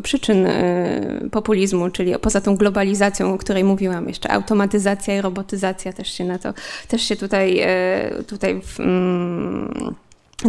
[0.02, 6.12] przyczyn e, populizmu, czyli poza tą globalizacją, o której mówiłam jeszcze, automatyzacja i robotyzacja też
[6.12, 6.54] się na to,
[6.88, 9.94] też się tutaj, e, tutaj w, mm,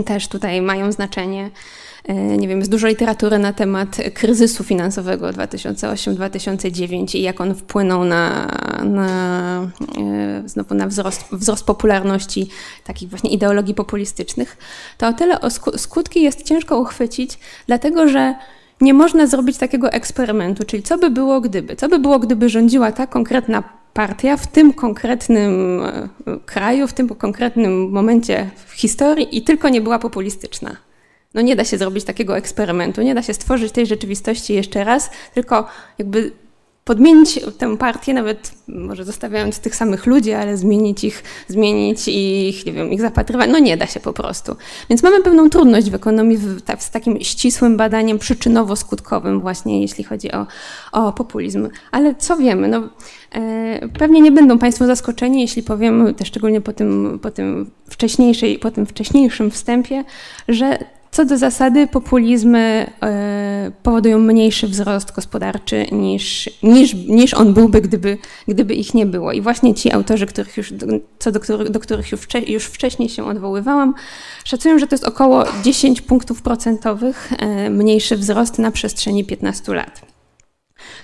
[0.06, 1.50] też tutaj mają znaczenie.
[2.14, 8.48] Nie wiem, jest dużo literatury na temat kryzysu finansowego 2008-2009 i jak on wpłynął na,
[8.84, 9.72] na,
[10.46, 12.50] znowu na wzrost, wzrost popularności
[12.84, 14.58] takich właśnie ideologii populistycznych,
[14.98, 18.36] to o tyle o skutki jest ciężko uchwycić, dlatego że
[18.82, 21.76] nie można zrobić takiego eksperymentu, czyli co by było gdyby?
[21.76, 26.10] Co by było, gdyby rządziła ta konkretna partia w tym konkretnym e,
[26.46, 30.76] kraju, w tym konkretnym momencie w historii i tylko nie była populistyczna?
[31.36, 35.10] No nie da się zrobić takiego eksperymentu, nie da się stworzyć tej rzeczywistości jeszcze raz,
[35.34, 35.68] tylko
[35.98, 36.32] jakby
[36.86, 42.74] podmienić tę partię, nawet może zostawiając tych samych ludzi, ale zmienić ich, zmienić ich, nie
[42.74, 44.56] wiem, ich zapatrywać, no nie da się po prostu.
[44.90, 50.32] Więc mamy pewną trudność w ekonomii w, z takim ścisłym badaniem przyczynowo-skutkowym właśnie, jeśli chodzi
[50.32, 50.48] o,
[50.92, 51.70] o populizm.
[51.92, 52.68] Ale co wiemy?
[52.68, 52.90] No,
[53.32, 58.60] e, pewnie nie będą Państwo zaskoczeni, jeśli powiem, też szczególnie po tym, po tym, wcześniejszej,
[58.60, 60.04] po tym wcześniejszym wstępie,
[60.48, 60.78] że
[61.16, 68.18] co do zasady, populizmy e, powodują mniejszy wzrost gospodarczy niż, niż, niż on byłby, gdyby,
[68.48, 69.32] gdyby ich nie było.
[69.32, 70.74] I właśnie ci autorzy, których już,
[71.20, 73.94] co do, których, do których już, już wcześniej się odwoływałam,
[74.44, 80.15] szacują, że to jest około 10 punktów procentowych e, mniejszy wzrost na przestrzeni 15 lat.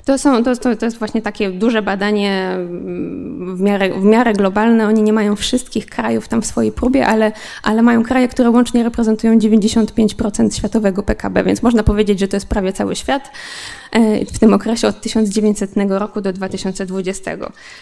[0.06, 4.34] To, są, to, to, to jest właśnie takie duże badanie mm, w miarę, w miarę
[4.34, 4.88] globalne.
[4.88, 7.32] Oni nie mają wszystkich krajów tam w swojej próbie, ale,
[7.64, 12.48] ale mają kraje, które łącznie reprezentują 95% światowego PKB, więc można powiedzieć, że to jest
[12.48, 13.32] prawie cały świat.
[13.92, 17.32] E, w tym okresie od 1900 roku do 2020.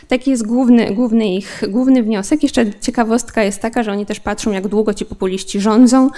[0.08, 2.44] Taki jest główny, główny ich główny wniosek.
[2.44, 6.10] Jeszcze ciekawostka jest taka, że oni też patrzą, jak długo ci populiści rządzą.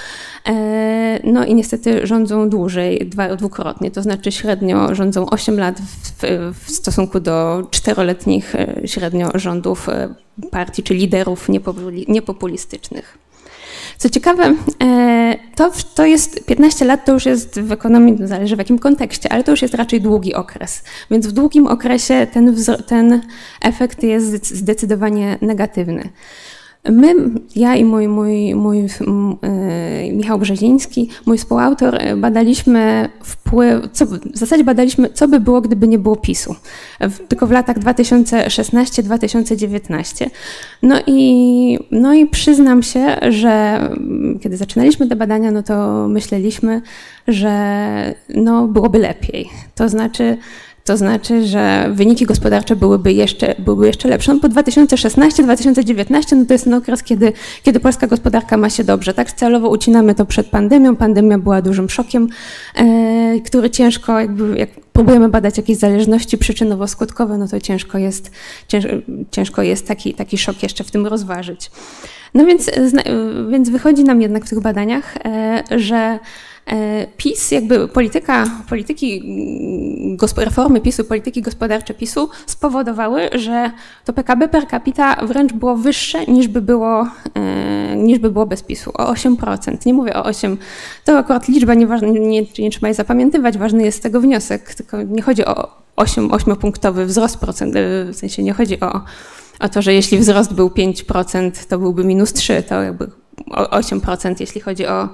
[0.48, 6.52] E, no i niestety rządzą dłużej, dwa, dwukrotnie, to znaczy średnio rządzą 8 lat w,
[6.66, 9.88] w stosunku do czteroletnich e, średnio rządów
[10.52, 11.48] partii czy liderów
[12.08, 13.18] niepopulistycznych.
[14.02, 18.56] Co ciekawe, e, to, to jest 15 lat, to już jest w ekonomii, no zależy
[18.56, 20.84] w jakim kontekście, ale to już jest raczej długi okres.
[21.12, 22.56] Więc w długim okresie ten,
[22.88, 23.22] ten
[23.62, 26.10] efekt jest zdecydowanie negatywny.
[26.90, 27.16] My,
[27.56, 28.88] ja i mój, mój, mój yy,
[30.14, 35.88] Michał Brzeziński, mój współautor, e, badaliśmy wpływ, co, w zasadzie badaliśmy, co by było, gdyby
[35.88, 36.56] nie było PiSu,
[37.00, 40.30] w, tylko w latach 2016-2019.
[40.84, 43.82] No i, no i przyznam się, że
[44.42, 46.82] kiedy zaczynaliśmy te badania, no to myśleliśmy,
[47.28, 49.50] że no, byłoby lepiej.
[49.76, 50.38] To znaczy,
[50.86, 54.34] to znaczy, że wyniki gospodarcze byłyby jeszcze, byłyby jeszcze lepsze.
[54.34, 59.14] No po 2016-2019 no to jest ten okres, kiedy, kiedy polska gospodarka ma się dobrze.
[59.14, 60.96] Tak celowo ucinamy to przed pandemią.
[60.96, 62.30] Pandemia była dużym szokiem,
[62.76, 68.32] e, który ciężko, jakby, jak próbujemy badać jakieś zależności przyczynowo-skutkowe, no to ciężko jest,
[68.68, 68.86] cięż,
[69.32, 71.72] ciężko jest taki, taki szok jeszcze w tym rozważyć.
[72.34, 72.72] No więc,
[73.52, 76.20] więc wychodzi nam jednak w tych badaniach, e, że
[77.18, 79.24] PiS, jakby polityka, polityki,
[80.38, 83.72] reformy PiSu, polityki gospodarcze PiSu spowodowały, że
[84.06, 88.64] to PKB per capita wręcz było wyższe niż by było, e, niż by było bez
[88.64, 89.86] PiSu, o 8%.
[89.86, 90.58] Nie mówię o 8,
[91.06, 95.02] to akurat liczba nie, nie, nie trzeba jej zapamiętywać, ważny jest z tego wniosek, tylko
[95.02, 99.02] nie chodzi o 8, 8-punktowy wzrost procent, e, w sensie nie chodzi o,
[99.60, 103.08] o to, że jeśli wzrost był 5%, to byłby minus 3, to jakby
[103.48, 105.10] 8%, jeśli chodzi o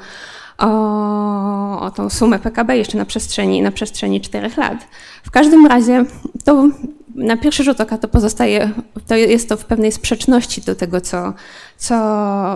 [0.57, 4.87] o, o tą sumę PKB jeszcze na przestrzeni, na przestrzeni 4 lat.
[5.23, 6.05] W każdym razie
[6.43, 6.69] to
[7.15, 8.71] na pierwszy rzut oka to pozostaje,
[9.07, 11.33] to jest to w pewnej sprzeczności do tego, co,
[11.77, 11.95] co,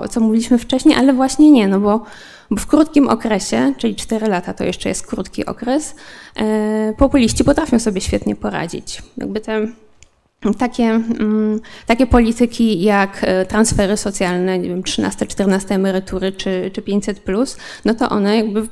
[0.10, 2.06] co mówiliśmy wcześniej, ale właśnie nie, no bo,
[2.52, 5.96] bo w krótkim okresie, czyli 4 lata to jeszcze jest krótki okres,
[6.36, 9.02] e, populiści potrafią sobie świetnie poradzić.
[9.18, 9.68] Jakby te
[10.58, 16.82] takie, mm, takie polityki jak e, transfery socjalne, nie wiem, 13, 14 emerytury czy, czy
[16.82, 18.68] 500, plus, no to one jakby,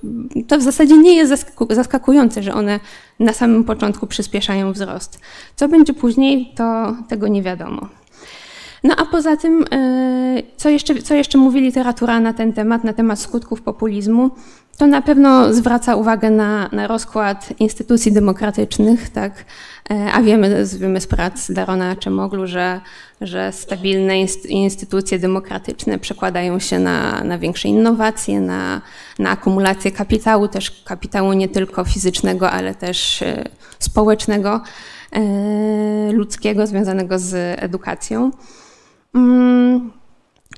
[0.48, 2.80] to w zasadzie nie jest zaskakujące, że one
[3.20, 5.20] na samym początku przyspieszają wzrost.
[5.56, 7.88] Co będzie później, to tego nie wiadomo.
[8.84, 12.94] No a poza tym, e, co jeszcze, co jeszcze mówi literatura na ten temat, na
[12.94, 14.32] temat skutków populizmu,
[14.80, 19.46] to na pewno zwraca uwagę na, na rozkład instytucji demokratycznych, tak?
[19.92, 22.82] E, a wiemy, wiemy z prac Darona Czemoglu, że,
[23.22, 24.14] że stabilne
[24.50, 28.82] instytucje demokratyczne przekładają się na, na większe innowacje, na,
[29.20, 33.44] na akumulację kapitału, też kapitału nie tylko fizycznego, ale też e,
[33.80, 34.62] społecznego,
[36.14, 38.32] ludzkiego, związanego z edukacją.
[39.16, 39.92] Mm,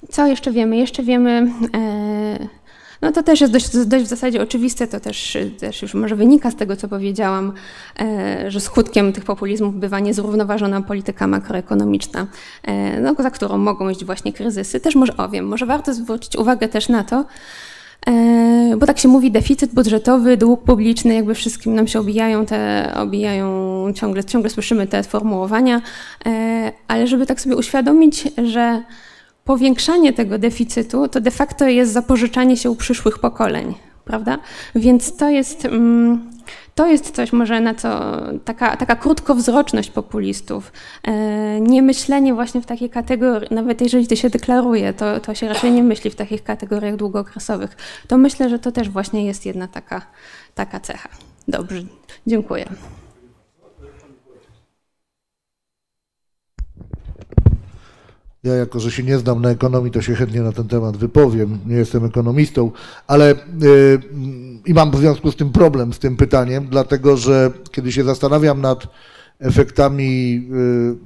[0.09, 0.78] co jeszcze wiemy?
[0.78, 2.61] Jeszcze wiemy, e,
[3.02, 6.52] no to też jest dość, dość w zasadzie oczywiste, to też, też już może wynika
[6.52, 7.54] z tego, co powiedziałam,
[7.99, 12.28] e, że skutkiem tych populizmów bywa niezrównoważona polityka makroekonomiczna,
[12.64, 14.80] e, no, za którą mogą iść właśnie kryzysy.
[14.80, 17.26] Też może, o wiem, może warto zwrócić uwagę też na to,
[18.08, 22.91] E, bo tak się mówi, deficyt budżetowy, dług publiczny, jakby wszystkim nam się obijają te,
[22.95, 25.82] obijają, ciągle, ciągle słyszymy te sformułowania,
[26.26, 28.84] e, ale żeby tak sobie uświadomić, że
[29.46, 33.76] powiększanie tego deficytu to de facto jest zapożyczanie się u przyszłych pokoleń,
[34.06, 34.38] prawda?
[34.76, 36.32] Więc to jest, mm,
[36.76, 40.72] to jest coś może na co, taka, taka krótkowzroczność populistów,
[41.04, 45.48] e, nie myślenie właśnie w takiej kategorii, nawet jeżeli to się deklaruje, to, to się
[45.48, 47.78] raczej nie myśli w takich kategoriach długookresowych.
[48.08, 50.02] To myślę, że to też właśnie jest jedna taka,
[50.56, 51.10] taka cecha.
[51.48, 51.84] Dobrze,
[52.28, 52.66] dziękuję.
[58.44, 61.60] Ja jako, że się nie znam na ekonomii, to się chętnie na ten temat wypowiem.
[61.66, 62.72] Nie jestem ekonomistą,
[63.08, 64.02] ale yy,
[64.66, 68.62] i mam w związku z tym problem z tym pytaniem, dlatego że kiedy się zastanawiam
[68.62, 68.88] nad
[69.39, 70.98] efektami yy,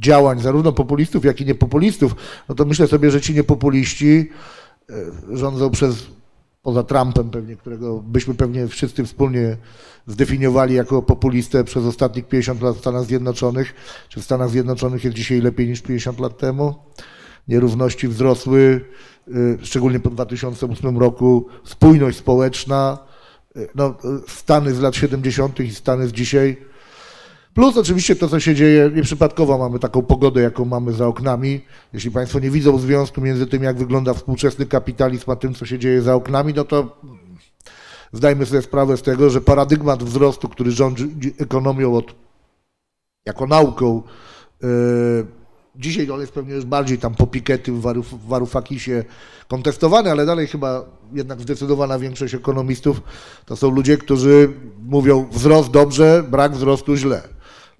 [0.00, 2.16] działań zarówno populistów, jak i niepopulistów,
[2.48, 4.30] no to myślę sobie, że ci niepopuliści
[4.88, 6.06] yy, rządzą przez
[6.62, 9.56] poza Trumpem pewnie, którego byśmy pewnie wszyscy wspólnie
[10.06, 13.74] zdefiniowali jako populistę przez ostatnich 50 lat w Stanach Zjednoczonych.
[14.08, 16.74] Czy w Stanach Zjednoczonych jest dzisiaj lepiej niż 50 lat temu?
[17.48, 18.80] Nierówności wzrosły,
[19.28, 21.46] y, szczególnie po 2008 roku.
[21.64, 22.98] Spójność społeczna,
[23.56, 23.94] y, no,
[24.28, 25.60] Stany z lat 70.
[25.60, 26.56] i Stany z dzisiaj.
[27.54, 31.60] Plus oczywiście to, co się dzieje, nieprzypadkowo mamy taką pogodę, jaką mamy za oknami.
[31.92, 35.78] Jeśli Państwo nie widzą związku między tym, jak wygląda współczesny kapitalizm, a tym, co się
[35.78, 37.00] dzieje za oknami, no to
[38.16, 42.14] zdajmy sobie sprawę z tego, że paradygmat wzrostu, który rządzi ekonomią od,
[43.26, 44.02] jako nauką,
[44.62, 45.26] yy,
[45.76, 49.04] dzisiaj on jest pewnie już bardziej tam po Piketty w, Waruf, w Varoufakisie
[49.48, 53.02] kontestowany, ale dalej chyba jednak zdecydowana większość ekonomistów
[53.46, 54.52] to są ludzie, którzy
[54.82, 57.22] mówią wzrost dobrze, brak wzrostu źle.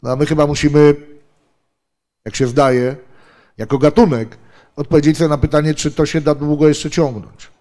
[0.03, 0.95] No a my chyba musimy,
[2.25, 2.97] jak się zdaje,
[3.57, 4.39] jako gatunek,
[4.77, 7.56] odpowiedzieć sobie na pytanie, czy to się da długo jeszcze ciągnąć.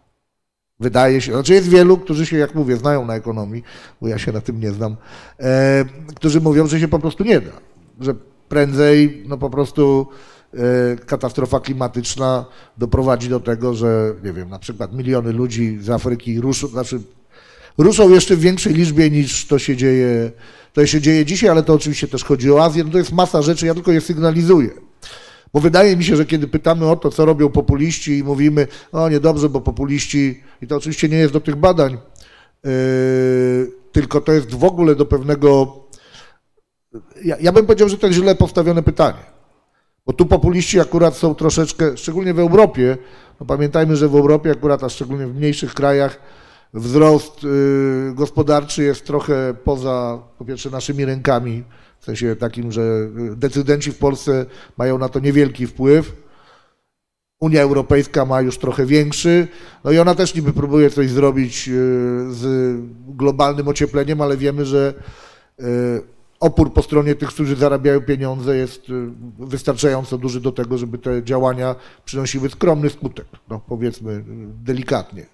[0.80, 3.64] Wydaje się, znaczy jest wielu, którzy się, jak mówię, znają na ekonomii,
[4.02, 4.96] bo ja się na tym nie znam,
[5.40, 7.52] e, którzy mówią, że się po prostu nie da,
[8.02, 8.16] że
[8.50, 10.08] prędzej no po prostu
[10.54, 10.58] e,
[10.96, 12.46] katastrofa klimatyczna
[12.78, 17.00] doprowadzi do tego, że nie wiem, na przykład miliony ludzi z Afryki ruszą, znaczy
[17.78, 20.32] ruszą jeszcze w większej liczbie niż to się dzieje,
[20.74, 23.42] to się dzieje dzisiaj, ale to oczywiście też chodzi o Azję, no to jest masa
[23.42, 24.70] rzeczy, ja tylko je sygnalizuję.
[25.56, 29.10] Bo wydaje mi się, że kiedy pytamy o to, co robią populiści i mówimy, o
[29.10, 31.98] niedobrze, bo populiści, i to oczywiście nie jest do tych badań,
[32.64, 32.72] yy,
[33.92, 35.78] tylko to jest w ogóle do pewnego,
[37.24, 39.24] ja, ja bym powiedział, że to jest źle postawione pytanie.
[40.06, 42.98] Bo tu populiści akurat są troszeczkę, szczególnie w Europie,
[43.40, 46.20] no pamiętajmy, że w Europie akurat, a szczególnie w mniejszych krajach,
[46.74, 51.64] wzrost yy, gospodarczy jest trochę poza, po pierwsze, naszymi rękami,
[52.06, 54.46] w sensie takim, że decydenci w Polsce
[54.78, 56.14] mają na to niewielki wpływ.
[57.40, 59.48] Unia Europejska ma już trochę większy,
[59.84, 61.72] no i ona też niby próbuje coś zrobić e,
[62.32, 62.76] z
[63.08, 64.94] globalnym ociepleniem, ale wiemy, że
[65.60, 65.64] e,
[66.40, 68.82] opór po stronie tych, którzy zarabiają pieniądze jest
[69.40, 71.76] wystarczająco duży do tego, żeby te działania
[72.06, 74.24] przynosiły skromny skutek, no powiedzmy
[74.64, 75.26] delikatnie.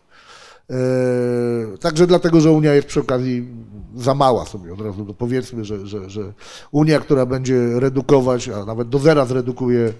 [1.79, 3.47] Także dlatego, że Unia jest przy okazji
[3.95, 6.33] za mała sobie od razu, to powiedzmy, że, że, że
[6.71, 9.93] Unia, która będzie redukować, a nawet do zera zredukuje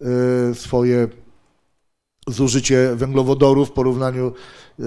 [0.00, 1.08] eee, swoje
[2.28, 4.84] zużycie węglowodorów w porównaniu eee,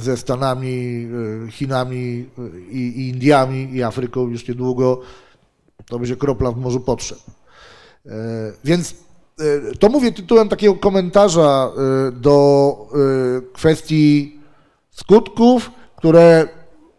[0.00, 1.08] ze Stanami,
[1.50, 2.26] Chinami
[2.70, 5.00] i, i Indiami i Afryką już niedługo,
[5.86, 7.18] to będzie kropla w morzu potrzeb.
[8.64, 8.94] Więc
[9.78, 11.72] to mówię tytułem takiego komentarza
[12.12, 12.76] do
[13.52, 14.40] kwestii
[14.90, 16.48] skutków, które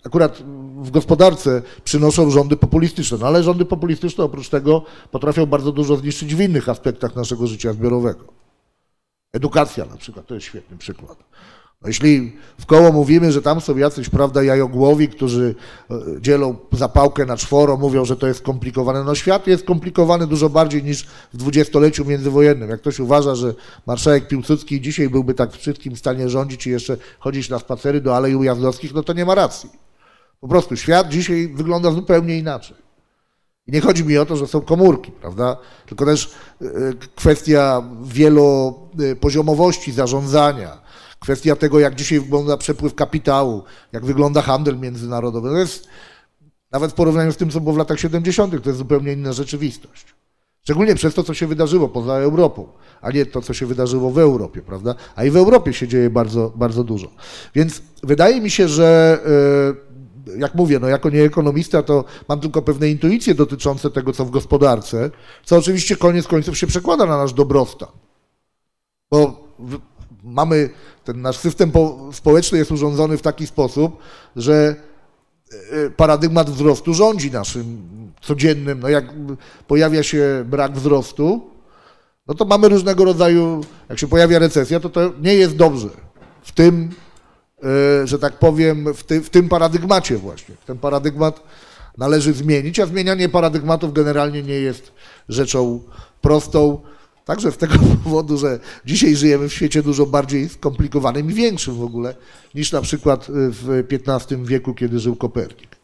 [0.06, 0.44] akurat
[0.84, 3.18] w gospodarce przynoszą rządy populistyczne.
[3.18, 7.74] No ale rządy populistyczne oprócz tego potrafią bardzo dużo zniszczyć w innych aspektach naszego życia
[7.74, 8.24] zbiorowego.
[9.34, 11.18] Edukacja na przykład, to jest świetny przykład.
[11.84, 15.56] No jeśli w koło mówimy, że tam są jacyś, prawda, jajogłowi, którzy
[15.92, 19.04] e, dzielą zapałkę na czworo, mówią, że to jest skomplikowane.
[19.04, 21.04] No świat jest skomplikowany dużo bardziej niż
[21.34, 22.70] w dwudziestoleciu międzywojennym.
[22.70, 23.54] Jak ktoś uważa, że
[23.88, 28.16] marszałek Piłsudski dzisiaj byłby tak w wszystkim stanie rządzić i jeszcze chodzić na spacery do
[28.16, 29.70] Alei Ujazdowskich, no to nie ma racji.
[30.44, 32.78] Po prostu świat dzisiaj wygląda zupełnie inaczej.
[33.68, 35.58] I nie chodzi mi o to, że są komórki, prawda?
[35.86, 36.32] Tylko też
[36.62, 36.66] e,
[37.16, 40.82] kwestia wielopoziomowości zarządzania,
[41.20, 45.50] kwestia tego, jak dzisiaj wygląda przepływ kapitału, jak wygląda handel międzynarodowy.
[45.50, 45.88] To jest
[46.72, 50.06] nawet w porównaniu z tym, co było w latach 70., to jest zupełnie inna rzeczywistość.
[50.64, 52.68] Szczególnie przez to, co się wydarzyło poza Europą,
[53.02, 54.96] a nie to, co się wydarzyło w Europie, prawda?
[55.16, 57.08] A i w Europie się dzieje bardzo, bardzo dużo.
[57.56, 59.83] Więc wydaje mi się, że e,
[60.38, 65.12] jak mówię, no jako nieekonomista, to mam tylko pewne intuicje dotyczące tego, co w gospodarce,
[65.46, 67.90] co oczywiście koniec końców się przekłada na nasz dobrostan.
[69.12, 69.48] Bo
[70.24, 70.70] mamy,
[71.04, 71.72] ten nasz system
[72.12, 73.98] społeczny jest urządzony w taki sposób,
[74.36, 74.76] że
[75.72, 77.88] e, paradygmat wzrostu rządzi naszym
[78.22, 78.80] codziennym.
[78.80, 79.06] No jak
[79.68, 81.42] pojawia się brak wzrostu,
[82.28, 85.90] no to mamy różnego rodzaju, jak się pojawia recesja, to to nie jest dobrze.
[86.42, 87.03] W tym, e,
[88.06, 90.56] że tak powiem, w, ty, w tym paradygmacie właśnie.
[90.66, 91.44] Ten paradygmat
[91.98, 94.92] należy zmienić, a zmienianie paradygmatów generalnie nie jest
[95.30, 95.80] rzeczą
[96.22, 96.82] prostą.
[97.26, 101.84] Także z tego powodu, że dzisiaj żyjemy w świecie dużo bardziej skomplikowanym i większym w
[101.84, 102.16] ogóle
[102.56, 105.76] niż na przykład w XV wieku, kiedy żył Kopernik.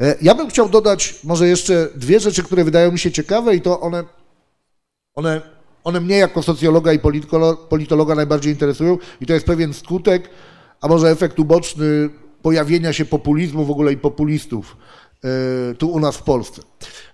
[0.00, 3.60] E, ja bym chciał dodać może jeszcze dwie rzeczy, które wydają mi się ciekawe i
[3.60, 4.04] to one,
[5.14, 5.40] one,
[5.84, 6.98] one mnie jako socjologa i
[7.68, 10.28] politologa najbardziej interesują i to jest pewien skutek,
[10.80, 12.10] a może efekt uboczny
[12.42, 14.76] pojawienia się populizmu w ogóle i populistów
[15.24, 16.62] e, tu u nas w Polsce.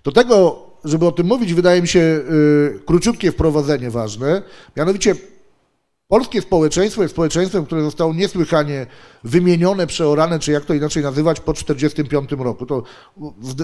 [0.03, 4.41] Do tego żeby o tym mówić, wydaje mi się y, króciutkie wprowadzenie ważne.
[4.75, 5.15] Mianowicie
[6.07, 8.87] polskie społeczeństwo jest społeczeństwem, które zostało niesłychanie
[9.23, 12.65] wymienione, przeorane, czy jak to inaczej nazywać, po 1945 roku.
[12.65, 12.83] To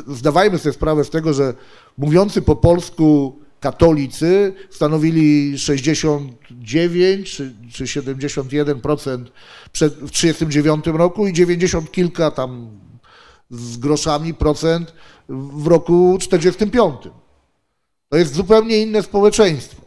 [0.07, 1.53] zdawajmy sobie sprawę z tego, że
[1.97, 9.25] mówiący po polsku katolicy stanowili 69 czy, czy 71%
[9.71, 12.79] przed, w 1939 roku i 90 kilka tam
[13.49, 14.93] z groszami procent
[15.29, 16.95] w roku 45.
[18.09, 19.81] To jest zupełnie inne społeczeństwo.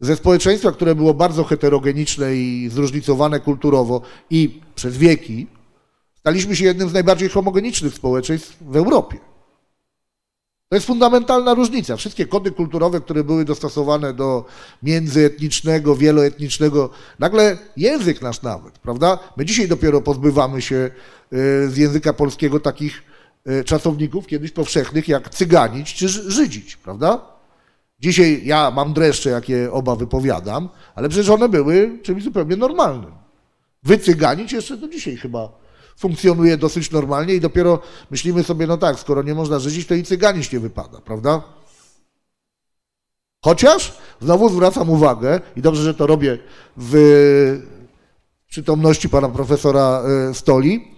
[0.00, 5.46] Ze społeczeństwa, które było bardzo heterogeniczne i zróżnicowane kulturowo i przez wieki,
[6.14, 9.33] staliśmy się jednym z najbardziej homogenicznych społeczeństw w Europie.
[10.68, 11.96] To jest fundamentalna różnica.
[11.96, 14.44] Wszystkie kody kulturowe, które były dostosowane do
[14.82, 19.18] międzyetnicznego, wieloetnicznego, nagle język nasz nawet, prawda?
[19.36, 20.90] My dzisiaj dopiero pozbywamy się y,
[21.70, 23.02] z języka polskiego takich
[23.48, 27.20] y, czasowników kiedyś powszechnych jak cyganić czy żydzić, prawda?
[28.00, 33.12] Dzisiaj ja mam dreszcze, jakie oba wypowiadam, ale przecież one były czymś zupełnie normalnym.
[33.82, 35.63] Wycyganić jeszcze do dzisiaj chyba
[35.96, 37.78] funkcjonuje dosyć normalnie i dopiero
[38.10, 41.42] myślimy sobie, no tak, skoro nie można żyć, to i cyganić nie wypada, prawda?
[43.44, 46.38] Chociaż znowu zwracam uwagę, i dobrze, że to robię
[46.76, 46.94] w
[48.48, 50.88] przytomności pana profesora e, Stoli,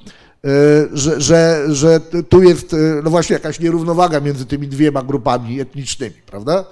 [0.45, 0.51] e,
[0.93, 6.17] że, że, że tu jest e, no właśnie jakaś nierównowaga między tymi dwiema grupami etnicznymi,
[6.27, 6.65] prawda?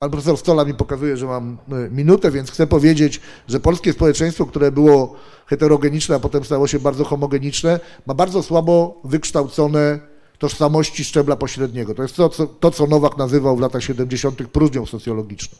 [0.00, 4.46] Pan profesor Stola mi pokazuje, że mam e, minutę, więc chcę powiedzieć, że polskie społeczeństwo,
[4.46, 5.14] które było
[5.46, 9.98] heterogeniczne, a potem stało się bardzo homogeniczne, ma bardzo słabo wykształcone
[10.38, 11.94] tożsamości szczebla pośredniego.
[11.94, 14.48] To jest to, co, to, co Nowak nazywał w latach 70.
[14.48, 15.58] próżnią socjologiczną.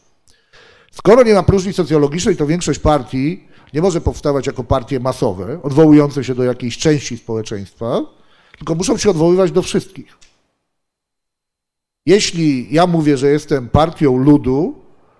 [0.93, 6.25] Skoro nie ma próżni socjologicznej, to większość partii nie może powstawać jako partie masowe, odwołujące
[6.25, 8.01] się do jakiejś części społeczeństwa,
[8.59, 10.28] tylko muszą się odwoływać do wszystkich.
[12.09, 14.75] Jeśli ja mówię, że jestem partią ludu,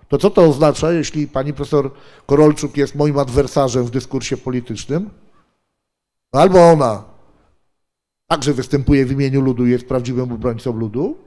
[0.07, 1.91] to co to oznacza, jeśli pani profesor
[2.25, 5.09] Korolczuk jest moim adwersarzem w dyskursie politycznym?
[6.31, 7.03] Albo ona
[8.27, 11.17] także występuje w imieniu ludu i jest prawdziwym obrońcą ludu,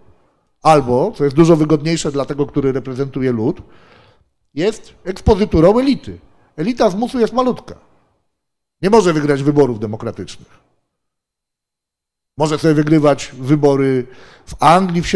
[0.62, 3.62] albo, co jest dużo wygodniejsze dla tego, który reprezentuje lud,
[4.54, 6.18] jest ekspozyturą elity.
[6.56, 7.74] Elita z musu jest malutka.
[8.82, 10.71] Nie może wygrać wyborów demokratycznych.
[12.36, 14.06] Może sobie wygrywać wybory
[14.46, 15.06] w Anglii w,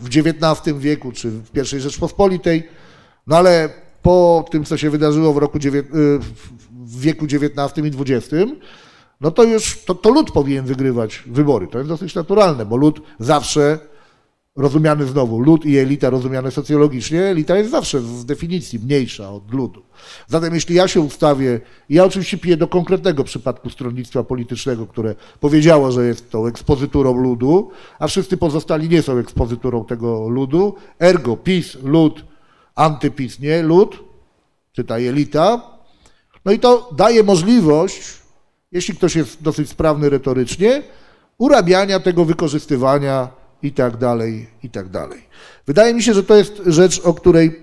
[0.00, 2.68] w XIX wieku czy w I Rzeczpospolitej,
[3.26, 3.68] no ale
[4.02, 5.60] po tym, co się wydarzyło w roku y,
[6.70, 8.52] w wieku XIX i XX,
[9.20, 11.66] no to już to, to lud powinien wygrywać wybory.
[11.68, 13.78] To jest dosyć naturalne, bo lud zawsze
[14.56, 19.82] rozumiany znowu, lud i elita rozumiane socjologicznie, elita jest zawsze z definicji mniejsza od ludu.
[20.26, 25.92] Zatem jeśli ja się ustawię, ja oczywiście piję do konkretnego przypadku stronnictwa politycznego, które powiedziało,
[25.92, 31.76] że jest to ekspozyturą ludu, a wszyscy pozostali nie są ekspozyturą tego ludu, ergo PiS,
[31.82, 32.24] lud,
[32.74, 33.98] antypis, nie, lud,
[34.72, 35.62] czytaj elita,
[36.44, 38.02] no i to daje możliwość,
[38.72, 40.82] jeśli ktoś jest dosyć sprawny retorycznie,
[41.38, 45.20] urabiania tego wykorzystywania i tak dalej, i tak dalej.
[45.66, 47.60] Wydaje mi się, że to jest rzecz, o której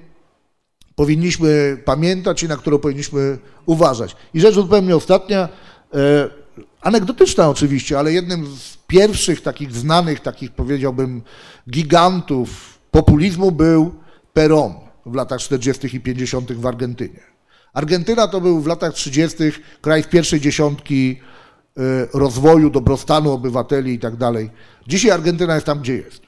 [0.96, 4.16] powinniśmy pamiętać i na którą powinniśmy uważać.
[4.34, 5.50] I rzecz zupełnie ostatnia,
[5.94, 6.30] e,
[6.82, 11.22] anegdotyczna oczywiście, ale jednym z pierwszych takich znanych, takich powiedziałbym
[11.70, 13.96] gigantów populizmu był
[14.34, 14.74] Perón
[15.06, 15.96] w latach 40.
[15.98, 16.54] i 50.
[16.54, 17.20] w Argentynie.
[17.74, 19.38] Argentyna to był w latach 30.
[19.82, 21.20] kraj w pierwszej dziesiątki
[22.14, 24.50] rozwoju, dobrostanu obywateli i tak dalej.
[24.88, 26.22] Dzisiaj Argentyna jest tam, gdzie jest.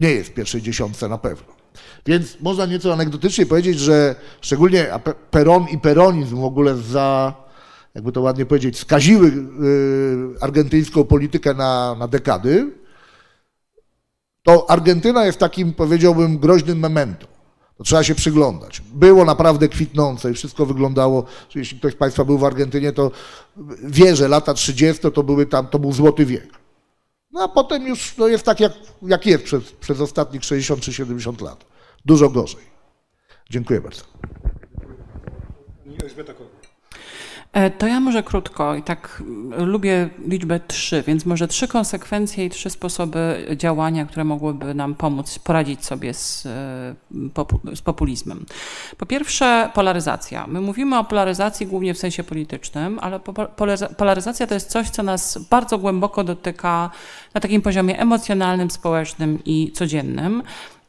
[0.00, 1.54] Nie jest w pierwszej dziesiątce na pewno.
[2.06, 4.86] Więc można nieco anegdotycznie powiedzieć, że szczególnie
[5.30, 7.34] Peron i peronizm w ogóle za,
[7.94, 12.72] jakby to ładnie powiedzieć, skaziły y, argentyńską politykę na, na dekady,
[14.42, 17.33] to Argentyna jest takim, powiedziałbym, groźnym memento.
[17.78, 18.80] To trzeba się przyglądać.
[18.80, 23.10] Było naprawdę kwitnące i wszystko wyglądało, że jeśli ktoś z Państwa był w Argentynie, to
[23.84, 26.48] wie, że lata 30 to były tam, to był złoty wiek.
[27.32, 28.72] No a potem już no jest tak, jak,
[29.02, 31.64] jak jest przez, przez ostatnich 60 czy 70 lat.
[32.04, 32.64] Dużo gorzej.
[33.50, 34.04] Dziękuję bardzo.
[37.78, 42.50] To ja może krótko i tak mm, lubię liczbę trzy, więc może trzy konsekwencje i
[42.50, 48.46] trzy sposoby działania, które mogłyby nam pomóc poradzić sobie z, e, z populizmem.
[48.98, 50.46] Po pierwsze, polaryzacja.
[50.46, 53.20] My mówimy o polaryzacji głównie w sensie politycznym, ale
[53.96, 56.90] polaryzacja to jest coś, co nas bardzo głęboko dotyka
[57.34, 60.42] na takim poziomie emocjonalnym, społecznym i codziennym.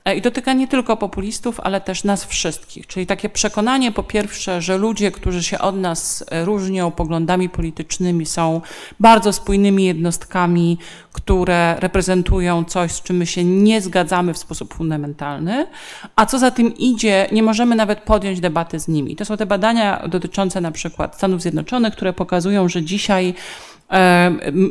[0.05, 2.87] E, I dotyka nie tylko populistów, ale też nas wszystkich.
[2.87, 8.25] Czyli takie przekonanie, po pierwsze, że ludzie, którzy się od nas e, różnią poglądami politycznymi,
[8.25, 8.61] są
[8.99, 10.77] bardzo spójnymi jednostkami,
[11.13, 15.67] które reprezentują coś, z czym my się nie zgadzamy w sposób fundamentalny,
[16.15, 19.15] a co za tym idzie, nie możemy nawet podjąć debaty z nimi.
[19.15, 23.33] To są te badania dotyczące na przykład Stanów Zjednoczonych, które pokazują, że dzisiaj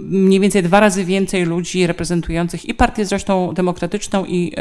[0.03, 4.53] mniej więcej dwa razy więcej ludzi reprezentujących i partię zresztą demokratyczną i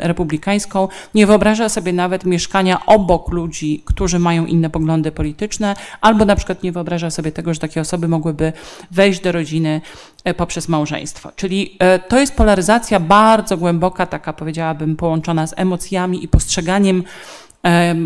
[0.00, 6.36] republikańską nie wyobraża sobie nawet mieszkania obok ludzi, którzy mają inne poglądy polityczne, albo na
[6.36, 8.52] przykład nie wyobraża sobie tego, że takie osoby mogłyby
[8.90, 9.80] wejść do rodziny
[10.24, 11.32] e, poprzez małżeństwo.
[11.36, 17.04] Czyli e, to jest polaryzacja bardzo głęboka, taka powiedziałabym, połączona z emocjami i postrzeganiem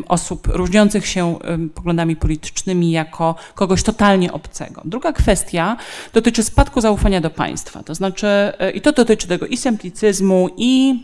[0.08, 1.38] osób różniących się
[1.74, 4.82] poglądami politycznymi jako kogoś totalnie obcego.
[4.84, 5.76] Druga kwestia
[6.12, 7.82] dotyczy spadku zaufania do państwa.
[7.82, 11.02] To znaczy, e, i to dotyczy tego i semplicyzmu, i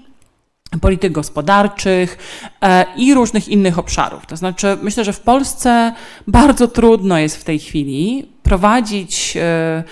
[0.81, 2.19] polityk gospodarczych
[2.63, 4.27] e, i różnych innych obszarów.
[4.27, 5.93] To znaczy, myślę, że w Polsce
[6.27, 9.85] bardzo trudno jest w tej chwili prowadzić e,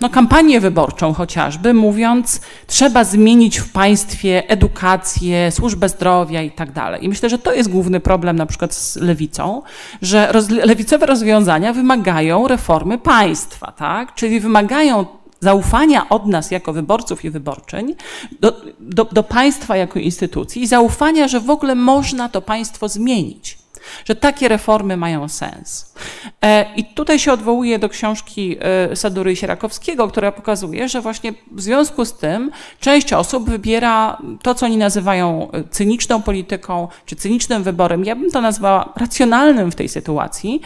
[0.00, 7.04] no, kampanię wyborczą chociażby, mówiąc, trzeba zmienić w państwie edukację, służbę zdrowia i tak dalej.
[7.04, 9.62] I myślę, że to jest główny problem na przykład z lewicą,
[10.02, 14.14] że roz, lewicowe rozwiązania wymagają reformy państwa, tak?
[14.14, 15.06] Czyli wymagają
[15.40, 17.94] zaufania od nas jako wyborców i wyborczyń
[18.40, 23.58] do, do, do państwa jako instytucji i zaufania, że w ogóle można to państwo zmienić
[24.04, 25.94] że takie reformy mają sens.
[26.42, 31.60] E, I tutaj się odwołuję do książki e, Sadury Sierakowskiego, która pokazuje, że właśnie w
[31.60, 37.62] związku z tym część osób wybiera to, co oni nazywają e, cyniczną polityką, czy cynicznym
[37.62, 38.04] wyborem.
[38.04, 40.60] Ja bym to nazwała racjonalnym w tej sytuacji.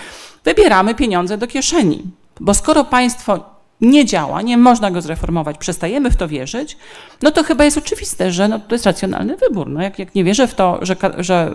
[0.44, 2.02] Wybieramy pieniądze do kieszeni.
[2.40, 3.51] Bo skoro państwo
[3.82, 6.76] nie działa, nie można go zreformować, przestajemy w to wierzyć,
[7.22, 9.70] no to chyba jest oczywiste, że no, to jest racjonalny wybór.
[9.70, 11.54] No jak, jak nie wierzę w to, że, że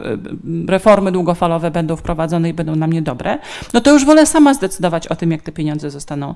[0.65, 3.37] y, reformy długofalowe będą wprowadzone i będą nam niedobre,
[3.73, 6.35] no to już wolę sama zdecydować o tym, jak te pieniądze zostaną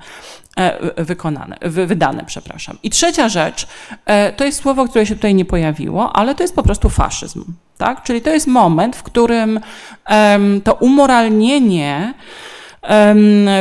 [0.58, 2.78] e, wykonane, wydane, przepraszam.
[2.84, 3.68] I trzecia rzecz,
[4.06, 7.44] e, to jest słowo, które się tutaj nie pojawiło, ale to jest po prostu faszyzm.
[7.78, 8.04] Tak?
[8.04, 9.60] Czyli to jest moment, w którym
[10.64, 12.14] to umoralnienie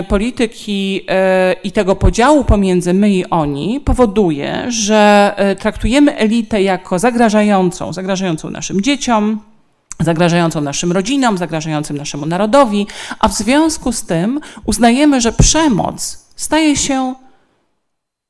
[0.08, 6.98] polityki e, i tego podziału pomiędzy my i oni powoduje, że e, traktujemy elitę jako
[6.98, 9.40] zagrażającą, zagrażającą naszym dzieciom,
[10.00, 12.86] zagrażającą naszym rodzinom, zagrażającym naszemu narodowi,
[13.18, 17.14] a w związku z tym uznajemy, że przemoc staje się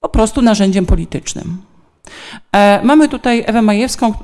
[0.00, 1.62] po prostu narzędziem politycznym.
[2.52, 4.14] E, mamy tutaj Ewę Majewską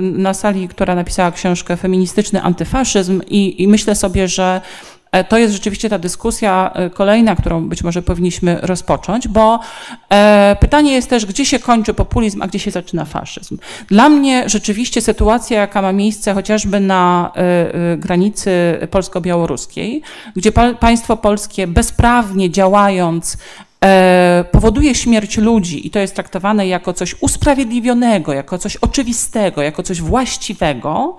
[0.00, 4.60] na sali, która napisała książkę Feministyczny antyfaszyzm i, i myślę sobie, że
[5.24, 9.60] to jest rzeczywiście ta dyskusja e, kolejna, którą być może powinniśmy rozpocząć, bo
[10.10, 13.58] e, pytanie jest też, gdzie się kończy populizm, a gdzie się zaczyna faszyzm.
[13.88, 17.32] Dla mnie rzeczywiście sytuacja, jaka ma miejsce chociażby na
[17.96, 18.50] granicy
[18.90, 20.02] polsko-białoruskiej,
[20.36, 23.36] gdzie państwo polskie bezprawnie działając
[24.50, 30.00] powoduje śmierć ludzi i to jest traktowane jako coś usprawiedliwionego, jako coś oczywistego, jako coś
[30.00, 31.16] właściwego,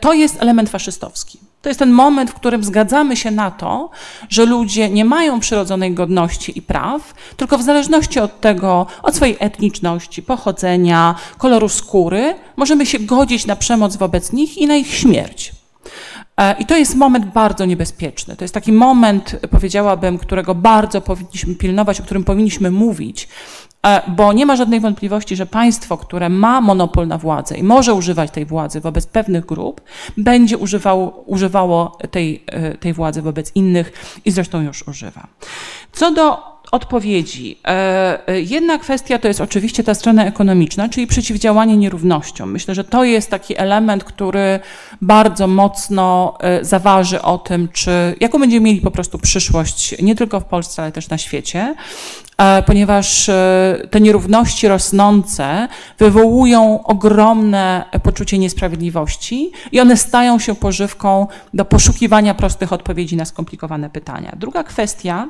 [0.00, 1.49] to jest element faszystowski.
[1.62, 3.90] To jest ten moment, w którym zgadzamy się na to,
[4.28, 9.36] że ludzie nie mają przyrodzonej godności i praw, tylko w zależności od tego, od swojej
[9.40, 15.52] etniczności, pochodzenia, koloru skóry, możemy się godzić na przemoc wobec nich i na ich śmierć.
[16.36, 18.36] E, I to jest moment bardzo niebezpieczny.
[18.36, 23.28] To jest taki moment, powiedziałabym, którego bardzo powinniśmy pilnować, o którym powinniśmy mówić,
[24.08, 28.30] bo nie ma żadnej wątpliwości, że państwo, które ma monopol na władzę i może używać
[28.30, 29.80] tej władzy wobec pewnych grup,
[30.16, 33.92] będzie używało, używało tej, e, tej władzy wobec innych
[34.24, 35.26] i zresztą już używa.
[35.92, 37.58] Co do odpowiedzi.
[37.66, 42.50] E, e, jedna kwestia to jest oczywiście ta strona ekonomiczna, czyli przeciwdziałanie nierównościom.
[42.50, 44.60] Myślę, że to jest taki element, który
[45.02, 47.90] bardzo mocno e, zaważy o tym, czy
[48.20, 51.74] jaką będziemy mieli po prostu przyszłość nie tylko w Polsce, ale też na świecie,
[52.66, 53.30] ponieważ
[53.90, 55.68] te nierówności rosnące
[55.98, 63.90] wywołują ogromne poczucie niesprawiedliwości i one stają się pożywką do poszukiwania prostych odpowiedzi na skomplikowane
[63.90, 64.32] pytania.
[64.36, 65.28] Druga kwestia,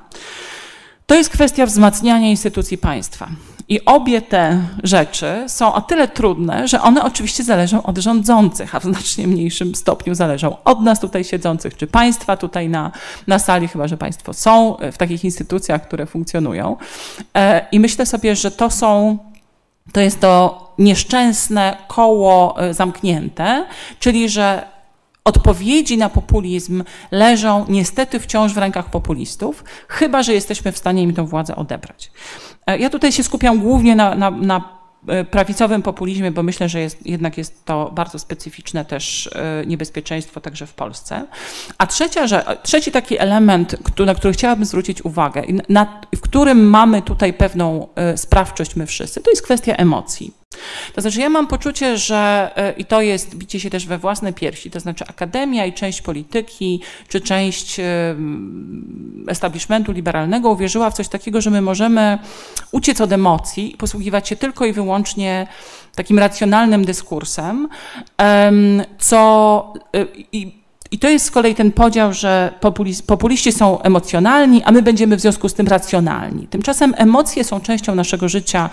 [1.11, 3.29] to jest kwestia wzmacniania instytucji państwa.
[3.69, 8.81] I obie te rzeczy są o tyle trudne, że one oczywiście zależą od rządzących, a
[8.81, 12.93] w znacznie mniejszym stopniu zależą od nas tutaj siedzących, czy państwa tutaj na,
[13.27, 16.77] na sali, chyba że państwo są w takich instytucjach, które funkcjonują.
[17.35, 19.19] E, I myślę sobie, że to są,
[19.93, 23.67] to jest to nieszczęsne koło e, zamknięte,
[24.01, 24.63] czyli że
[25.25, 31.15] Odpowiedzi na populizm leżą niestety wciąż w rękach populistów, chyba że jesteśmy w stanie im
[31.15, 32.11] tę władzę odebrać.
[32.67, 36.81] E, ja tutaj się skupiam głównie na, na, na e, prawicowym populizmie, bo myślę, że
[36.81, 41.27] jest, jednak jest to bardzo specyficzne też e, niebezpieczeństwo także w Polsce.
[41.79, 43.77] A trzecia, że, trzeci taki element,
[44.07, 49.31] na który chciałabym zwrócić uwagę, na, w którym mamy tutaj pewną sprawczość my wszyscy, to
[49.31, 50.40] jest kwestia emocji.
[50.95, 54.33] To znaczy, ja mam poczucie, że e, i to jest bicie się też we własne
[54.33, 57.81] piersi, to znaczy akademia i część polityki, czy część
[59.29, 62.19] establishmentu liberalnego uwierzyła w coś takiego, że my możemy
[62.73, 65.47] uciec od emocji i posługiwać się tylko i wyłącznie
[65.95, 67.69] takim racjonalnym dyskursem,
[68.99, 70.61] co e, i
[70.93, 72.55] i to jest z kolei ten podział, że
[73.07, 76.47] populiści są emocjonalni, a my będziemy w związku z tym racjonalni.
[76.47, 78.71] Tymczasem emocje są częścią naszego życia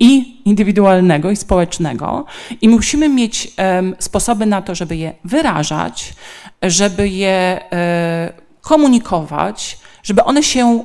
[0.00, 2.24] i indywidualnego, i społecznego,
[2.60, 6.14] i musimy mieć um, sposoby na to, żeby je wyrażać,
[6.62, 10.84] żeby je um, komunikować, żeby one się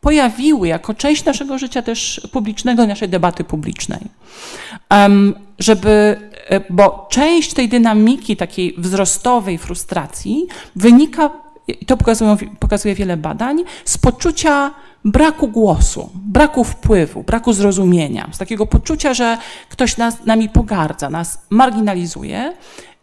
[0.00, 4.00] pojawiły jako część naszego życia też publicznego, naszej debaty publicznej.
[4.90, 11.30] Um, żeby, e, bo część tej dynamiki takiej wzrostowej frustracji wynika,
[11.68, 18.38] i to pokazują, pokazuje wiele badań, z poczucia braku głosu, braku wpływu, braku zrozumienia, z
[18.38, 19.38] takiego poczucia, że
[19.68, 22.52] ktoś nas, nami pogardza, nas marginalizuje.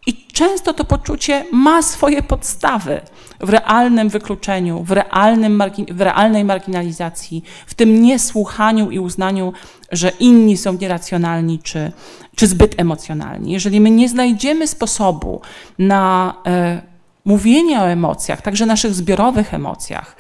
[0.08, 3.02] I często to poczucie ma swoje podstawy
[3.40, 9.54] w realnym wykluczeniu, w, realnym, w realnej marginalizacji, w tym niesłuchaniu i uznaniu,
[9.92, 11.92] że inni są nieracjonalni czy,
[12.36, 13.52] czy zbyt emocjonalni.
[13.52, 15.42] Jeżeli my nie znajdziemy sposobu
[15.80, 16.82] na e,
[17.26, 20.16] mówienie o emocjach, także naszych zbiorowych emocjach,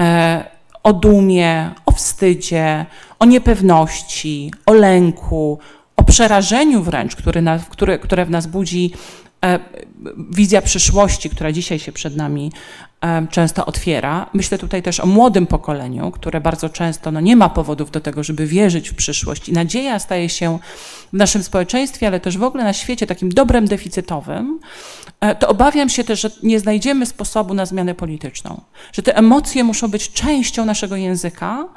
[0.00, 2.86] e, o dumie, o wstydzie,
[3.18, 5.58] o niepewności, o lęku,
[5.96, 8.92] o przerażeniu wręcz, który które, które w nas budzi
[10.30, 12.52] wizja przyszłości, która dzisiaj się przed nami
[13.00, 14.30] e, często otwiera.
[14.32, 18.24] Myślę tutaj też o młodym pokoleniu, które bardzo często no, nie ma powodów do tego,
[18.24, 19.48] żeby wierzyć w przyszłość.
[19.48, 20.58] I nadzieja staje się
[21.12, 24.60] w naszym społeczeństwie, ale też w ogóle na świecie takim dobrem deficytowym,
[25.20, 28.60] e, to obawiam się też, że nie znajdziemy sposobu na zmianę polityczną,
[28.92, 31.68] że te emocje muszą być częścią naszego języka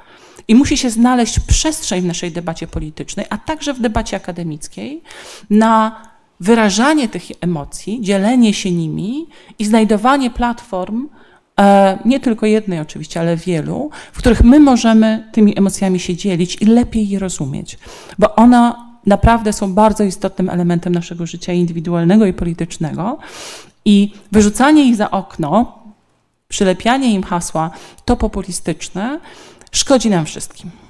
[0.47, 5.01] i musi się znaleźć przestrzeń w naszej debacie politycznej, a także w debacie akademickiej
[5.49, 6.01] na
[6.43, 9.27] wyrażanie tych emocji, dzielenie się nimi
[9.59, 11.09] i znajdowanie platform,
[11.59, 16.61] e, nie tylko jednej oczywiście, ale wielu, w których my możemy tymi emocjami się dzielić
[16.61, 17.77] i lepiej je rozumieć,
[18.19, 23.17] bo ona naprawdę są bardzo istotnym elementem naszego życia indywidualnego i politycznego.
[23.85, 25.79] I wyrzucanie ich za okno,
[26.47, 27.71] przylepianie im hasła
[28.05, 29.19] to populistyczne,
[29.71, 30.82] szkodzi nam wszystkim.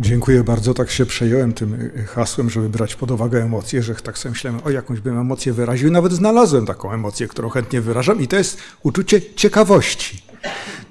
[0.00, 0.74] Dziękuję bardzo.
[0.74, 4.60] Tak się przejąłem tym y, hasłem, żeby brać pod uwagę emocje, że tak sobie myślałem,
[4.64, 5.90] o jakąś bym emocję wyraził.
[5.90, 10.22] Nawet znalazłem taką emocję, którą chętnie wyrażam i to jest uczucie ciekawości.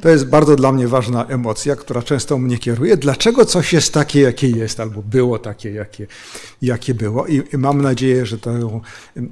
[0.02, 2.98] To jest bardzo dla mnie ważna emocja, która często mnie kieruje.
[2.98, 6.08] Dlaczego coś jest takie, jakie jest, albo było takie, jakie,
[6.62, 7.28] jakie było?
[7.28, 8.80] I mam nadzieję, że te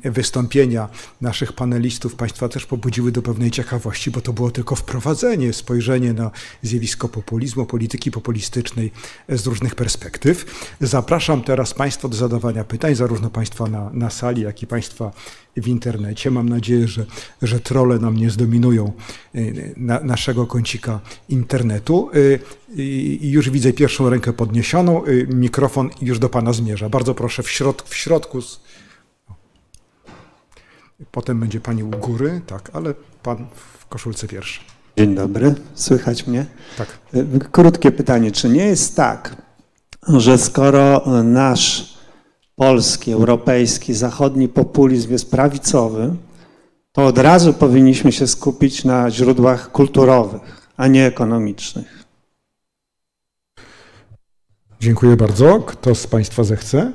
[0.03, 0.89] wystąpienia
[1.21, 6.31] naszych panelistów Państwa też pobudziły do pewnej ciekawości, bo to było tylko wprowadzenie, spojrzenie na
[6.61, 8.91] zjawisko populizmu, polityki populistycznej
[9.29, 10.45] z różnych perspektyw.
[10.81, 15.11] Zapraszam teraz Państwa do zadawania pytań, zarówno Państwa na, na sali, jak i Państwa
[15.57, 16.31] w internecie.
[16.31, 17.05] Mam nadzieję, że,
[17.41, 18.91] że trole nam nie zdominują
[19.35, 20.99] y, na, naszego kącika
[21.30, 22.09] internetu.
[22.15, 22.39] Y,
[22.75, 25.05] I już widzę pierwszą rękę podniesioną.
[25.05, 26.89] Y, mikrofon już do Pana zmierza.
[26.89, 28.39] Bardzo proszę w, środ w środku.
[31.11, 32.93] Potem będzie Pani u góry, tak, ale
[33.23, 33.47] Pan
[33.80, 34.59] w koszulce pierwszy.
[34.97, 36.45] Dzień dobry, słychać mnie?
[36.77, 36.99] Tak.
[37.51, 38.31] Krótkie pytanie.
[38.31, 39.35] Czy nie jest tak,
[40.07, 41.93] że skoro nasz
[42.55, 46.15] polski, europejski, zachodni populizm jest prawicowy,
[46.91, 52.03] to od razu powinniśmy się skupić na źródłach kulturowych, a nie ekonomicznych.
[54.80, 55.59] Dziękuję bardzo.
[55.59, 56.91] Kto z Państwa zechce?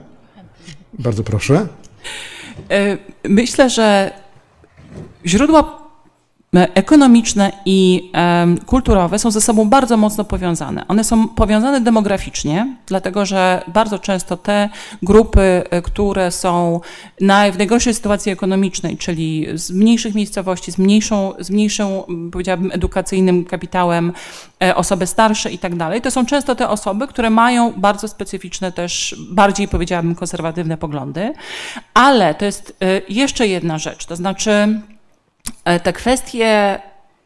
[0.98, 1.66] Bardzo proszę.
[2.70, 4.10] E, myślę, że
[5.26, 5.88] źródła
[6.53, 8.11] ekonomiczne i
[8.66, 10.85] kulturowe są ze sobą bardzo mocno powiązane.
[10.89, 14.69] One są powiązane demograficznie, dlatego że bardzo często te
[15.03, 16.81] grupy, e, które są
[17.53, 24.12] w najgorszej sytuacji ekonomicznej, czyli z mniejszych miejscowości, z mniejszą, z mniejszą powiedziałabym, edukacyjnym kapitałem,
[24.62, 28.73] e, osoby starsze i tak dalej, to są często te osoby, które mają bardzo specyficzne
[28.73, 31.33] też, bardziej powiedziałabym konserwatywne poglądy,
[31.95, 32.77] ale to jest
[33.09, 34.98] jeszcze jedna rzecz, to znaczy E,
[35.83, 36.81] te kwestie,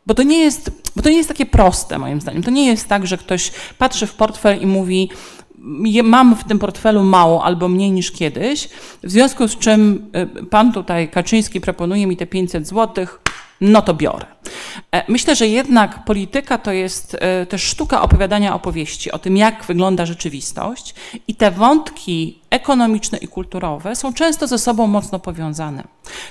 [0.06, 2.42] bo to nie jest, bo to nie jest takie proste moim zdaniem.
[2.42, 5.10] To nie jest tak, że ktoś patrzy w portfel i mówi,
[6.02, 8.68] mam w tym portfelu mało albo mniej niż kiedyś,
[9.02, 13.20] w związku z czym e, pan tutaj Kaczyński proponuje mi te 500 złotych,
[13.62, 14.26] no to biorę.
[14.92, 17.16] E, myślę, że jednak polityka to jest
[17.48, 20.94] też sztuka opowiadania opowieści o tym, jak wygląda rzeczywistość
[21.28, 25.84] i te wątki ekonomiczne i kulturowe są często ze sobą mocno powiązane.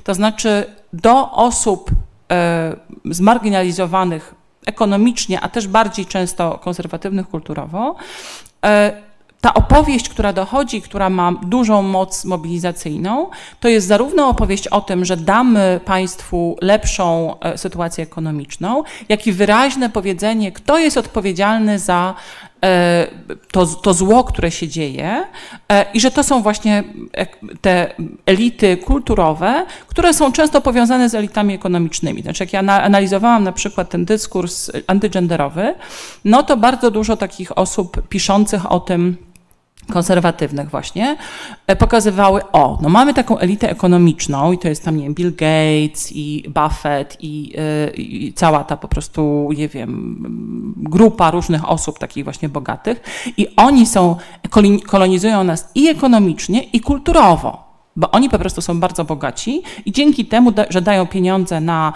[0.03, 1.91] To znaczy do osób
[2.31, 2.75] e,
[3.05, 4.35] zmarginalizowanych
[4.65, 7.95] ekonomicznie, a też bardziej często konserwatywnych kulturowo,
[8.65, 9.01] e,
[9.41, 15.05] ta opowieść, która dochodzi, która ma dużą moc mobilizacyjną, to jest zarówno opowieść o tym,
[15.05, 22.13] że damy państwu lepszą e, sytuację ekonomiczną, jak i wyraźne powiedzenie, kto jest odpowiedzialny za
[22.63, 23.07] e,
[23.51, 25.23] to, to zło, które się dzieje
[25.69, 26.83] e, i że to są właśnie
[27.61, 27.93] te
[28.25, 32.21] elity kulturowe, które są często powiązane z elitami ekonomicznymi.
[32.21, 35.73] Znaczy, jak ja analizowałam na przykład ten dyskurs antygenderowy,
[36.25, 39.30] no to bardzo dużo takich osób piszących o tym,
[39.91, 41.17] konserwatywnych właśnie,
[41.67, 45.31] e, pokazywały, o, no mamy taką elitę ekonomiczną i to jest tam, nie wiem, Bill
[45.31, 51.99] Gates i Buffett i, e, i, cała ta po prostu, nie wiem, grupa różnych osób
[51.99, 53.01] takich właśnie bogatych
[53.37, 54.15] i oni są,
[54.87, 60.25] kolonizują nas i ekonomicznie, i kulturowo bo oni po prostu są bardzo bogaci i dzięki
[60.25, 61.93] temu, że dają pieniądze na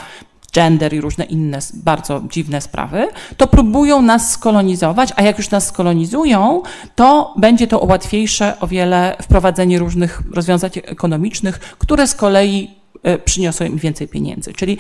[0.56, 3.08] gender i różne inne bardzo dziwne sprawy,
[3.38, 6.62] to próbują nas skolonizować, a jak już nas skolonizują,
[6.96, 12.72] to będzie to łatwiejsze o wiele wprowadzenie różnych rozwiązań ekonomicznych, które z kolei
[13.04, 14.54] e, przyniosą im więcej pieniędzy.
[14.54, 14.78] Czyli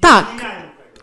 [0.00, 0.26] tak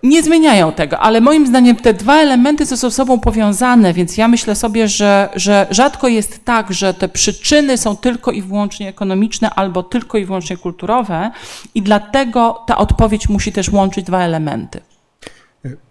[0.03, 4.27] nie zmieniają tego, ale moim zdaniem te dwa elementy są ze sobą powiązane, więc ja
[4.27, 9.49] myślę sobie, że, że rzadko jest tak, że te przyczyny są tylko i wyłącznie ekonomiczne
[9.49, 11.31] albo tylko i wyłącznie kulturowe
[11.75, 14.81] i dlatego ta odpowiedź musi też łączyć dwa elementy.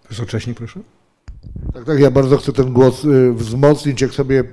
[0.03, 0.79] Profesor Cześnik, proszę.
[1.73, 4.43] Tak, tak, ja bardzo chcę ten głos y, wzmocnić, jak sobie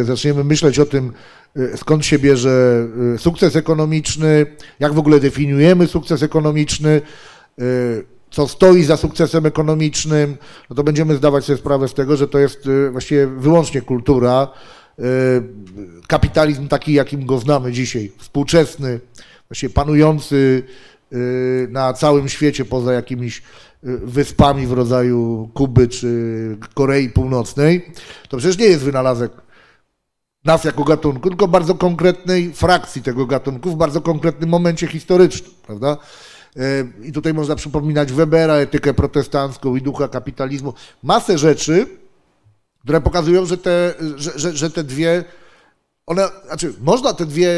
[0.00, 1.12] y, zaczniemy myśleć o tym,
[1.56, 2.86] y, skąd się bierze
[3.18, 4.46] sukces ekonomiczny,
[4.80, 7.00] jak w ogóle definiujemy sukces ekonomiczny,
[8.30, 10.36] co stoi za sukcesem ekonomicznym,
[10.70, 14.48] no to będziemy zdawać sobie sprawę z tego, że to jest y, właściwie wyłącznie kultura,
[14.98, 15.02] y,
[16.06, 19.00] kapitalizm taki, jakim go znamy dzisiaj, współczesny,
[19.48, 20.62] właściwie panujący
[21.12, 23.42] y, na całym świecie poza jakimiś
[23.82, 27.92] wyspami w rodzaju Kuby czy Korei Północnej,
[28.28, 29.32] to przecież nie jest wynalazek
[30.44, 35.96] nas jako gatunku, tylko bardzo konkretnej frakcji tego gatunku w bardzo konkretnym momencie historycznym, prawda?
[36.56, 40.74] E, I tutaj można przypominać Webera, etykę protestancką i ducha kapitalizmu.
[41.02, 41.86] Masę rzeczy,
[42.82, 45.24] które pokazują, że te, że, że, że te dwie
[46.10, 47.48] one, znaczy, można te dwie,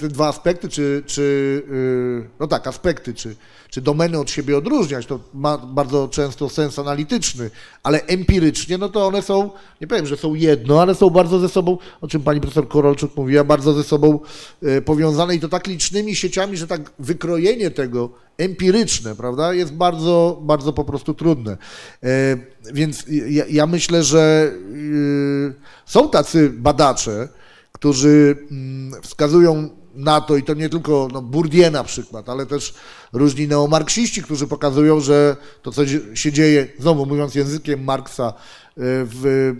[0.00, 1.22] te dwa aspekty, czy, czy
[1.70, 3.36] y, no tak, aspekty, czy,
[3.70, 7.50] czy domeny od siebie odróżniać, to ma bardzo często sens analityczny,
[7.82, 9.50] ale empirycznie, no to one są,
[9.80, 13.16] nie powiem, że są jedno, ale są bardzo ze sobą, o czym pani profesor Korolczuk
[13.16, 14.20] mówiła, bardzo ze sobą
[14.62, 20.38] y, powiązane i to tak licznymi sieciami, że tak wykrojenie tego empiryczne, prawda, jest bardzo,
[20.42, 21.56] bardzo po prostu trudne.
[22.02, 22.36] E,
[22.72, 25.54] więc ja, ja myślę, że y,
[25.86, 27.28] są tacy badacze,
[27.76, 32.74] którzy mm, wskazują na to, i to nie tylko no, Bourdieu na przykład, ale też
[33.12, 35.82] różni neomarksiści, którzy pokazują, że to, co
[36.14, 38.72] się dzieje, znowu mówiąc językiem Marksa, y,
[39.04, 39.54] w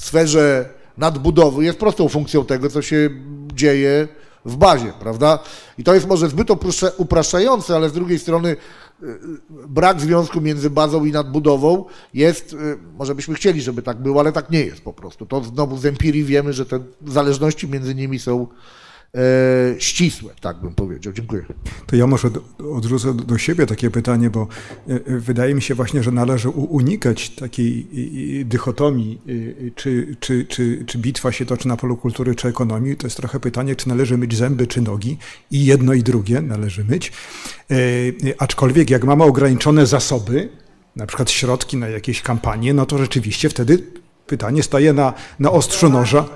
[0.00, 3.10] sferze nadbudowy jest prostą funkcją tego, co się
[3.54, 4.08] dzieje
[4.44, 5.38] w bazie, prawda?
[5.78, 6.48] I to jest może zbyt
[6.96, 8.56] upraszczające, ale z drugiej strony
[9.68, 12.56] brak związku między bazą i nadbudową jest, y,
[12.98, 15.26] może byśmy chcieli, żeby tak było, ale tak nie jest po prostu.
[15.26, 18.46] To znowu z empirii wiemy, że te zależności między nimi są
[19.78, 21.12] ścisłe, tak bym powiedział.
[21.12, 21.44] Dziękuję.
[21.86, 22.30] To ja może
[22.74, 24.48] odrzucę do siebie takie pytanie, bo
[24.88, 27.86] e, e, wydaje mi się właśnie, że należy unikać takiej
[28.44, 29.20] dychotomii,
[29.74, 32.96] czy, czy, czy, czy bitwa się toczy na polu kultury czy ekonomii.
[32.96, 35.18] To jest trochę pytanie, czy należy myć zęby czy nogi
[35.50, 37.12] i jedno i drugie należy myć.
[38.38, 40.48] Aczkolwiek jak mamy ograniczone zasoby,
[40.96, 43.78] na przykład środki na jakieś kampanie, no to rzeczywiście wtedy
[44.26, 46.28] pytanie staje na, na ostrzu noża.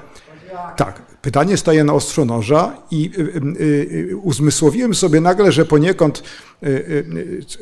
[0.77, 3.65] Tak, pytanie staje na ostrzu noża i y, y,
[4.11, 6.23] y, uzmysłowiłem sobie nagle, że poniekąd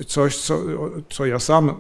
[0.06, 0.60] coś, co,
[1.10, 1.74] co ja sam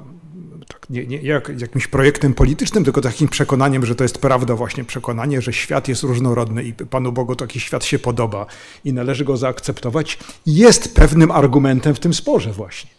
[0.68, 4.84] tak, nie, nie jak, jakimś projektem politycznym, tylko takim przekonaniem, że to jest prawda, właśnie
[4.84, 8.46] przekonanie, że świat jest różnorodny i Panu Bogu taki świat się podoba
[8.84, 12.97] i należy go zaakceptować, jest pewnym argumentem w tym sporze właśnie.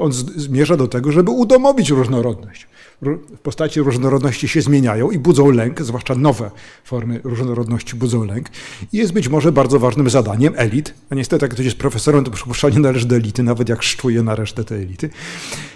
[0.00, 2.66] On zmierza do tego, żeby udomowić różnorodność.
[3.02, 6.50] W postaci różnorodności się zmieniają i budzą lęk, zwłaszcza nowe
[6.84, 8.48] formy różnorodności budzą lęk.
[8.92, 12.30] I jest być może bardzo ważnym zadaniem elit, a niestety jak ktoś jest profesorem, to
[12.30, 15.10] przypuszczalnie należy do elity, nawet jak szczuje na resztę tej elity,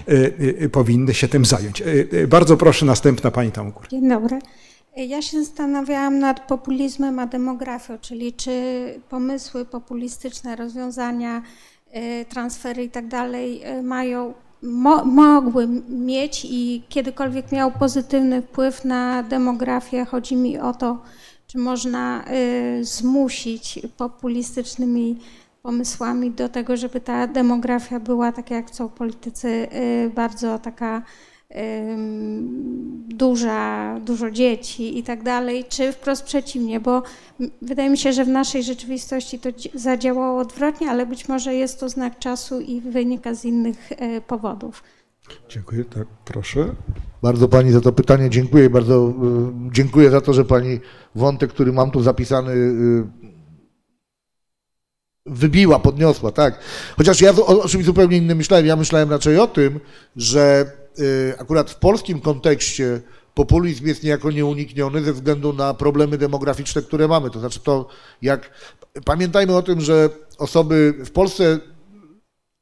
[0.09, 0.13] e,
[0.65, 1.83] e, powinny się tym zająć.
[2.13, 3.89] E, bardzo proszę, następna pani tam u góry.
[3.91, 4.39] Dzień dobry.
[4.97, 11.43] Ja się zastanawiałam nad populizmem a demografią, czyli czy pomysły populistyczne, rozwiązania
[12.29, 19.23] transfery i tak dalej y, mają, mo, mogły mieć i kiedykolwiek miał pozytywny wpływ na
[19.23, 20.05] demografię.
[20.05, 21.03] Chodzi mi o to,
[21.47, 22.25] czy można
[22.81, 25.19] y, zmusić populistycznymi
[25.63, 29.69] pomysłami do tego, żeby ta demografia była, tak jak chcą politycy,
[30.15, 31.03] bardzo taka
[33.09, 37.03] duża, dużo dzieci i tak dalej, czy wprost przeciwnie, bo
[37.63, 41.89] wydaje mi się, że w naszej rzeczywistości to zadziałało odwrotnie, ale być może jest to
[41.89, 44.83] znak czasu i wynika z innych e, powodów.
[45.49, 46.75] Dziękuję, tak, proszę.
[47.23, 48.71] Bardzo Pani za to pytanie dziękuję.
[48.71, 50.81] Bardzo e, dziękuję za to, że Pani
[51.15, 53.23] wątek, który mam tu zapisany, e,
[55.27, 56.59] wybiła, podniosła, tak.
[56.97, 58.67] Chociaż ja o, czymś zupełnie innym myślałem.
[58.67, 59.81] Ja myślałem raczej o tym,
[60.17, 60.82] że Y,
[61.39, 63.01] akurat w polskim kontekście
[63.35, 67.31] populizm jest niejako nieunikniony ze względu na problemy demograficzne, które mamy.
[67.31, 67.89] To znaczy to,
[68.23, 68.51] jak
[69.05, 71.61] pamiętajmy o tym, że osoby w Polsce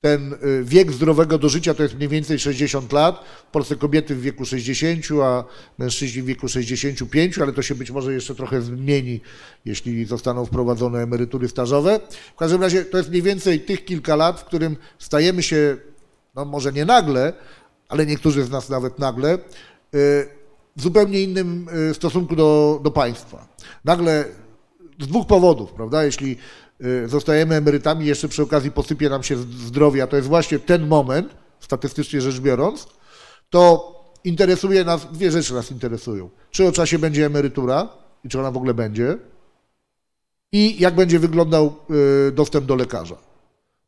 [0.01, 3.25] ten y, wiek zdrowego dożycia to jest mniej więcej 60 lat.
[3.49, 5.45] W Polsce kobiety w wieku 60, a
[5.79, 9.21] mężczyźni w wieku 65, ale to się być może jeszcze trochę zmieni,
[9.65, 12.01] jeśli zostaną wprowadzone emerytury stażowe.
[12.35, 15.77] W każdym razie to jest mniej więcej tych kilka lat, w którym stajemy się,
[16.35, 17.33] no może nie nagle,
[17.91, 19.39] ale niektórzy z nas nawet nagle, y,
[20.77, 23.49] w zupełnie innym y, stosunku do, do państwa.
[23.85, 24.25] Nagle
[25.01, 26.05] z dwóch powodów, prawda?
[26.05, 26.37] Jeśli
[26.85, 30.87] y, zostajemy emerytami, jeszcze przy okazji posypie nam się zdrowie, a to jest właśnie ten
[30.87, 32.87] moment, statystycznie rzecz biorąc,
[33.51, 33.95] to
[34.25, 36.31] interesuje nas, dwie rzeczy nas interesują.
[36.51, 37.89] Czy o czasie będzie emerytura
[38.25, 39.19] i czy ona w ogóle będzie
[40.53, 41.75] i jak będzie wyglądał
[42.33, 43.17] dostęp do lekarza.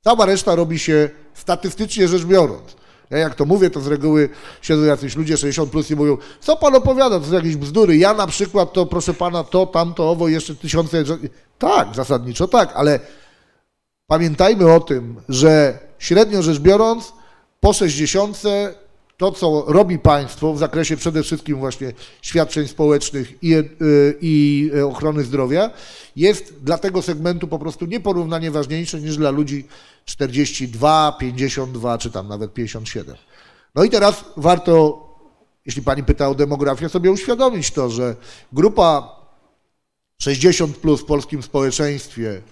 [0.00, 2.76] Cała reszta robi się statystycznie rzecz biorąc.
[3.12, 4.28] Ja jak to mówię, to z reguły
[4.62, 7.96] siedzą jacyś ludzie 60 plus i mówią, co pan opowiada, to są jakieś bzdury.
[7.96, 11.04] Ja na przykład to, proszę pana, to, tamto, owo, jeszcze tysiące...
[11.58, 13.00] Tak, zasadniczo tak, ale
[14.06, 17.12] pamiętajmy o tym, że średnio rzecz biorąc,
[17.60, 18.42] po 60
[19.22, 21.92] to, co robi państwo w zakresie przede wszystkim właśnie
[22.22, 23.64] świadczeń społecznych i, y,
[24.20, 25.70] i ochrony zdrowia,
[26.16, 29.66] jest dla tego segmentu po prostu nieporównanie ważniejsze niż dla ludzi
[30.04, 33.16] 42, 52 czy tam nawet 57.
[33.74, 35.02] No i teraz warto,
[35.66, 38.16] jeśli pani pyta o demografię, sobie uświadomić to, że
[38.52, 39.16] grupa
[40.18, 42.42] 60 plus w polskim społeczeństwie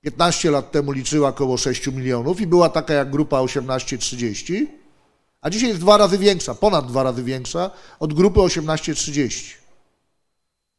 [0.00, 4.81] 15 lat temu liczyła około 6 milionów i była taka jak grupa 18-30,
[5.42, 7.70] a dzisiaj jest dwa razy większa, ponad dwa razy większa
[8.00, 9.54] od grupy 18-30.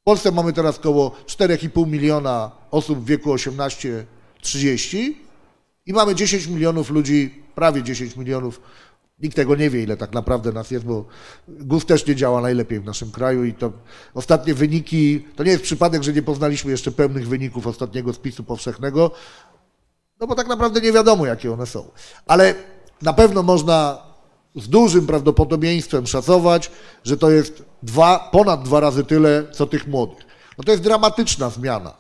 [0.02, 5.14] W Polsce mamy teraz około 4,5 miliona osób w wieku 18-30
[5.86, 8.62] i mamy 10 milionów ludzi, prawie 10 milionów.
[9.20, 11.06] Nikt tego nie wie, ile tak naprawdę nas jest, bo
[11.48, 13.72] GUS też nie działa najlepiej w naszym kraju i to
[14.14, 19.12] ostatnie wyniki, to nie jest przypadek, że nie poznaliśmy jeszcze pełnych wyników ostatniego spisu powszechnego,
[20.20, 21.92] no bo tak naprawdę nie wiadomo, jakie one są.
[22.26, 22.56] Ale
[23.02, 24.13] na pewno można
[24.56, 26.72] z dużym prawdopodobieństwem szacować,
[27.04, 30.26] że to jest dwa, ponad dwa razy tyle, co tych młodych.
[30.58, 31.94] No to jest dramatyczna zmiana.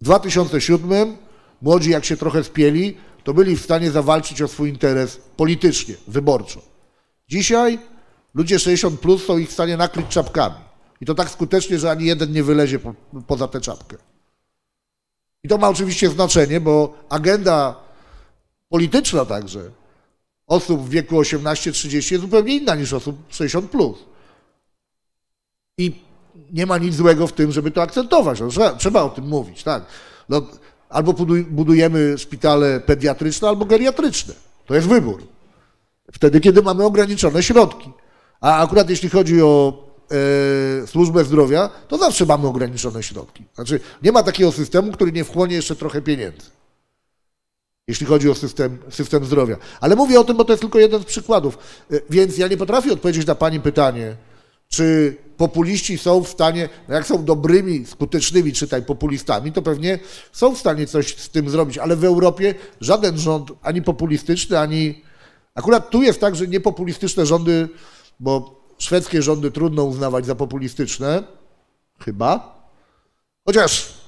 [0.00, 1.16] W 2007
[1.62, 6.60] młodzi, jak się trochę spieli, to byli w stanie zawalczyć o swój interes politycznie, wyborczo.
[7.28, 7.78] Dzisiaj
[8.34, 10.56] ludzie 60 plus są ich w stanie nakryć czapkami.
[11.00, 12.94] I to tak skutecznie, że ani jeden nie wylezie po,
[13.26, 13.96] poza tę czapkę.
[15.44, 17.76] I to ma oczywiście znaczenie, bo agenda
[18.68, 19.70] polityczna także
[20.50, 23.98] osób w wieku 18-30 jest zupełnie inna niż osób 60 plus.
[25.78, 25.92] I
[26.52, 28.40] nie ma nic złego w tym, żeby to akcentować.
[28.40, 29.84] No, trzeba, trzeba o tym mówić, tak.
[30.28, 30.42] No,
[30.88, 31.12] albo
[31.50, 34.34] budujemy szpitale pediatryczne, albo geriatryczne.
[34.66, 35.22] To jest wybór.
[36.12, 37.90] Wtedy, kiedy mamy ograniczone środki.
[38.40, 39.84] A akurat jeśli chodzi o
[40.82, 43.44] e, służbę zdrowia, to zawsze mamy ograniczone środki.
[43.54, 46.59] Znaczy, nie ma takiego systemu, który nie wchłonie jeszcze trochę pieniędzy
[47.90, 49.56] jeśli chodzi o system, system zdrowia.
[49.80, 51.58] Ale mówię o tym, bo to jest tylko jeden z przykładów.
[51.92, 54.16] E, więc ja nie potrafię odpowiedzieć na Pani pytanie,
[54.68, 59.98] Czy populiści są w stanie, no jak są dobrymi, skutecznymi, czytaj, populistami, to pewnie
[60.32, 65.02] są w stanie coś z tym zrobić, ale w Europie żaden rząd, ani populistyczny, ani...
[65.54, 67.68] Akurat tu jest tak, że niepopulistyczne rządy,
[68.20, 71.22] bo szwedzkie rządy trudno uznawać za populistyczne,
[71.98, 72.60] chyba,
[73.46, 73.99] chociaż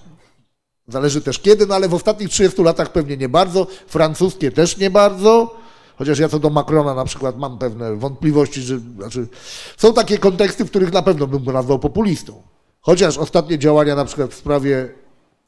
[0.88, 4.90] zależy też kiedy, no ale w ostatnich 30 latach pewnie nie bardzo, francuskie też nie
[4.90, 5.62] bardzo,
[6.02, 9.26] Chociaż ja co do Macrona na przykład mam pewne wątpliwości, że znaczy,
[9.76, 12.42] są takie konteksty, w których na pewno bym go nazwał populistą.
[12.80, 14.88] Chociaż ostatnie działania na przykład w sprawie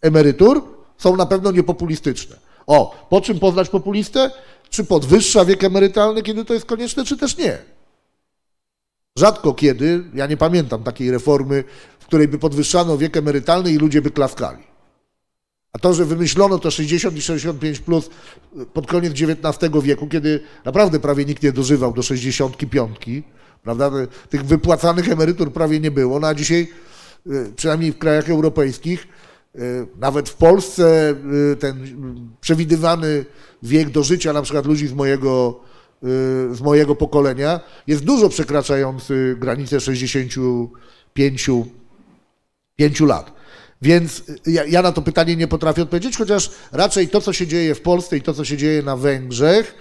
[0.00, 0.62] emerytur
[0.98, 2.36] są na pewno niepopulistyczne.
[2.66, 4.30] O, po czym poznać populistę?
[4.70, 7.58] Czy podwyższa wiek emerytalny, kiedy to jest konieczne, czy też nie?
[9.18, 11.64] Rzadko kiedy, ja nie pamiętam takiej reformy,
[11.98, 14.73] w której by podwyższano wiek emerytalny i ludzie by klaskali.
[15.74, 18.10] A to, że wymyślono to 60 i 65 plus
[18.72, 22.96] pod koniec XIX wieku, kiedy naprawdę prawie nikt nie dożywał do 65,
[23.62, 23.90] prawda?
[24.30, 26.68] Tych wypłacanych emerytur prawie nie było, no a dzisiaj,
[27.26, 29.08] y, przynajmniej w krajach europejskich,
[29.56, 31.14] y, nawet w Polsce
[31.52, 31.86] y, ten
[32.40, 33.24] przewidywany
[33.62, 35.60] wiek do życia na przykład ludzi z mojego,
[36.52, 41.50] z mojego pokolenia jest dużo przekraczający granicę 65
[42.76, 43.43] 5 lat.
[43.82, 47.74] Więc ja, ja, na to pytanie nie potrafię odpowiedzieć, chociaż raczej to, co się dzieje
[47.74, 49.74] w Polsce i to, co się dzieje na Węgrzech,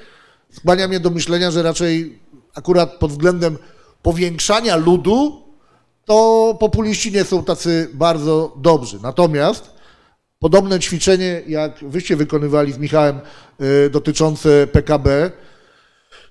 [0.51, 2.19] skłania mnie do myślenia, że raczej
[2.55, 3.57] akurat pod względem
[4.01, 5.43] powiększania ludu,
[6.05, 8.99] to populiści nie są tacy bardzo dobrzy.
[9.03, 9.73] Natomiast
[10.39, 13.19] podobne ćwiczenie, jak wyście wykonywali z Michałem,
[13.85, 15.31] y, dotyczące PKB,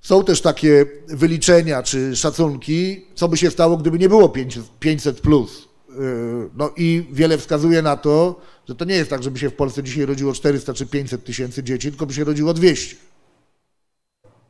[0.01, 4.33] są też takie wyliczenia czy szacunki, co by się stało, gdyby nie było
[4.81, 5.69] 500 plus.
[5.99, 9.55] Yy, no i wiele wskazuje na to, że to nie jest tak, żeby się w
[9.55, 12.97] Polsce dzisiaj rodziło 400 czy 500 tysięcy dzieci, tylko by się rodziło 200.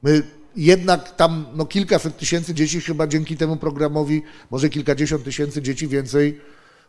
[0.03, 0.23] My
[0.57, 6.41] jednak tam no, kilkaset tysięcy dzieci chyba dzięki temu programowi, może kilkadziesiąt tysięcy dzieci więcej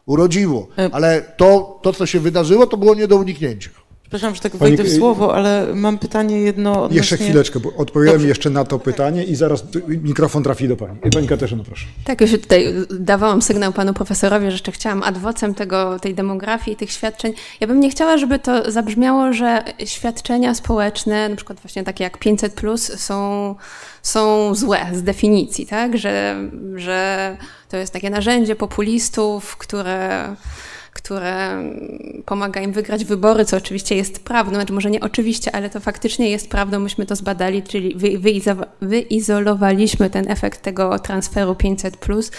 [0.05, 0.67] urodziło.
[0.77, 3.69] E, Ale to, to co się wydarzyło, to było nie do uniknięcia.
[4.13, 6.97] Przepraszam, że tak wejdę w słowo, ale mam pytanie jedno odnośnie...
[6.97, 8.27] Jeszcze chwileczkę, bo odpowiem Dobrze.
[8.27, 10.99] jeszcze na to pytanie i zaraz mikrofon trafi do Pani.
[11.13, 11.85] Pani Katarzyna, proszę.
[12.03, 16.91] Tak, już tutaj dawałam sygnał Panu Profesorowi, że jeszcze chciałam adwocem tego, tej demografii, tych
[16.91, 17.33] świadczeń.
[17.59, 22.17] Ja bym nie chciała, żeby to zabrzmiało, że świadczenia społeczne, na przykład właśnie takie jak
[22.17, 23.55] 500+, plus, są,
[24.01, 25.97] są złe z definicji, tak?
[25.97, 26.35] Że,
[26.75, 27.37] że
[27.69, 30.35] to jest takie narzędzie populistów, które
[30.93, 31.63] które
[32.25, 36.29] pomaga im wygrać wybory, co oczywiście jest prawdą, znaczy może nie oczywiście, ale to faktycznie
[36.29, 37.97] jest prawdą, myśmy to zbadali, czyli
[38.81, 42.31] wyizolowaliśmy ten efekt tego transferu 500 plus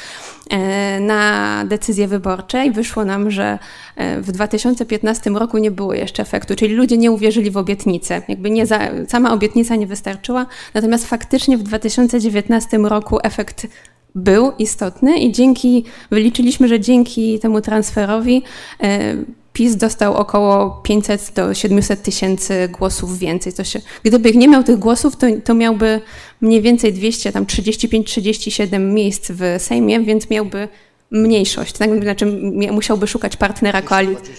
[0.51, 3.59] e, na decyzje wyborcze i wyszło nam, że
[3.97, 8.22] e, w 2015 roku nie było jeszcze efektu, czyli ludzie nie uwierzyli w obietnicę.
[8.28, 13.66] Jakby nie za, sama obietnica nie wystarczyła, natomiast faktycznie w 2019 roku efekt
[14.14, 18.42] był istotny i dzięki, wyliczyliśmy, że dzięki temu transferowi
[18.82, 19.14] e,
[19.52, 23.52] PiS dostał około 500 do 700 tysięcy głosów więcej.
[23.52, 26.00] To się, gdyby nie miał tych głosów, to, to miałby
[26.40, 30.68] mniej więcej 200, tam 35-37 miejsc w Sejmie, więc miałby
[31.10, 31.72] mniejszość.
[31.72, 32.02] Tak?
[32.02, 32.26] Znaczy
[32.72, 34.34] musiałby szukać partnera koalicji.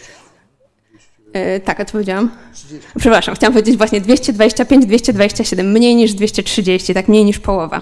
[1.34, 2.31] E, tak, odpowiedziałam.
[2.99, 7.81] Przepraszam, chciałam powiedzieć właśnie 225-227, mniej niż 230, tak mniej niż połowa.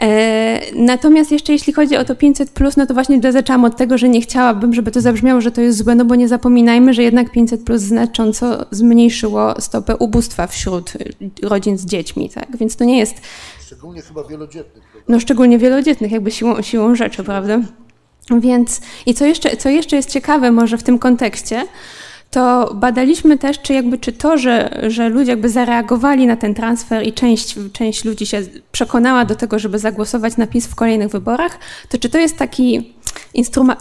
[0.00, 4.08] E, natomiast jeszcze jeśli chodzi o to 500, no to właśnie zaczęłam od tego, że
[4.08, 7.32] nie chciałabym, żeby to zabrzmiało, że to jest złe, no bo nie zapominajmy, że jednak
[7.32, 10.92] 500 znacząco zmniejszyło stopę ubóstwa wśród
[11.42, 12.56] rodzin z dziećmi, tak?
[12.56, 13.14] Więc to nie jest.
[13.66, 14.84] Szczególnie chyba wielodzietnych.
[15.08, 17.60] No szczególnie wielodzietnych, jakby siłą, siłą rzeczy, prawda?
[18.40, 21.66] Więc i co jeszcze, co jeszcze jest ciekawe może w tym kontekście,
[22.30, 27.06] to badaliśmy też, czy jakby czy to, że, że ludzie jakby zareagowali na ten transfer
[27.06, 28.42] i część, część ludzi się
[28.72, 31.58] przekonała do tego, żeby zagłosować na PiS w kolejnych wyborach,
[31.88, 32.92] to czy to jest taki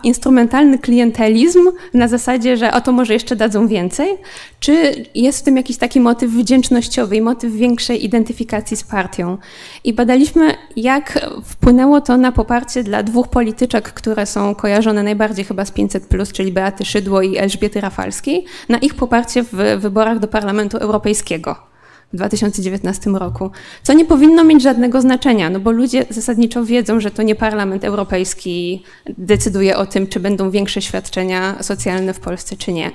[0.04, 4.18] instrumentalny klientelizm na zasadzie, że o to może jeszcze dadzą więcej,
[4.60, 9.38] czy jest w tym jakiś taki motyw wdzięcznościowy i motyw większej identyfikacji z partią.
[9.84, 15.66] I badaliśmy, jak wpłynęło to na poparcie dla dwóch polityczek, które są kojarzone najbardziej chyba
[15.66, 20.78] z 500+, czyli Beaty Szydło i Elżbiety Rafalskiej, na ich poparcie w wyborach do Parlamentu
[20.78, 21.69] Europejskiego
[22.14, 23.52] w 2019 roku,
[23.84, 27.84] co nie powinno mieć żadnego znaczenia, no bo ludzie zasadniczo wiedzą, że to nie Parlament
[27.84, 28.84] Europejski
[29.18, 32.92] decyduje o tym, czy będą większe świadczenia socjalne w Polsce, czy nie.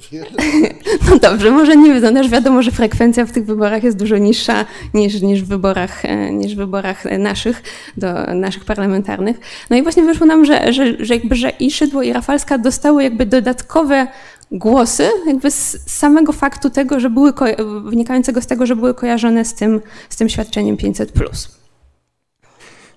[1.10, 4.64] No dobrze, może nie wiedzą, też wiadomo, że frekwencja w tych wyborach jest dużo niższa
[4.94, 7.62] niż, niż, w, wyborach, e, niż w wyborach naszych,
[7.96, 9.36] do naszych parlamentarnych.
[9.70, 13.02] No i właśnie wyszło nam, że, że, że, jakby, że i Szydło i Rafalska dostały
[13.02, 14.06] jakby dodatkowe
[14.52, 17.32] głosy jakby z samego faktu tego, że były,
[17.84, 21.48] wynikającego z tego, że były kojarzone z tym, z tym świadczeniem 500+.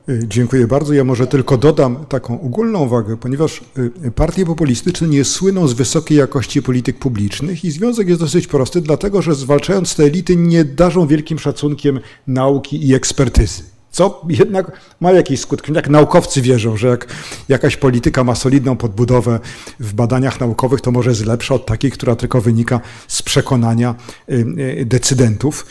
[0.09, 0.93] Y, dziękuję bardzo.
[0.93, 3.61] Ja może tylko dodam taką ogólną uwagę, ponieważ
[4.05, 8.81] y, partie populistyczne nie słyną z wysokiej jakości polityk publicznych i związek jest dosyć prosty,
[8.81, 13.63] dlatego że zwalczając te elity nie darzą wielkim szacunkiem nauki i ekspertyzy.
[13.91, 15.75] Co jednak ma jakiś skutek.
[15.75, 17.07] Jak naukowcy wierzą, że jak
[17.49, 19.39] jakaś polityka ma solidną podbudowę
[19.79, 23.95] w badaniach naukowych, to może jest lepsza od takiej, która tylko wynika z przekonania
[24.29, 25.65] y, decydentów.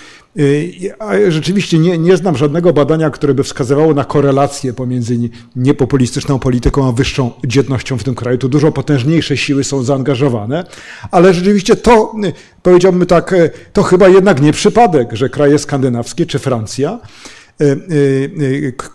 [0.98, 5.18] A rzeczywiście nie, nie znam żadnego badania, które by wskazywało na korelację pomiędzy
[5.56, 8.38] niepopulistyczną polityką a wyższą dzietnością w tym kraju.
[8.38, 10.64] Tu dużo potężniejsze siły są zaangażowane,
[11.10, 12.14] ale rzeczywiście to,
[12.62, 13.34] powiedziałbym tak,
[13.72, 16.98] to chyba jednak nie przypadek, że kraje skandynawskie czy Francja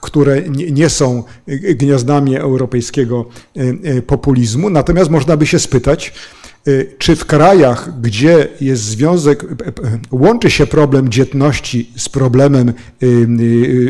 [0.02, 0.42] które
[0.72, 1.24] nie są
[1.76, 3.26] gniazdami europejskiego
[4.08, 4.70] populizmu.
[4.70, 6.14] Natomiast można by się spytać,
[6.68, 12.74] Y, czy w krajach, gdzie jest związek, y, y, łączy się problem dzietności z problemem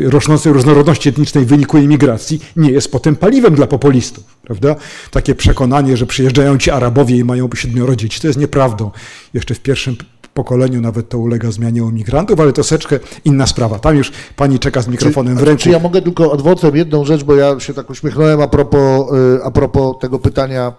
[0.02, 4.76] rosnącej różnorodności etnicznej w wyniku imigracji, nie jest potem paliwem dla populistów, prawda?
[5.10, 8.90] Takie przekonanie, że przyjeżdżają ci Arabowie i mają siedmioro dzieci, to jest nieprawdą.
[9.34, 9.96] Jeszcze w pierwszym
[10.34, 13.78] pokoleniu nawet to ulega zmianie u migrantów, ale to troszeczkę inna sprawa.
[13.78, 15.62] Tam już pani czeka z mikrofonem czy, w ręku.
[15.62, 19.06] Czy ja mogę tylko odwocem jedną rzecz, bo ja się tak uśmiechnąłem a propos,
[19.44, 20.72] a propos tego pytania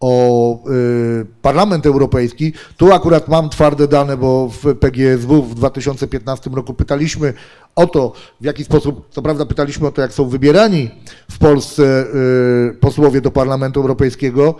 [0.00, 2.52] o y, Parlament Europejski.
[2.76, 7.34] Tu akurat mam twarde dane, bo w PGSW w 2015 roku pytaliśmy
[7.76, 10.90] o to, w jaki sposób, co prawda pytaliśmy o to, jak są wybierani
[11.30, 12.04] w Polsce
[12.72, 14.54] y, posłowie do Parlamentu Europejskiego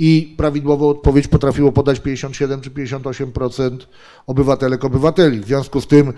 [0.00, 3.78] i prawidłową odpowiedź potrafiło podać 57 czy 58%
[4.26, 5.40] obywatelek, obywateli.
[5.40, 6.12] W związku z tym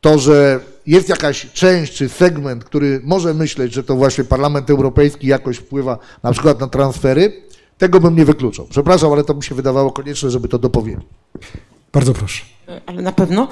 [0.00, 5.26] to, że jest jakaś część czy segment, który może myśleć, że to właśnie Parlament Europejski
[5.26, 7.32] jakoś wpływa na przykład na transfery,
[7.78, 8.66] tego bym nie wykluczał.
[8.70, 11.06] Przepraszam, ale to mi się wydawało konieczne, żeby to dopowiedzieć.
[11.92, 12.42] Bardzo proszę.
[12.86, 13.48] Ale na pewno?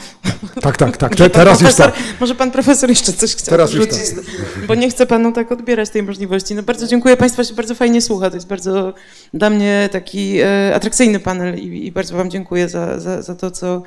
[0.61, 1.17] Tak, tak, tak.
[1.17, 1.95] Te, teraz już tak.
[2.21, 4.67] Może pan profesor jeszcze coś chciał teraz rzucić, tak.
[4.67, 6.55] bo nie chcę panu tak odbierać tej możliwości.
[6.55, 8.31] No bardzo dziękuję, państwa się bardzo fajnie słucha.
[8.31, 8.95] To jest bardzo
[9.35, 13.51] dla mnie taki e, atrakcyjny panel i, i bardzo wam dziękuję za, za, za to,
[13.51, 13.81] co e,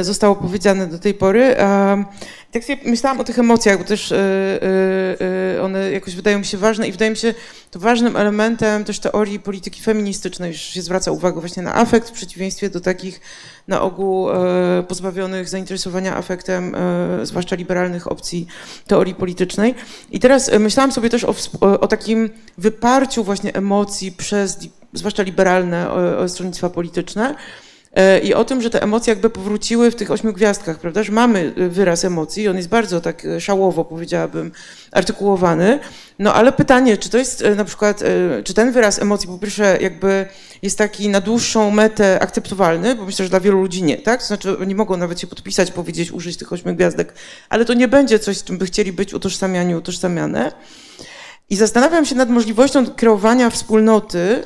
[0.00, 1.56] zostało powiedziane do tej pory.
[2.50, 4.14] Tak sobie myślałam o tych emocjach, bo też
[5.62, 7.34] one jakoś wydają mi się ważne i wydaje mi się
[7.70, 12.12] to ważnym elementem też teorii polityki feministycznej, że się zwraca uwagę właśnie na afekt w
[12.12, 13.20] przeciwieństwie do takich
[13.68, 14.28] na ogół
[14.88, 16.76] pozbawionych zainteresowania afektem,
[17.22, 18.46] zwłaszcza liberalnych opcji
[18.86, 19.74] teorii politycznej.
[20.10, 21.34] I teraz myślałam sobie też o,
[21.80, 24.58] o takim wyparciu właśnie emocji przez
[24.92, 25.88] zwłaszcza liberalne
[26.26, 27.71] stronnictwa polityczne, E,
[28.22, 31.52] i o tym, że te emocje jakby powróciły w tych ośmiu gwiazdkach, prawda, że mamy
[31.56, 34.52] e, wyraz emocji, on jest bardzo tak e, szałowo, powiedziałabym,
[34.92, 35.78] artykułowany,
[36.18, 38.02] no ale pytanie, czy to jest na przykład,
[38.44, 40.26] czy ten wyraz emocji po pierwsze jakby
[40.62, 44.26] jest taki na dłuższą metę akceptowalny, bo myślę, że dla wielu ludzi nie, tak, to
[44.26, 47.14] znaczy nie mogą nawet się podpisać, powiedzieć, użyć tych ośmiu gwiazdek,
[47.48, 50.52] ale to nie będzie coś, z czym by chcieli być utożsamiani, utożsamiane.
[51.50, 54.42] I zastanawiam się nad możliwością kreowania wspólnoty,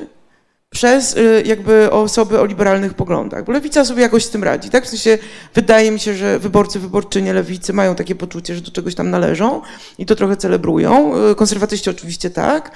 [0.69, 4.85] przez y, jakby osoby o liberalnych poglądach, bo lewica sobie jakoś z tym radzi, tak?
[4.85, 5.17] W sensie
[5.53, 9.61] wydaje mi się, że wyborcy, wyborczynie lewicy mają takie poczucie, że do czegoś tam należą
[9.97, 11.17] i to trochę celebrują.
[11.31, 12.71] Y, konserwatyści oczywiście tak,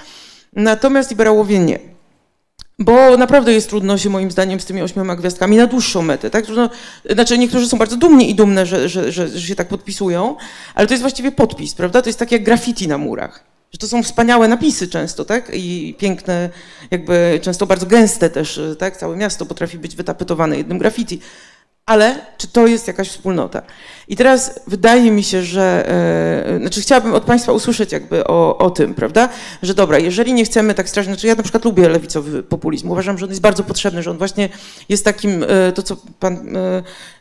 [0.54, 1.80] natomiast liberałowie nie.
[2.80, 6.46] Bo naprawdę jest trudno się moim zdaniem z tymi ośmioma gwiazdkami na dłuższą metę, tak?
[6.46, 6.70] Trudno,
[7.10, 10.36] znaczy niektórzy są bardzo dumni i dumne, że, że, że, że się tak podpisują,
[10.76, 12.02] ale to jest właściwie podpis, prawda?
[12.02, 15.52] To jest tak jak graffiti na murach że to są wspaniałe napisy często, tak?
[15.54, 16.50] I piękne,
[16.92, 18.98] jakby często bardzo gęste też, tak?
[18.98, 21.20] Całe miasto potrafi być wytapetowane jednym graffiti.
[21.86, 23.62] Ale czy to jest jakaś wspólnota?
[24.12, 25.90] I teraz wydaje mi się, że,
[26.56, 29.30] e, znaczy chciałabym od Państwa usłyszeć jakby o, o tym, prawda?
[29.62, 33.18] Że dobra, jeżeli nie chcemy tak strasznie, znaczy ja na przykład lubię lewicowy populizm, uważam,
[33.18, 34.50] że on jest bardzo potrzebny, że on właśnie
[34.90, 36.58] jest takim, e, to co Pan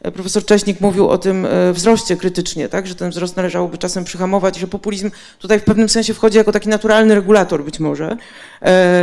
[0.02, 2.86] e, Profesor Cześnik mówił o tym wzroście krytycznie, tak?
[2.86, 6.68] Że ten wzrost należałoby czasem przyhamować, że populizm tutaj w pewnym sensie wchodzi jako taki
[6.68, 8.16] naturalny regulator być może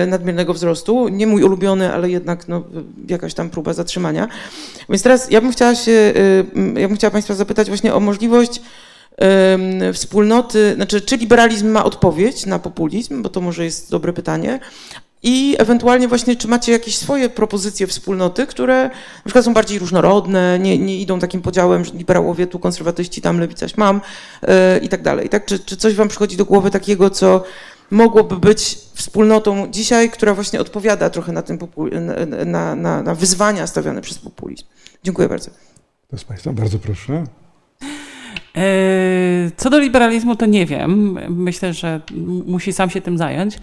[0.08, 1.08] nadmiernego wzrostu.
[1.08, 2.64] Nie mój ulubiony, ale jednak no,
[3.10, 4.28] jakaś tam próba zatrzymania.
[4.90, 6.14] Więc teraz ja bym chciała się,
[6.76, 8.62] ja bym chciała Państwa zapytać właśnie o możliwość
[9.94, 14.60] wspólnoty, znaczy czy liberalizm ma odpowiedź na populizm, bo to może jest dobre pytanie,
[15.24, 18.84] i ewentualnie właśnie, czy macie jakieś swoje propozycje wspólnoty, które
[19.16, 23.40] na przykład są bardziej różnorodne, nie, nie idą takim podziałem, że liberałowie tu, konserwatyści tam,
[23.40, 24.02] lewicaś mam
[24.42, 24.50] yy,
[24.82, 25.30] i tak dalej.
[25.30, 25.46] Tak?
[25.46, 27.44] Czy, czy coś wam przychodzi do głowy takiego, co
[27.92, 31.44] mogłoby być wspólnotą dzisiaj, która właśnie odpowiada trochę na,
[32.46, 34.64] na, na, na wyzwania stawiane przez populizm?
[35.04, 35.52] Dziękuję bardzo.
[36.08, 37.24] Proszę Państwa, bardzo proszę.
[38.58, 41.20] E, co do liberalizmu, to nie wiem.
[41.30, 42.02] Myślę, że
[42.46, 43.60] musi sam się tym zająć,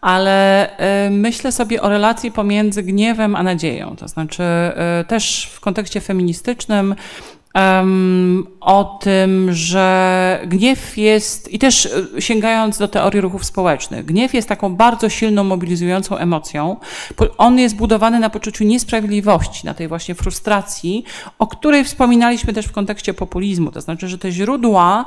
[0.00, 3.96] ale e, myślę sobie o relacji pomiędzy gniewem a nadzieją.
[3.96, 6.94] To znaczy, e, też w kontekście feministycznym
[8.60, 14.48] o tym, że gniew jest, i też e, sięgając do teorii ruchów społecznych, gniew jest
[14.48, 16.76] taką bardzo silną, mobilizującą emocją.
[17.38, 21.04] On jest budowany na poczuciu niesprawiedliwości, na tej właśnie frustracji,
[21.38, 23.72] o której wspominaliśmy też w kontekście populizmu.
[23.72, 25.04] To znaczy, że te źródła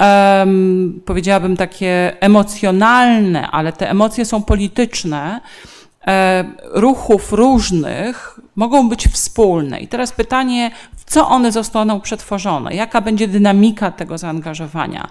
[0.00, 5.40] um, powiedziałabym takie emocjonalne, ale te emocje są polityczne,
[6.06, 9.80] e, ruchów różnych mogą być wspólne.
[9.80, 10.70] I teraz pytanie,
[11.08, 12.74] co one zostaną przetworzone?
[12.74, 15.08] Jaka będzie dynamika tego zaangażowania?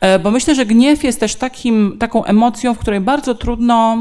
[0.00, 3.98] E, bo myślę, że gniew jest też takim, taką emocją, w której bardzo trudno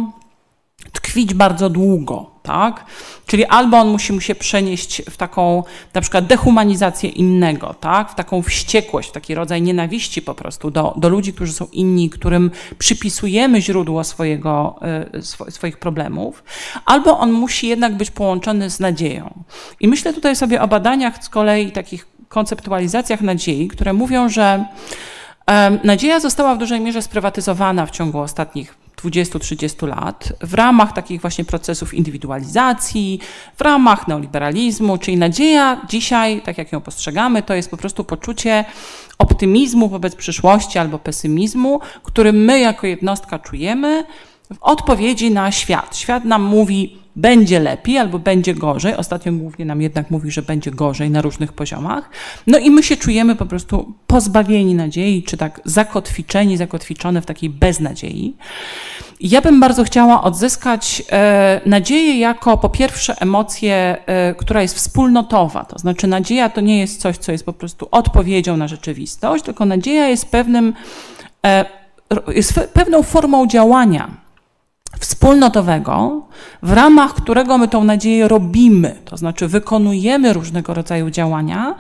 [1.15, 2.85] tkwić bardzo długo, tak?
[3.25, 5.63] Czyli albo on musi mu się przenieść w taką
[5.93, 8.11] na przykład dehumanizację innego, tak?
[8.11, 12.09] W taką wściekłość, w taki rodzaj nienawiści po prostu do, do ludzi, którzy są inni,
[12.09, 14.79] którym przypisujemy źródło swojego,
[15.47, 16.43] y, swoich problemów,
[16.85, 19.43] albo on musi jednak być połączony z nadzieją.
[19.79, 24.65] I myślę tutaj sobie o badaniach z kolei takich konceptualizacjach nadziei, które mówią, że
[25.83, 31.45] Nadzieja została w dużej mierze sprywatyzowana w ciągu ostatnich 20-30 lat w ramach takich właśnie
[31.45, 33.19] procesów indywidualizacji,
[33.57, 38.65] w ramach neoliberalizmu, czyli nadzieja dzisiaj, tak jak ją postrzegamy, to jest po prostu poczucie
[39.17, 44.05] optymizmu wobec przyszłości albo pesymizmu, który my jako jednostka czujemy
[44.53, 45.97] w odpowiedzi na świat.
[45.97, 48.95] Świat nam mówi, będzie lepiej albo będzie gorzej.
[48.95, 52.09] Ostatnio głównie nam jednak mówi, że będzie gorzej na różnych poziomach.
[52.47, 57.49] No i my się czujemy po prostu pozbawieni nadziei, czy tak zakotwiczeni, zakotwiczone w takiej
[57.49, 58.35] beznadziei.
[59.19, 65.65] Ja bym bardzo chciała odzyskać e, nadzieję jako po pierwsze emocję, e, która jest wspólnotowa.
[65.65, 69.65] To znaczy nadzieja to nie jest coś, co jest po prostu odpowiedzią na rzeczywistość, tylko
[69.65, 70.73] nadzieja jest pewnym,
[71.45, 71.65] e,
[72.27, 74.24] jest pewną formą działania
[74.99, 76.22] wspólnotowego,
[76.63, 81.76] w ramach którego my tą nadzieję robimy, to znaczy wykonujemy różnego rodzaju działania,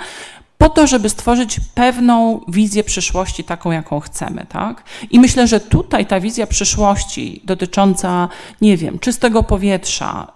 [0.57, 4.83] po to, żeby stworzyć pewną wizję przyszłości taką, jaką chcemy, tak?
[5.11, 8.29] I myślę, że tutaj ta wizja przyszłości dotycząca,
[8.61, 10.27] nie wiem, czystego powietrza,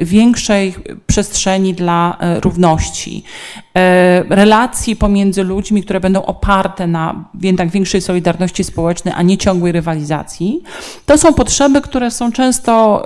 [0.00, 0.74] y, większej
[1.06, 3.22] przestrzeni dla y, równości,
[3.58, 3.80] y,
[4.28, 10.62] relacji pomiędzy ludźmi, które będą oparte na jednak większej solidarności społecznej, a nie ciągłej rywalizacji,
[11.06, 13.04] to są potrzeby, które są często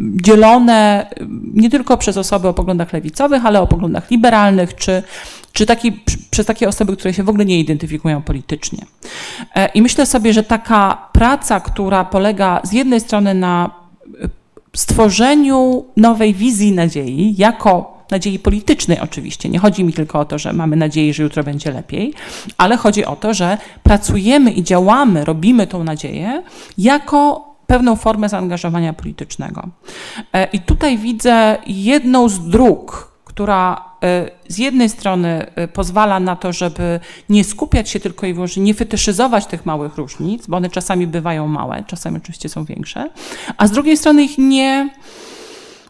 [0.00, 1.06] dzielone
[1.54, 5.02] nie tylko przez osoby o poglądach lewicowych, ale o poglądach liberalnych czy
[5.52, 5.92] czy taki,
[6.30, 8.86] przez takie osoby, które się w ogóle nie identyfikują politycznie.
[9.54, 13.70] E, I myślę sobie, że taka praca, która polega z jednej strony na
[14.22, 14.28] e,
[14.76, 19.48] stworzeniu nowej wizji nadziei, jako nadziei politycznej oczywiście.
[19.48, 22.14] Nie chodzi mi tylko o to, że mamy nadzieję, że jutro będzie lepiej,
[22.58, 26.42] ale chodzi o to, że pracujemy i działamy, robimy tą nadzieję
[26.78, 29.68] jako pewną formę zaangażowania politycznego.
[30.32, 36.36] E, I tutaj widzę jedną z dróg, która e, z jednej strony e, pozwala na
[36.36, 40.70] to, żeby nie skupiać się tylko i wyłącznie, nie fetyszyzować tych małych różnic, bo one
[40.70, 43.10] czasami bywają małe, czasami oczywiście są większe,
[43.56, 44.90] a z drugiej strony ich nie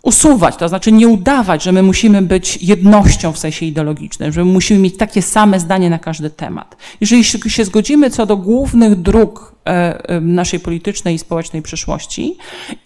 [0.02, 4.52] usuwać, to znaczy nie udawać, że my musimy być jednością w sensie ideologicznym, że my
[4.52, 6.76] musimy mieć takie same zdanie na każdy temat.
[7.00, 12.36] Jeżeli się zgodzimy co do głównych dróg e, naszej politycznej i społecznej przyszłości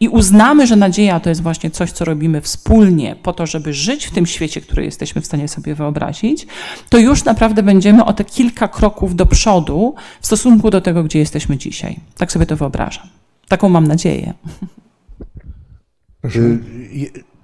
[0.01, 4.07] i uznamy, że nadzieja to jest właśnie coś, co robimy wspólnie po to, żeby żyć
[4.07, 6.47] w tym świecie, który jesteśmy w stanie sobie wyobrazić,
[6.89, 11.19] to już naprawdę będziemy o te kilka kroków do przodu w stosunku do tego, gdzie
[11.19, 12.01] jesteśmy dzisiaj.
[12.17, 13.09] Tak sobie to wyobrażam.
[13.49, 14.35] Taką mam nadzieję.
[16.35, 16.59] Y,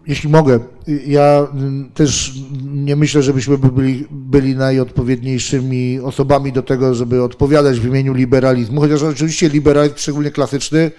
[0.07, 1.47] jeśli mogę, y, ja
[1.87, 2.33] y, też
[2.65, 9.03] nie myślę, żebyśmy byli, byli najodpowiedniejszymi osobami do tego, żeby odpowiadać w imieniu liberalizmu, chociaż
[9.03, 10.91] oczywiście liberalizm, szczególnie klasyczny,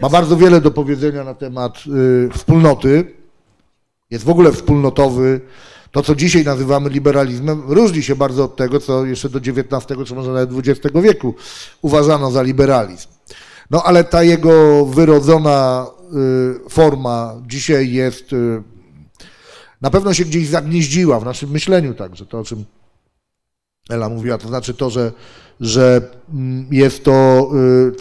[0.00, 3.04] ma bardzo wiele do powiedzenia na temat y, wspólnoty,
[4.10, 5.40] jest w ogóle wspólnotowy.
[5.90, 10.14] To, co dzisiaj nazywamy liberalizmem, różni się bardzo od tego, co jeszcze do XIX czy
[10.14, 11.34] może nawet XX wieku
[11.82, 13.08] uważano za liberalizm.
[13.70, 15.86] No ale ta jego wyrodzona
[16.68, 18.62] forma dzisiaj jest, y,
[19.80, 22.64] na pewno się gdzieś zagnieździła w naszym myśleniu także, to o czym
[23.90, 25.12] Ela mówiła, to znaczy to, że,
[25.60, 26.00] że
[26.32, 27.50] mm, jest to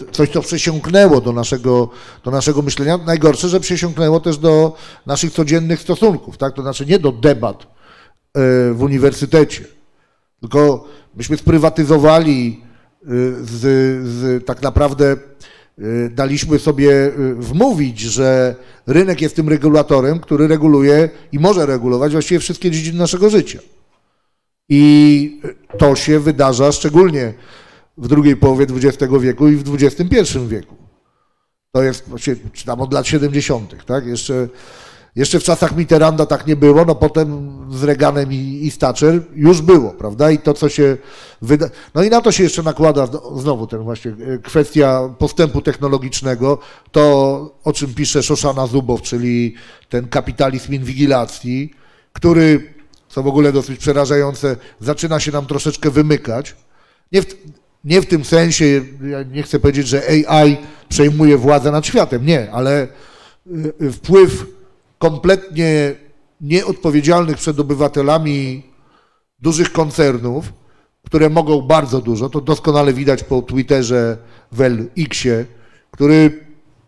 [0.09, 1.89] y, coś, co przesiąknęło do naszego,
[2.23, 2.97] do naszego myślenia.
[2.97, 4.75] Najgorsze, że przesiąknęło też do
[5.05, 6.53] naszych codziennych stosunków, tak?
[6.53, 7.67] to znaczy nie do debat
[8.73, 9.65] w uniwersytecie,
[10.41, 12.63] tylko myśmy sprywatyzowali
[13.41, 13.61] z,
[14.07, 15.58] z tak naprawdę Y,
[16.09, 18.55] daliśmy sobie y, wmówić, że
[18.87, 23.59] rynek jest tym regulatorem, który reguluje i może regulować właściwie wszystkie dziedziny naszego życia.
[24.69, 25.41] I
[25.77, 27.33] to się wydarza szczególnie
[27.97, 30.75] w drugiej połowie XX wieku i w XXI wieku.
[31.71, 32.05] To jest,
[32.53, 34.05] czy tam od lat 70., tak?
[34.05, 34.47] Jeszcze,
[35.19, 39.61] Jeszcze w czasach Mitterranda tak nie było, no potem z Reaganem i, i Thatcher już
[39.61, 40.31] było, prawda?
[40.31, 40.97] I to, co się
[41.41, 41.69] wyda...
[41.95, 46.59] No i na to się jeszcze nakłada znowu ten właśnie e, kwestia postępu technologicznego,
[46.91, 47.01] to
[47.63, 49.55] o czym pisze Szoszana Zubow, czyli
[49.89, 51.73] ten kapitalizm inwigilacji,
[52.13, 52.73] który,
[53.09, 56.55] co w ogóle dosyć przerażające, zaczyna się nam troszeczkę wymykać.
[57.11, 57.25] Nie w,
[57.83, 58.65] nie w tym sensie,
[59.09, 60.57] ja nie chcę powiedzieć, że AI
[60.89, 62.87] przejmuje władzę nad światem, nie, ale
[63.81, 64.58] y, wpływ
[64.99, 65.95] kompletnie
[66.41, 68.63] nieodpowiedzialnych przed obywatelami
[69.39, 70.53] dużych koncernów,
[71.05, 74.17] które mogą bardzo dużo, to doskonale widać po Twitterze
[74.51, 75.45] w LX-ie,
[75.91, 76.45] który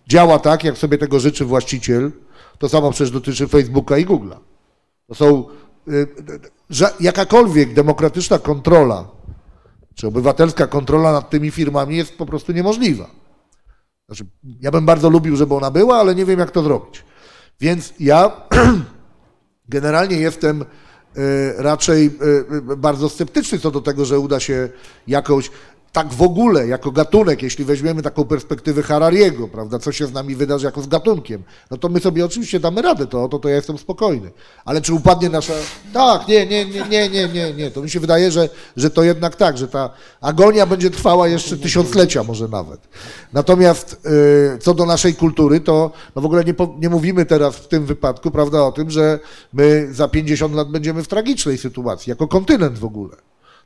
[0.08, 2.12] działa tak, jak sobie tego życzy właściciel.
[2.58, 4.38] To samo przecież dotyczy Facebooka i Google'a.
[5.08, 5.46] To są
[5.88, 6.08] y,
[7.00, 9.08] jakakolwiek demokratyczna kontrola,
[9.96, 13.10] czy obywatelska kontrola nad tymi firmami jest po prostu niemożliwa.
[14.08, 14.26] Znaczy,
[14.62, 17.04] ja bym bardzo lubił, żeby ona była, ale nie wiem, jak to zrobić.
[17.62, 18.32] Więc ja
[19.70, 20.66] generalnie jestem e,
[21.58, 24.70] raczej e, bardzo sceptyczny co do tego, że uda się
[25.08, 25.52] jakąś
[25.92, 30.36] tak w ogóle, jako gatunek, jeśli weźmiemy taką perspektywę Harariego, prawda, co się z nami
[30.36, 33.56] wydarzy jako z gatunkiem, no to my sobie oczywiście damy radę, to, to, to ja
[33.56, 34.32] jestem spokojny.
[34.66, 35.54] Ale czy upadnie nasza...
[35.94, 37.72] Tak, nie, nie, nie, nie, nie, nie, nie.
[37.72, 39.90] To mi się wydaje, że, że to jednak tak, że ta
[40.22, 42.80] agonia będzie trwała jeszcze tysiąclecia może nawet.
[43.34, 47.68] Natomiast yy, co do naszej kultury, to no w ogóle nie, nie mówimy teraz w
[47.68, 49.20] tym wypadku, prawda, o tym, że
[49.54, 53.16] my za 50 lat będziemy w tragicznej sytuacji, jako kontynent w ogóle.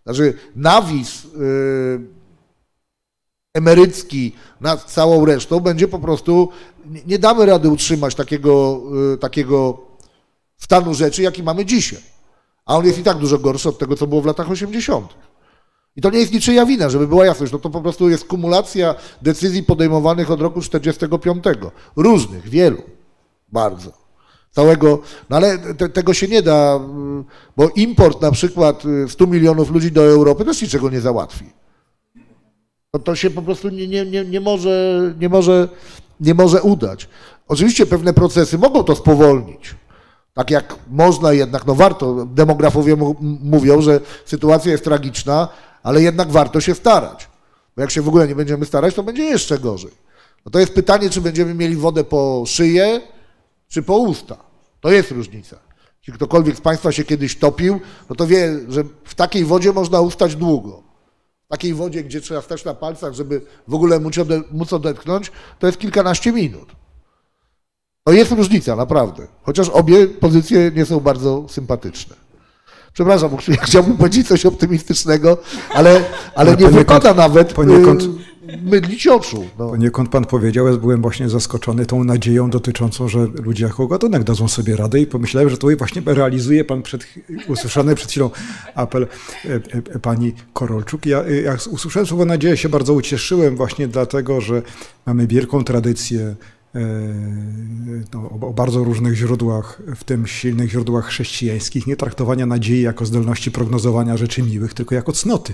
[0.06, 2.02] Znaczy nawis yy,
[3.54, 6.50] emerycki nad całą resztą będzie po prostu,
[7.08, 9.78] nie damy rady utrzymać takiego, yy, takiego
[10.58, 12.02] stanu rzeczy, jaki mamy dzisiaj.
[12.66, 15.14] A on jest i tak dużo gorszy od tego, co było w latach 80.
[15.96, 18.96] I to nie jest niczyja wina, żeby była jasność, no to po prostu jest kumulacja
[19.22, 21.44] decyzji podejmowanych od roku 45.
[21.96, 22.82] Różnych, wielu,
[23.52, 24.05] bardzo
[24.56, 25.00] całego,
[25.30, 26.80] no ale te, tego się nie da,
[27.58, 31.46] bo import na przykład 100 y, milionów ludzi do Europy też niczego nie załatwi.
[32.92, 35.70] To, to się po prostu nie, nie, nie, nie, może, nie, może,
[36.20, 37.10] nie może udać.
[37.48, 39.76] Oczywiście pewne procesy mogą to spowolnić.
[40.34, 45.48] Tak jak można jednak, no warto, demografowie mówią, że sytuacja jest tragiczna,
[45.84, 47.30] ale jednak warto się starać.
[47.76, 49.92] Bo jak się w ogóle nie będziemy starać, to będzie jeszcze gorzej.
[50.46, 53.02] No to jest pytanie, czy będziemy mieli wodę po szyję,
[53.68, 54.45] czy po usta.
[54.86, 55.60] To jest różnica.
[56.00, 57.80] Jeśli ktokolwiek z Państwa się kiedyś topił,
[58.10, 60.84] no to wie, że w takiej wodzie można ustać długo.
[61.46, 64.00] W takiej wodzie, gdzie trzeba stać na palcach, żeby w ogóle
[64.52, 66.72] móc odetchnąć, to jest kilkanaście minut.
[68.04, 69.28] To jest różnica, naprawdę.
[69.44, 72.16] Chociaż obie pozycje nie są bardzo sympatyczne.
[72.94, 73.38] Przepraszam,
[73.68, 75.38] chciałbym powiedzieć coś optymistycznego,
[75.74, 76.04] ale,
[76.36, 78.08] ale nie poniekąd, wypada nawet poniekąd, y,
[78.64, 79.46] mydlić oczu.
[79.60, 79.70] No.
[79.70, 84.48] Poniekąd pan powiedział, ja byłem właśnie zaskoczony tą nadzieją dotyczącą, że ludzie jako gatunek dadzą
[84.48, 87.06] sobie radę i pomyślałem, że tutaj właśnie realizuje pan przed,
[87.48, 88.30] usłyszany przed chwilą
[88.76, 89.08] apel
[89.46, 89.50] e,
[89.96, 91.06] e, pani Korolczuk.
[91.06, 94.62] Ja, jak usłyszałem słowo nadzieję się bardzo ucieszyłem właśnie dlatego, że
[95.06, 96.36] mamy wielką tradycję
[96.76, 96.80] e,
[98.14, 103.52] no, o bardzo różnych źródłach, w tym silnych źródłach chrześcijańskich, nie traktowania nadziei jako zdolności
[103.52, 105.54] prognozowania rzeczy miłych, tylko jako cnoty.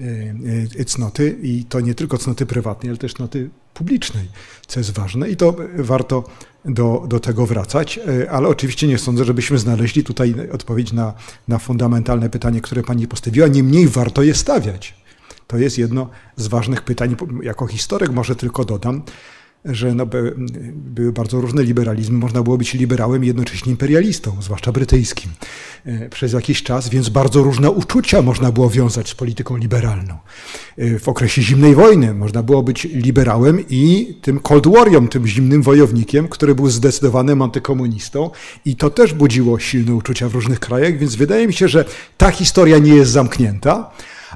[0.00, 4.28] E, e, cnoty i to nie tylko cnoty prywatnej, ale też cnoty publicznej,
[4.66, 6.24] co jest ważne i to warto
[6.64, 8.00] do, do tego wracać,
[8.30, 11.14] ale oczywiście nie sądzę, żebyśmy znaleźli tutaj odpowiedź na,
[11.48, 14.94] na fundamentalne pytanie, które pani postawiła, niemniej warto je stawiać.
[15.46, 17.16] To jest jedno z ważnych pytań.
[17.42, 19.02] Jako historyk może tylko dodam,
[19.64, 20.34] że no, by,
[20.74, 22.18] były bardzo różne liberalizmy.
[22.18, 25.30] Można było być liberałem i jednocześnie imperialistą, zwłaszcza brytyjskim,
[25.86, 30.18] e, przez jakiś czas, więc bardzo różne uczucia można było wiązać z polityką liberalną.
[30.78, 35.62] E, w okresie zimnej wojny można było być liberałem i tym Cold Warriorem, tym zimnym
[35.62, 38.30] wojownikiem, który był zdecydowanym antykomunistą
[38.64, 41.84] i to też budziło silne uczucia w różnych krajach, więc wydaje mi się, że
[42.18, 43.90] ta historia nie jest zamknięta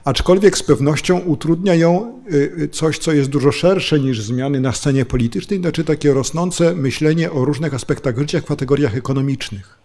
[0.04, 4.72] aczkolwiek z pewnością utrudnia ją y, y, coś, co jest dużo szersze niż zmiany na
[4.72, 9.78] scenie politycznej, znaczy takie rosnące myślenie o różnych aspektach życia w kategoriach ekonomicznych.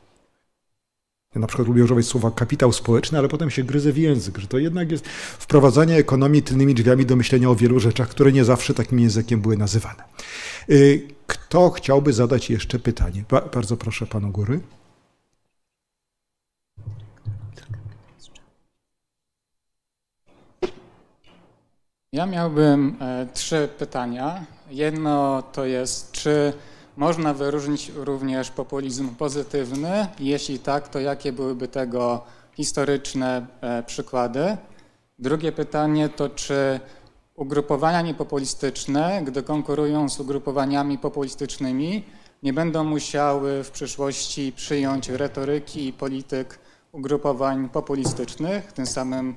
[1.36, 4.48] Ja na przykład lubię używać słowa kapitał społeczny, ale potem się gryzę w język, że
[4.48, 5.08] to jednak jest
[5.40, 9.58] wprowadzanie ekonomii tylnymi drzwiami do myślenia o wielu rzeczach, które nie zawsze takim językiem były
[9.58, 10.04] nazywane.
[10.70, 13.24] Y, kto chciałby zadać jeszcze pytanie?
[13.54, 14.60] Bardzo proszę panu góry.
[22.14, 24.46] Ja miałbym e, trzy pytania.
[24.70, 26.54] Jedno to jest, czy
[26.98, 30.08] można wyróżnić również populizm pozytywny?
[30.20, 32.24] Jeśli tak, to jakie byłyby tego
[32.56, 34.58] historyczne e, przykłady?
[35.20, 36.80] Drugie pytanie to, czy
[37.36, 42.04] ugrupowania niepopulistyczne, gdy konkurują z ugrupowaniami populistycznymi,
[42.44, 46.60] nie będą musiały w przyszłości przyjąć retoryki i polityk
[46.92, 49.36] ugrupowań populistycznych, tym samym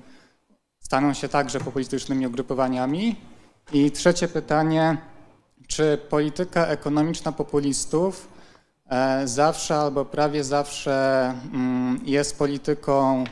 [0.87, 3.17] staną się także populistycznymi ugrupowaniami.
[3.73, 4.97] I trzecie pytanie,
[5.67, 8.29] czy polityka ekonomiczna populistów
[8.91, 10.95] e, zawsze albo prawie zawsze
[11.53, 13.25] mm, jest polityką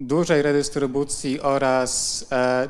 [0.00, 2.68] dużej redystrybucji oraz, e,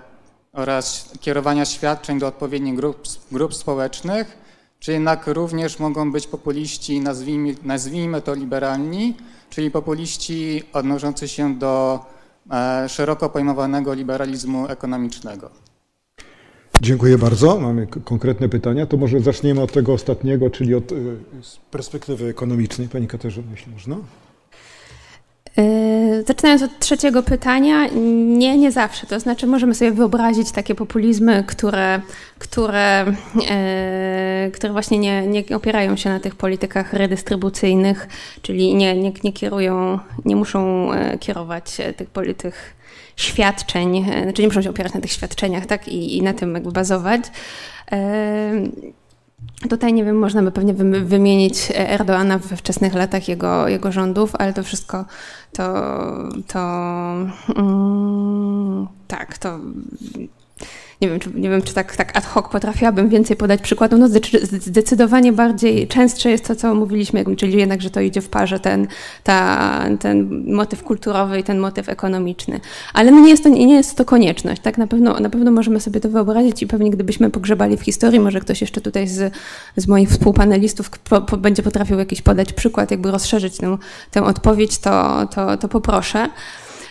[0.53, 3.03] oraz kierowania świadczeń do odpowiednich grup,
[3.33, 4.39] grup społecznych,
[4.79, 9.17] czy jednak również mogą być populiści, nazwijmy, nazwijmy to liberalni,
[9.51, 12.05] czyli populiści odnoszący się do
[12.89, 15.51] szeroko pojmowanego liberalizmu ekonomicznego.
[16.81, 17.61] Dziękuję bardzo.
[17.61, 18.87] Mamy konkretne pytania.
[18.87, 20.97] To może zaczniemy od tego ostatniego, czyli od y,
[21.71, 22.89] perspektywy ekonomicznej.
[22.89, 23.97] Pani Katarzyna, jeśli można.
[25.57, 27.87] Yy, zaczynając od trzeciego pytania,
[28.39, 29.07] nie, nie zawsze.
[29.07, 32.01] To znaczy, możemy sobie wyobrazić takie populizmy, które,
[32.39, 33.05] które,
[33.35, 38.09] yy, które właśnie nie, nie opierają się na tych politykach redystrybucyjnych,
[38.43, 42.55] czyli nie, nie, nie kierują, nie muszą yy, kierować tych polityk
[43.17, 46.73] świadczeń, znaczy nie muszą się opierać na tych świadczeniach, tak, i, i na tym jakby
[46.73, 47.23] bazować.
[49.71, 54.53] Tutaj nie wiem, można by pewnie wymienić Erdoana we wczesnych latach jego, jego rządów, ale
[54.53, 55.05] to wszystko
[55.53, 55.75] to,
[56.47, 56.59] to
[57.57, 59.59] mm, tak, to
[61.01, 64.01] nie wiem, czy, nie wiem, czy tak, tak ad hoc potrafiłabym więcej podać przykładów.
[64.01, 64.09] No
[64.53, 68.87] zdecydowanie bardziej częstsze jest to, co mówiliśmy, czyli jednak, że to idzie w parze, ten,
[69.25, 72.61] ta, ten motyw kulturowy i ten motyw ekonomiczny.
[72.95, 74.63] Ale no nie, jest to, nie jest to konieczność.
[74.63, 74.79] Tak?
[74.79, 78.41] Na, pewno, na pewno możemy sobie to wyobrazić i pewnie gdybyśmy pogrzebali w historii, może
[78.41, 79.35] ktoś jeszcze tutaj z,
[79.77, 83.79] z moich współpanelistów po, po, będzie potrafił jakiś podać przykład, jakby rozszerzyć tę,
[84.11, 86.29] tę odpowiedź, to, to, to poproszę.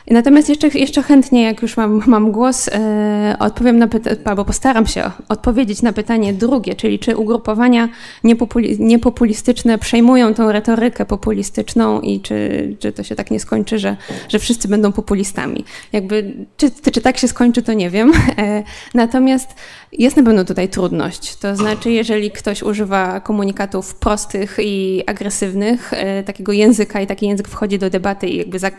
[0.10, 4.88] Natomiast jeszcze, jeszcze chętnie, jak już mam, mam głos, e, odpowiem na pytanie, albo postaram
[4.88, 7.90] się odpowiedzieć na pytanie drugie, czyli czy ugrupowania
[8.24, 13.98] niepopuli niepopulistyczne przejmują tą retorykę populistyczną i czy, czy to się tak nie skończy, że,
[14.30, 15.66] że wszyscy będą populistami.
[15.94, 18.12] Jakby, czy, czy tak się skończy, to nie wiem.
[18.38, 18.64] E,
[18.94, 19.56] natomiast
[19.92, 21.36] jest na pewno tutaj trudność.
[21.36, 27.48] To znaczy, jeżeli ktoś używa komunikatów prostych i agresywnych, e, takiego języka i taki język
[27.48, 28.72] wchodzi do debaty i jakby za,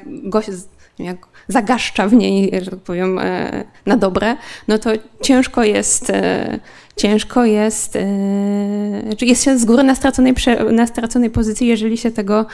[1.04, 4.36] jak zagaszcza w niej, że tak powiem, e, na dobre,
[4.68, 4.90] no to
[5.22, 6.58] ciężko jest, e,
[6.96, 7.98] ciężko jest,
[9.18, 10.34] czy jest się z góry na straconej,
[10.72, 12.46] na straconej pozycji, jeżeli się tego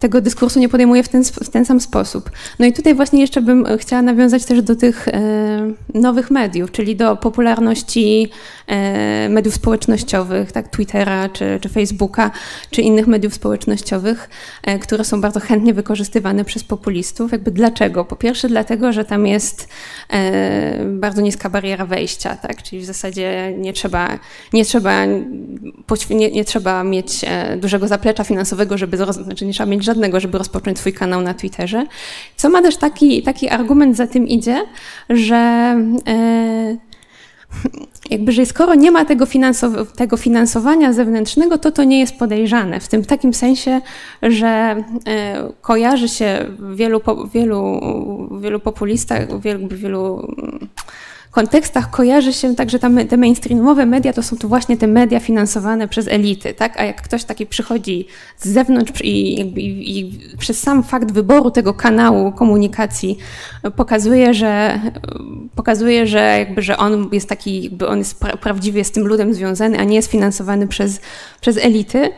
[0.00, 2.30] tego dyskursu nie podejmuje w ten, w ten sam sposób.
[2.58, 6.96] No i tutaj właśnie jeszcze bym chciała nawiązać też do tych e, nowych mediów, czyli
[6.96, 8.28] do popularności
[8.66, 12.30] e, mediów społecznościowych, tak, Twittera, czy, czy Facebooka,
[12.70, 14.30] czy innych mediów społecznościowych,
[14.62, 17.32] e, które są bardzo chętnie wykorzystywane przez populistów.
[17.32, 18.04] Jakby dlaczego?
[18.04, 19.68] Po pierwsze dlatego, że tam jest
[20.10, 24.18] e, bardzo niska bariera wejścia, tak, czyli w zasadzie nie trzeba,
[24.52, 25.06] nie trzeba,
[26.10, 30.38] nie, nie trzeba mieć e, dużego zaplecza finansowego, żeby, znaczy nie trzeba mieć żadnego, żeby
[30.38, 31.86] rozpocząć swój kanał na Twitterze.
[32.36, 34.62] Co ma też taki, taki argument za tym idzie,
[35.10, 35.36] że
[36.06, 36.76] e,
[38.10, 42.80] jakby, że skoro nie ma tego, finansow tego finansowania zewnętrznego, to to nie jest podejrzane.
[42.80, 43.80] W tym takim sensie,
[44.22, 47.00] że e, kojarzy się wielu,
[47.34, 47.80] wielu,
[48.40, 50.34] wielu populistach, wielu, wielu
[51.30, 52.78] kontekstach kojarzy się tak, że
[53.08, 56.80] te mainstreamowe media to są to właśnie te media finansowane przez elity, tak?
[56.80, 58.06] A jak ktoś taki przychodzi
[58.38, 63.18] z zewnątrz i, i, przez sam fakt wyboru tego kanału komunikacji
[63.76, 64.80] pokazuje, że
[65.54, 69.34] pokazuje, że jakby, że on jest taki, jakby on jest pra prawdziwie z tym ludem
[69.34, 71.00] związany, a nie jest finansowany przez,
[71.40, 72.12] przez elity.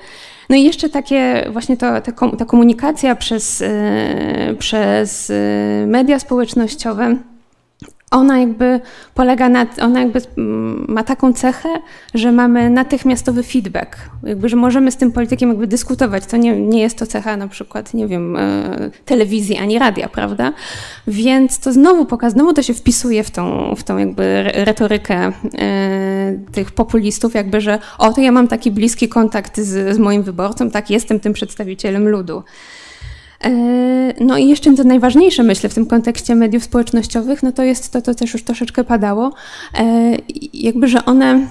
[0.48, 2.00] No i jeszcze takie właśnie to,
[2.38, 7.16] ta komunikacja przez, yy, przez yy, media społecznościowe
[8.12, 8.80] ona jakby
[9.14, 10.20] polega na, ona jakby
[10.88, 11.68] ma taką cechę,
[12.14, 16.26] że mamy natychmiastowy feedback, jakby, że możemy z tym politykiem jakby dyskutować.
[16.26, 20.52] To nie, nie jest to cecha na przykład, nie wiem, e, telewizji ani radia, prawda?
[21.06, 26.38] Więc to znowu pokazuje, znowu to się wpisuje w tą, w tą jakby retorykę e,
[26.52, 30.70] tych populistów, jakby, że o, to ja mam taki bliski kontakt z, z moim wyborcą,
[30.70, 32.42] tak, jestem tym przedstawicielem ludu.
[33.44, 37.92] E, no i jeszcze to najważniejsze, myślę, w tym kontekście mediów społecznościowych, no to jest
[37.92, 39.32] to, co też już troszeczkę padało,
[39.78, 40.16] e,
[40.52, 41.46] jakby, że one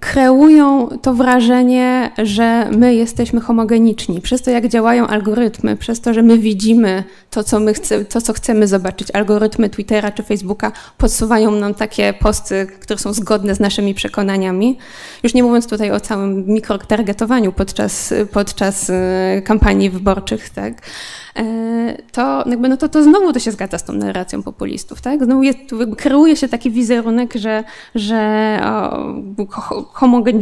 [0.00, 4.20] kreują to wrażenie, że my jesteśmy homogeniczni.
[4.20, 8.20] Przez to, jak działają algorytmy, przez to, że my widzimy to, co, my chce, to,
[8.20, 9.10] co chcemy zobaczyć.
[9.10, 14.78] Algorytmy Twittera czy Facebooka podsuwają nam takie posty, które są zgodne z naszymi przekonaniami.
[15.22, 20.82] Już nie mówiąc tutaj o całym mikrotargetowaniu podczas, podczas e, kampanii wyborczych, tak?
[21.36, 25.00] E, to, jakby, no to, to znowu to się zgadza z tą narracją populistów.
[25.00, 25.24] Tak?
[25.24, 25.58] Znowu jest,
[25.96, 27.64] kreuje się taki wizerunek, że,
[27.94, 29.05] że o,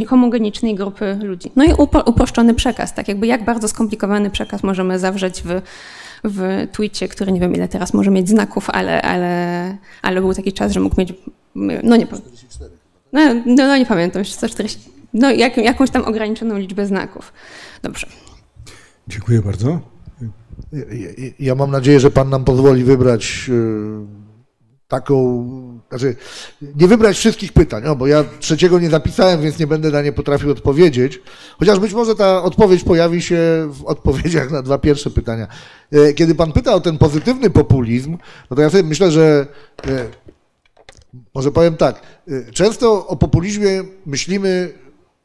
[0.05, 1.51] homogenicznej grupy ludzi.
[1.55, 1.73] No i
[2.05, 5.61] uproszczony przekaz, tak jakby jak bardzo skomplikowany przekaz możemy zawrzeć w,
[6.23, 10.53] w tweetie, który nie wiem ile teraz może mieć znaków, ale, ale, ale był taki
[10.53, 11.13] czas, że mógł mieć,
[11.55, 12.31] no nie pamiętam.
[13.13, 17.33] No, no, no nie pamiętam, 140, no jak, jakąś tam ograniczoną liczbę znaków.
[17.83, 18.07] Dobrze.
[19.07, 19.79] Dziękuję bardzo.
[20.71, 20.83] Ja,
[21.39, 23.51] ja mam nadzieję, że Pan nam pozwoli wybrać
[24.95, 26.15] taką, znaczy
[26.75, 30.11] nie wybrać wszystkich pytań, no, bo ja trzeciego nie zapisałem, więc nie będę na nie
[30.11, 31.21] potrafił odpowiedzieć,
[31.59, 33.37] chociaż być może ta odpowiedź pojawi się
[33.71, 35.47] w odpowiedziach na dwa pierwsze pytania.
[35.91, 38.17] E, kiedy Pan pyta o ten pozytywny populizm,
[38.49, 39.47] no to ja sobie myślę, że
[39.87, 40.05] e,
[41.33, 44.73] może powiem tak, e, często o populizmie myślimy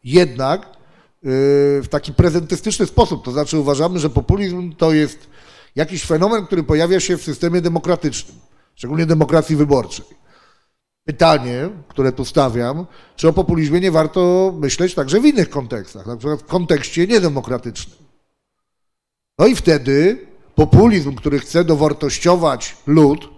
[0.04, 0.80] jednak
[1.22, 5.18] w taki prezentystyczny sposób, to znaczy uważamy, że populizm to jest
[5.76, 8.49] jakiś fenomen, który pojawia się w systemie demokratycznym
[8.80, 10.04] szczególnie demokracji wyborczej.
[11.04, 12.86] Pytanie, które tu stawiam,
[13.16, 17.96] czy o populizmie nie warto myśleć także w innych kontekstach, na przykład w kontekście niedemokratycznym.
[19.38, 23.28] No i wtedy populizm, który chce dowartościować lud,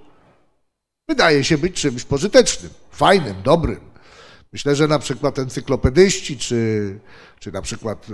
[1.08, 3.80] wydaje się być czymś pożytecznym, fajnym, dobrym.
[4.52, 6.98] Myślę, że na przykład encyklopedyści, czy,
[7.38, 8.12] czy na przykład e,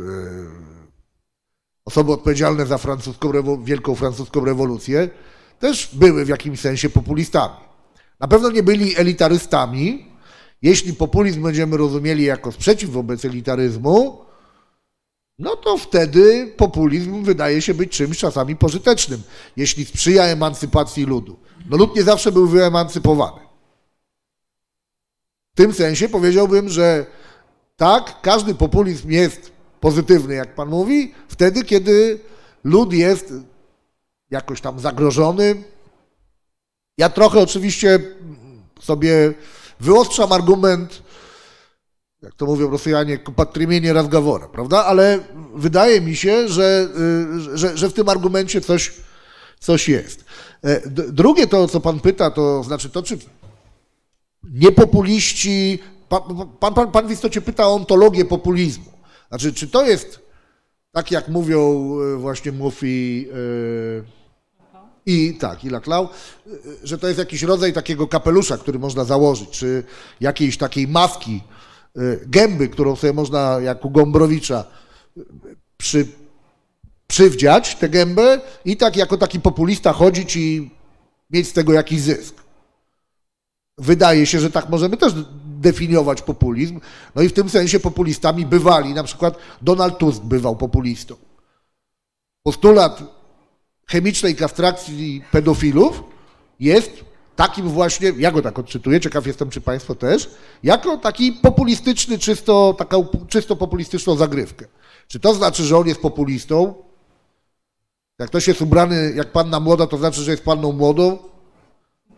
[1.85, 3.33] osoby odpowiedzialne za francuską,
[3.65, 5.09] wielką francuską rewolucję
[5.59, 7.55] też były w jakimś sensie populistami.
[8.21, 10.09] Na pewno nie byli elitarystami.
[10.63, 14.25] Jeśli populizm będziemy rozumieli jako sprzeciw wobec elitaryzmu,
[15.39, 19.23] no to wtedy populizm wydaje się być czymś czasami pożytecznym,
[19.57, 21.39] jeśli sprzyja emancypacji ludu.
[21.71, 23.41] No lud nie zawsze był wyemancypowany.
[25.55, 27.07] W tym sensie powiedziałbym, że
[27.77, 32.21] tak, każdy populizm jest pozytywny, jak pan mówi, wtedy, kiedy
[32.65, 33.33] lud jest
[34.31, 35.63] jakoś tam zagrożony.
[36.99, 38.01] Ja trochę oczywiście
[38.81, 39.35] sobie
[39.81, 41.03] wyostrzam argument,
[42.23, 44.85] jak to mówią Rosjanie, patrimienie razgawora, prawda?
[44.85, 45.19] Ale
[45.55, 46.89] wydaje mi się, że,
[47.53, 48.93] y, że, że w tym argumencie coś,
[49.61, 50.25] coś jest.
[50.63, 53.19] E, drugie to, co pan pyta, to znaczy to, czy
[54.45, 55.79] niepopuliści,
[56.09, 56.23] pan,
[56.61, 58.93] pan, pan, pan w istocie pyta o ontologię populizmu.
[59.29, 60.21] Znaczy, czy to jest,
[60.93, 64.18] tak jak mówią e, właśnie Mufi, yy,
[65.09, 66.09] i tak, i laklał,
[66.85, 69.85] że to jest jakiś rodzaj takiego kapelusza, który można założyć, czy
[70.21, 71.41] jakiejś takiej maski,
[71.97, 74.65] y, gęby, którą sobie można, jak u Gombrowicza,
[75.77, 76.07] przy,
[77.07, 80.71] przywdziać tę gębę i tak jako taki populista chodzić i
[81.31, 82.35] mieć z tego jakiś zysk.
[83.79, 85.13] Wydaje się, że tak możemy też
[85.45, 86.81] definiować populizm.
[87.15, 91.17] No i w tym sensie populistami bywali, na przykład Donald Tusk bywał populistą.
[92.43, 93.18] Postulat
[93.89, 96.03] chemicznej kastrakcji pedofilów
[96.61, 97.05] jest
[97.37, 100.31] takim właśnie, ja go tak odczytuję, ciekaw jestem, czy Państwo też,
[100.63, 104.67] jako taki populistyczny, czysto, taką czysto populistyczną zagrywkę.
[105.09, 106.75] Czy to znaczy, że on jest populistą?
[108.19, 111.19] Jak ktoś jest ubrany jak panna młoda, to znaczy, że jest panną młodą?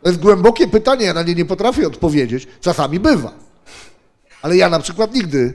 [0.03, 2.47] To jest głębokie pytanie, ja na nie nie potrafię odpowiedzieć.
[2.61, 3.33] Czasami bywa.
[4.43, 5.55] Ale ja na przykład nigdy,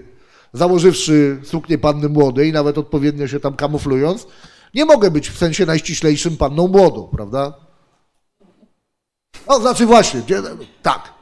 [0.53, 4.27] założywszy suknię panny młodej, nawet odpowiednio się tam kamuflując,
[4.75, 7.53] nie mogę być w sensie najściślejszym panną młodą, prawda?
[9.47, 10.21] No, znaczy właśnie,
[10.81, 11.15] tak.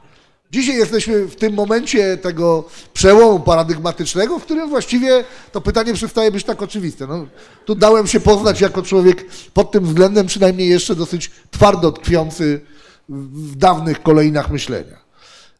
[0.50, 6.44] Dzisiaj jesteśmy w tym momencie tego przełomu paradygmatycznego, w którym właściwie to pytanie przestaje być
[6.44, 7.06] tak oczywiste.
[7.06, 7.26] No,
[7.64, 12.60] tu dałem się poznać jako człowiek pod tym względem przynajmniej jeszcze dosyć twardo tkwiący
[13.08, 14.96] w dawnych kolejnach myślenia.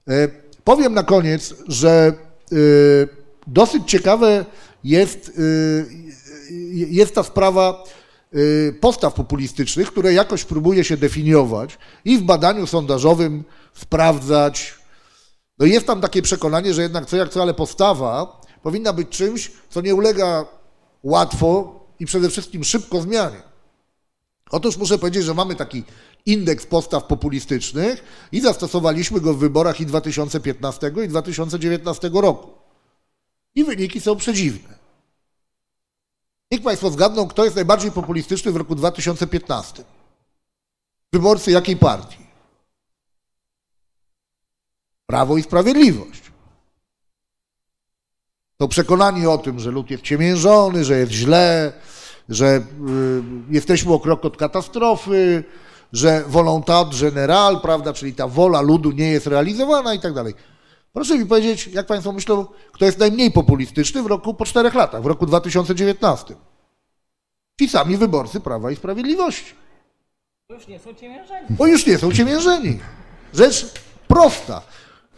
[0.08, 0.28] E,
[0.64, 2.12] powiem na koniec, że
[2.52, 2.56] e,
[3.46, 4.44] dosyć ciekawe
[4.84, 6.22] jest e,
[6.88, 7.84] jest ta sprawa
[8.34, 13.44] y, postaw populistycznych, które jakoś próbuje się definiować i w badaniu sondażowym
[13.74, 14.74] sprawdzać.
[15.58, 19.52] No jest tam takie przekonanie, że jednak co jak co, ale postawa powinna być czymś,
[19.70, 20.46] co nie ulega
[21.02, 23.42] łatwo i przede wszystkim szybko zmianie.
[24.50, 25.84] Otóż muszę powiedzieć, że mamy taki
[26.26, 32.50] indeks postaw populistycznych i zastosowaliśmy go w wyborach i 2015 i 2019 roku.
[33.54, 34.73] I wyniki są przedziwne.
[36.50, 39.84] Niech Państwo zgadną, kto jest najbardziej populistyczny w roku 2015.
[41.12, 42.26] Wyborcy jakiej partii?
[45.06, 46.22] Prawo i Sprawiedliwość.
[48.56, 51.72] To przekonani o tym, że lud jest ciemiężony, że jest źle,
[52.28, 52.62] że y,
[53.50, 55.44] jesteśmy o krok od katastrofy,
[55.92, 60.34] że volontat general, prawda, czyli ta wola ludu nie jest realizowana i tak dalej.
[60.94, 65.02] Proszę mi powiedzieć, jak Państwo myślą, kto jest najmniej populistyczny w roku po czterech latach,
[65.02, 66.34] w roku 2019?
[67.60, 69.54] Ci sami wyborcy Prawa i Sprawiedliwości.
[70.48, 71.46] Bo już nie są ciemiężeni.
[71.50, 72.78] Bo już nie są ciemiężeni.
[73.34, 73.66] Rzecz
[74.08, 74.62] prosta.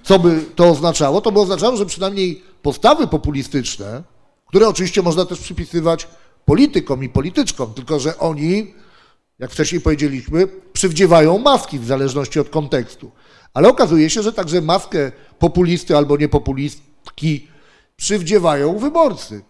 [0.02, 1.20] Co by to oznaczało?
[1.20, 4.02] To by oznaczało, że przynajmniej postawy populistyczne,
[4.46, 6.08] które oczywiście można też przypisywać
[6.44, 8.74] politykom i polityczkom, tylko że oni,
[9.38, 13.10] jak wcześniej powiedzieliśmy, przywdziewają maski w zależności od kontekstu.
[13.56, 17.48] Ale okazuje się, że także maskę populisty albo niepopulistki
[17.96, 19.42] przywdziewają wyborcy.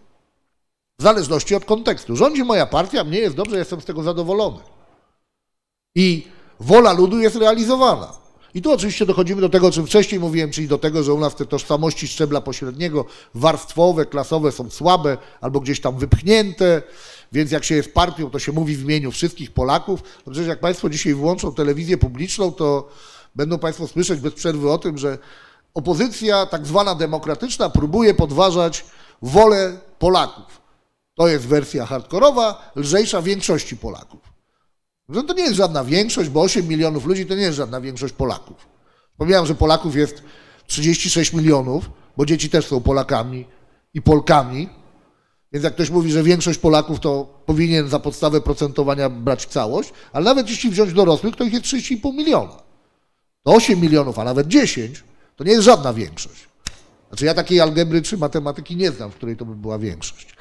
[0.99, 2.15] W zależności od kontekstu.
[2.15, 4.59] Rządzi moja partia, mnie jest dobrze, jestem z tego zadowolony.
[5.95, 6.27] I
[6.59, 8.13] wola ludu jest realizowana.
[8.53, 11.19] I tu oczywiście dochodzimy do tego, o czym wcześniej mówiłem, czyli do tego, że u
[11.19, 16.81] nas te tożsamości szczebla pośredniego, warstwowe, klasowe są słabe albo gdzieś tam wypchnięte,
[17.31, 20.03] więc jak się jest partią, to się mówi w imieniu wszystkich Polaków.
[20.27, 22.89] No jak Państwo dzisiaj włączą telewizję publiczną, to
[23.35, 25.17] będą Państwo słyszeć bez przerwy o tym, że
[25.73, 28.85] opozycja tak zwana demokratyczna próbuje podważać
[29.21, 30.61] wolę Polaków.
[31.15, 34.19] To jest wersja hardkorowa, lżejsza większości Polaków.
[35.09, 38.13] No to nie jest żadna większość, bo 8 milionów ludzi to nie jest żadna większość
[38.13, 38.67] Polaków.
[39.17, 40.23] Pomijam, że Polaków jest
[40.67, 43.45] 36 milionów, bo dzieci też są Polakami
[43.93, 44.69] i Polkami,
[45.51, 50.25] więc jak ktoś mówi, że większość Polaków to powinien za podstawę procentowania brać całość, ale
[50.25, 52.66] nawet jeśli wziąć dorosłych, to ich jest 30,5 miliona.
[53.47, 55.03] To 8 milionów, a nawet 10,
[55.35, 56.47] to nie jest żadna większość.
[57.07, 60.35] Znaczy ja takiej algebry czy matematyki nie znam, w której to by była większość.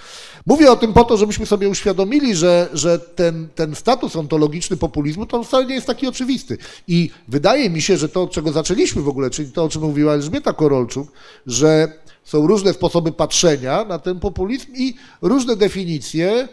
[0.47, 5.27] Mówię o tym po to, żebyśmy sobie uświadomili, że, że ten, ten status ontologiczny populizmu
[5.27, 6.59] to wcale nie jest taki oczywisty.
[6.89, 9.83] I wydaje mi się, że to, od czego zaczęliśmy w ogóle, czyli to, o czym
[9.83, 11.13] mówiła Elżbieta Korolczuk,
[11.47, 11.93] że
[12.25, 16.49] są różne sposoby patrzenia na ten populizm i różne definicje,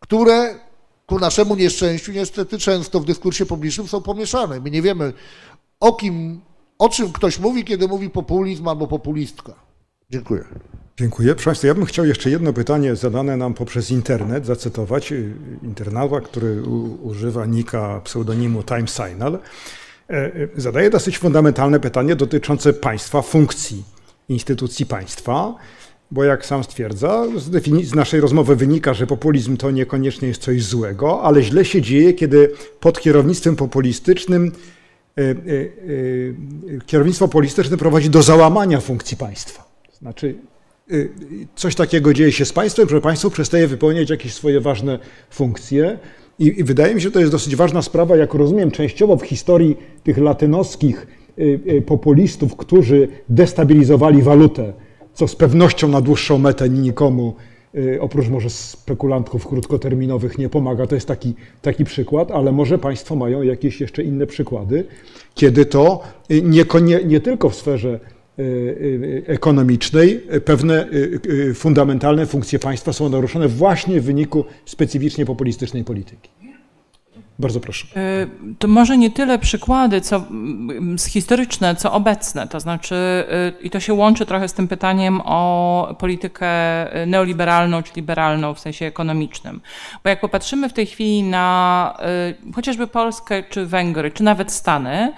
[0.00, 0.54] które
[1.10, 4.60] ku naszemu nieszczęściu niestety często w dyskursie publicznym są pomieszane.
[4.60, 5.12] My nie wiemy,
[5.80, 6.40] o kim,
[6.78, 9.54] o czym ktoś mówi, kiedy mówi populizm albo populistka.
[10.10, 10.44] Dziękuję.
[10.96, 11.34] Dziękuję.
[11.34, 15.12] Proszę Państwa, ja bym chciał jeszcze jedno pytanie zadane nam poprzez internet zacytować.
[15.12, 22.16] Y, internauta, który u, używa nika pseudonimu Time Signal, e, e, zadaje dosyć fundamentalne pytanie
[22.16, 23.84] dotyczące państwa, funkcji
[24.28, 25.54] instytucji państwa,
[26.10, 30.64] bo jak sam stwierdza, z, z naszej rozmowy wynika, że populizm to niekoniecznie jest coś
[30.64, 34.52] złego, ale źle się dzieje, kiedy pod kierownictwem populistycznym
[36.86, 39.70] kierownictwo populistyczne prowadzi do załamania funkcji państwa.
[39.98, 40.34] Znaczy,
[40.92, 41.10] Y,
[41.56, 44.98] coś takiego dzieje się z państwem, że państwo przestaje wypełniać jakieś swoje ważne
[45.30, 45.98] funkcje.
[46.38, 49.22] I, I, wydaje mi się, że to jest dosyć ważna sprawa, jak rozumiem, częściowo w
[49.22, 51.06] historii tych latynoskich
[51.38, 54.72] y, y, populistów, którzy destabilizowali walutę,
[55.14, 57.34] co z pewnością na dłuższą metę nikomu,
[58.00, 60.86] oprócz może spekulantów krótkoterminowych, nie pomaga.
[60.86, 64.84] To jest taki, taki przykład, ale może Państwo mają jakieś jeszcze inne przykłady,
[65.34, 68.00] kiedy to nie, nie, nie tylko w sferze
[68.40, 75.84] Y, y, ekonomicznej pewne y, fundamentalne funkcje państwa są naruszone właśnie w wyniku specyficznie populistycznej
[75.84, 76.30] polityki.
[77.40, 77.86] Bardzo proszę.
[78.58, 80.22] To może nie tyle przykłady co
[81.08, 82.48] historyczne, co obecne.
[82.48, 83.24] To znaczy,
[83.62, 86.48] i to się łączy trochę z tym pytaniem o politykę
[87.06, 89.60] neoliberalną czy liberalną w sensie ekonomicznym.
[90.04, 91.96] Bo jak popatrzymy w tej chwili na
[92.54, 95.12] chociażby Polskę czy Węgry, czy nawet Stany,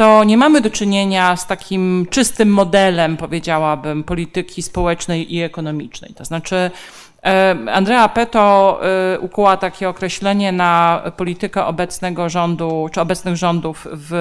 [0.00, 6.14] to nie mamy do czynienia z takim czystym modelem, powiedziałabym, polityki społecznej i ekonomicznej.
[6.14, 6.70] To znaczy, e,
[7.72, 14.14] Andrea Peto e, ukuła takie określenie na politykę obecnego rządu, czy obecnych rządów w,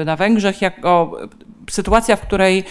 [0.00, 1.18] e, na Węgrzech, jako
[1.70, 2.64] sytuacja, w której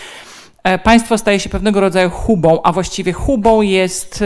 [0.84, 4.24] państwo staje się pewnego rodzaju hubą, a właściwie hubą jest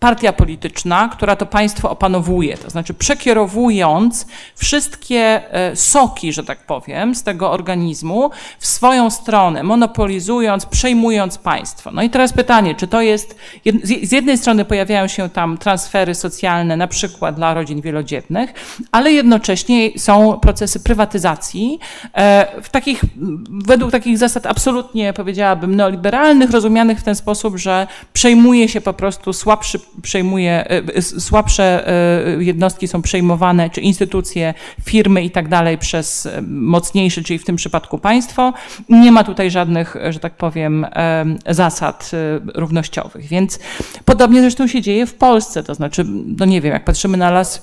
[0.00, 7.14] partia polityczna, która to państwo opanowuje, to znaczy przekierowując wszystkie e, soki, że tak powiem,
[7.14, 11.90] z tego organizmu w swoją stronę, monopolizując, przejmując państwo.
[11.90, 13.36] No i teraz pytanie, czy to jest,
[13.82, 18.54] z jednej strony pojawiają się tam transfery socjalne, na przykład dla rodzin wielodzietnych,
[18.92, 21.78] ale jednocześnie są procesy prywatyzacji
[22.14, 23.02] e, w takich,
[23.50, 29.32] według takich zasad absolutnie, powiedziałabym, neoliberalnych, rozumianych w ten sposób, że przejmuje się po prostu
[29.32, 34.54] słabszy przejmuje, e, słabsze e, jednostki są przejmowane, czy instytucje,
[34.84, 38.52] firmy i tak dalej przez e, mocniejsze, czyli w tym przypadku państwo.
[38.88, 40.86] Nie ma tutaj żadnych, że tak powiem,
[41.46, 42.10] zasad
[42.54, 43.26] równościowych.
[43.26, 43.58] Więc
[44.04, 46.04] podobnie zresztą się dzieje w Polsce, to znaczy,
[46.38, 47.62] no nie wiem, jak patrzymy na las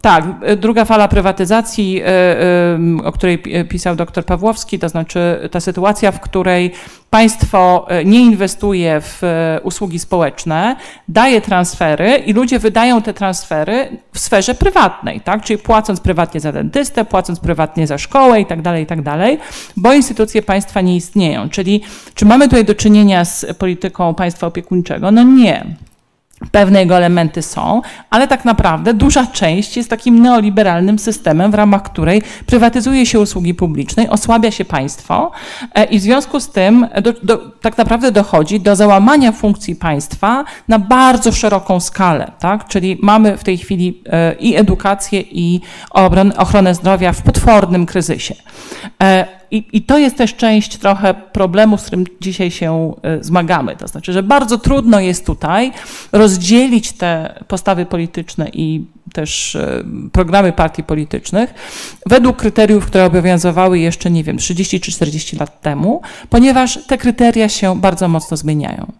[0.00, 0.24] tak,
[0.56, 3.38] druga fala prywatyzacji, e, e, o której
[3.68, 6.72] pisał dr Pawłowski, to znaczy ta sytuacja, w której
[7.10, 9.22] państwo e, nie inwestuje w
[9.62, 10.76] usługi społeczne,
[11.08, 15.42] daje transfery i ludzie wydają te transfery w sferze prywatnej, tak?
[15.42, 19.38] czyli płacąc prywatnie za dentystę, płacąc prywatnie za szkołę i tak dalej, i tak dalej,
[19.76, 21.48] bo instytucje państwa nie istnieją.
[21.48, 21.82] Czyli
[22.14, 25.10] czy mamy tutaj do czynienia z polityką państwa opiekuńczego?
[25.10, 25.87] No nie.
[26.52, 31.82] Pewne jego elementy są, ale tak naprawdę duża część jest takim neoliberalnym systemem, w ramach
[31.82, 35.30] której prywatyzuje się usługi publiczne, osłabia się państwo
[35.74, 40.44] e, i w związku z tym do, do, tak naprawdę dochodzi do załamania funkcji państwa
[40.68, 42.32] na bardzo szeroką skalę.
[42.38, 42.68] Tak?
[42.68, 45.60] Czyli mamy w tej chwili e, i edukację, i
[46.36, 48.34] ochronę zdrowia w potwornym kryzysie.
[49.50, 53.76] I, I, to jest też część trochę problemu, z którym dzisiaj się e, zmagamy.
[53.76, 55.72] To znaczy, że bardzo trudno jest tutaj
[56.12, 61.54] rozdzielić te postawy polityczne i też e, programy partii politycznych
[62.06, 67.48] według kryteriów, które obowiązywały jeszcze, nie wiem, 30 czy 40 lat temu, ponieważ te kryteria
[67.48, 68.92] się bardzo mocno zmieniają.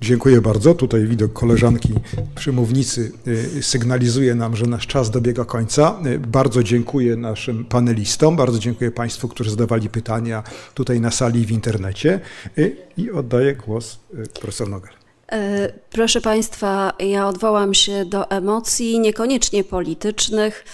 [0.00, 0.74] Dziękuję bardzo.
[0.74, 1.88] Tutaj widok koleżanki
[2.34, 3.12] przymównicy
[3.58, 5.98] y, sygnalizuje nam, że nasz czas dobiega końca.
[6.06, 10.42] Y, bardzo dziękuję naszym panelistom, bardzo dziękuję Państwu, którzy zadawali pytania
[10.74, 12.20] tutaj na sali i w internecie.
[12.58, 13.98] Y, I oddaję głos
[14.40, 14.92] profesor Nogel.
[15.32, 20.64] E, proszę Państwa, ja odwołam się do emocji, niekoniecznie politycznych.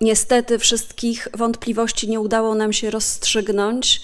[0.00, 4.00] Niestety wszystkich wątpliwości nie udało nam się rozstrzygnąć.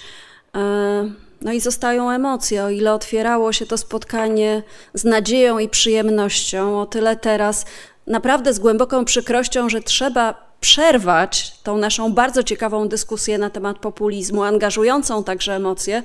[1.45, 2.63] No i zostają emocje.
[2.63, 4.63] O ile otwierało się to spotkanie
[4.93, 7.65] z nadzieją i przyjemnością, o tyle teraz
[8.07, 14.43] naprawdę z głęboką przykrością, że trzeba przerwać tą naszą bardzo ciekawą dyskusję na temat populizmu,
[14.43, 16.03] angażującą także emocje,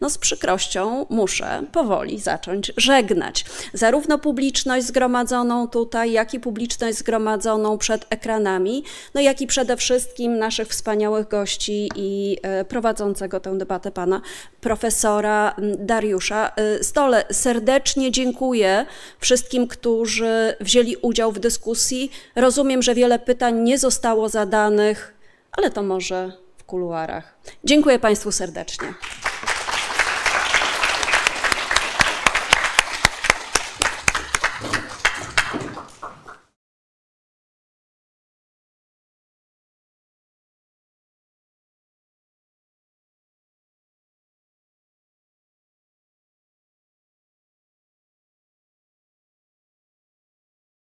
[0.00, 3.44] no z przykrością muszę powoli zacząć żegnać.
[3.74, 10.38] Zarówno publiczność zgromadzoną tutaj, jak i publiczność zgromadzoną przed ekranami, no jak i przede wszystkim
[10.38, 14.20] naszych wspaniałych gości i e, prowadzącego tę debatę pana
[14.62, 17.24] profesora Dariusza e, Stole.
[17.30, 18.86] Serdecznie dziękuję
[19.18, 22.10] wszystkim, którzy wzięli udział w dyskusji.
[22.36, 25.14] Rozumiem, że wiele pytań nie zostało zadanych,
[25.52, 27.34] ale to może w kuluarach.
[27.64, 28.94] Dziękuję Państwu serdecznie.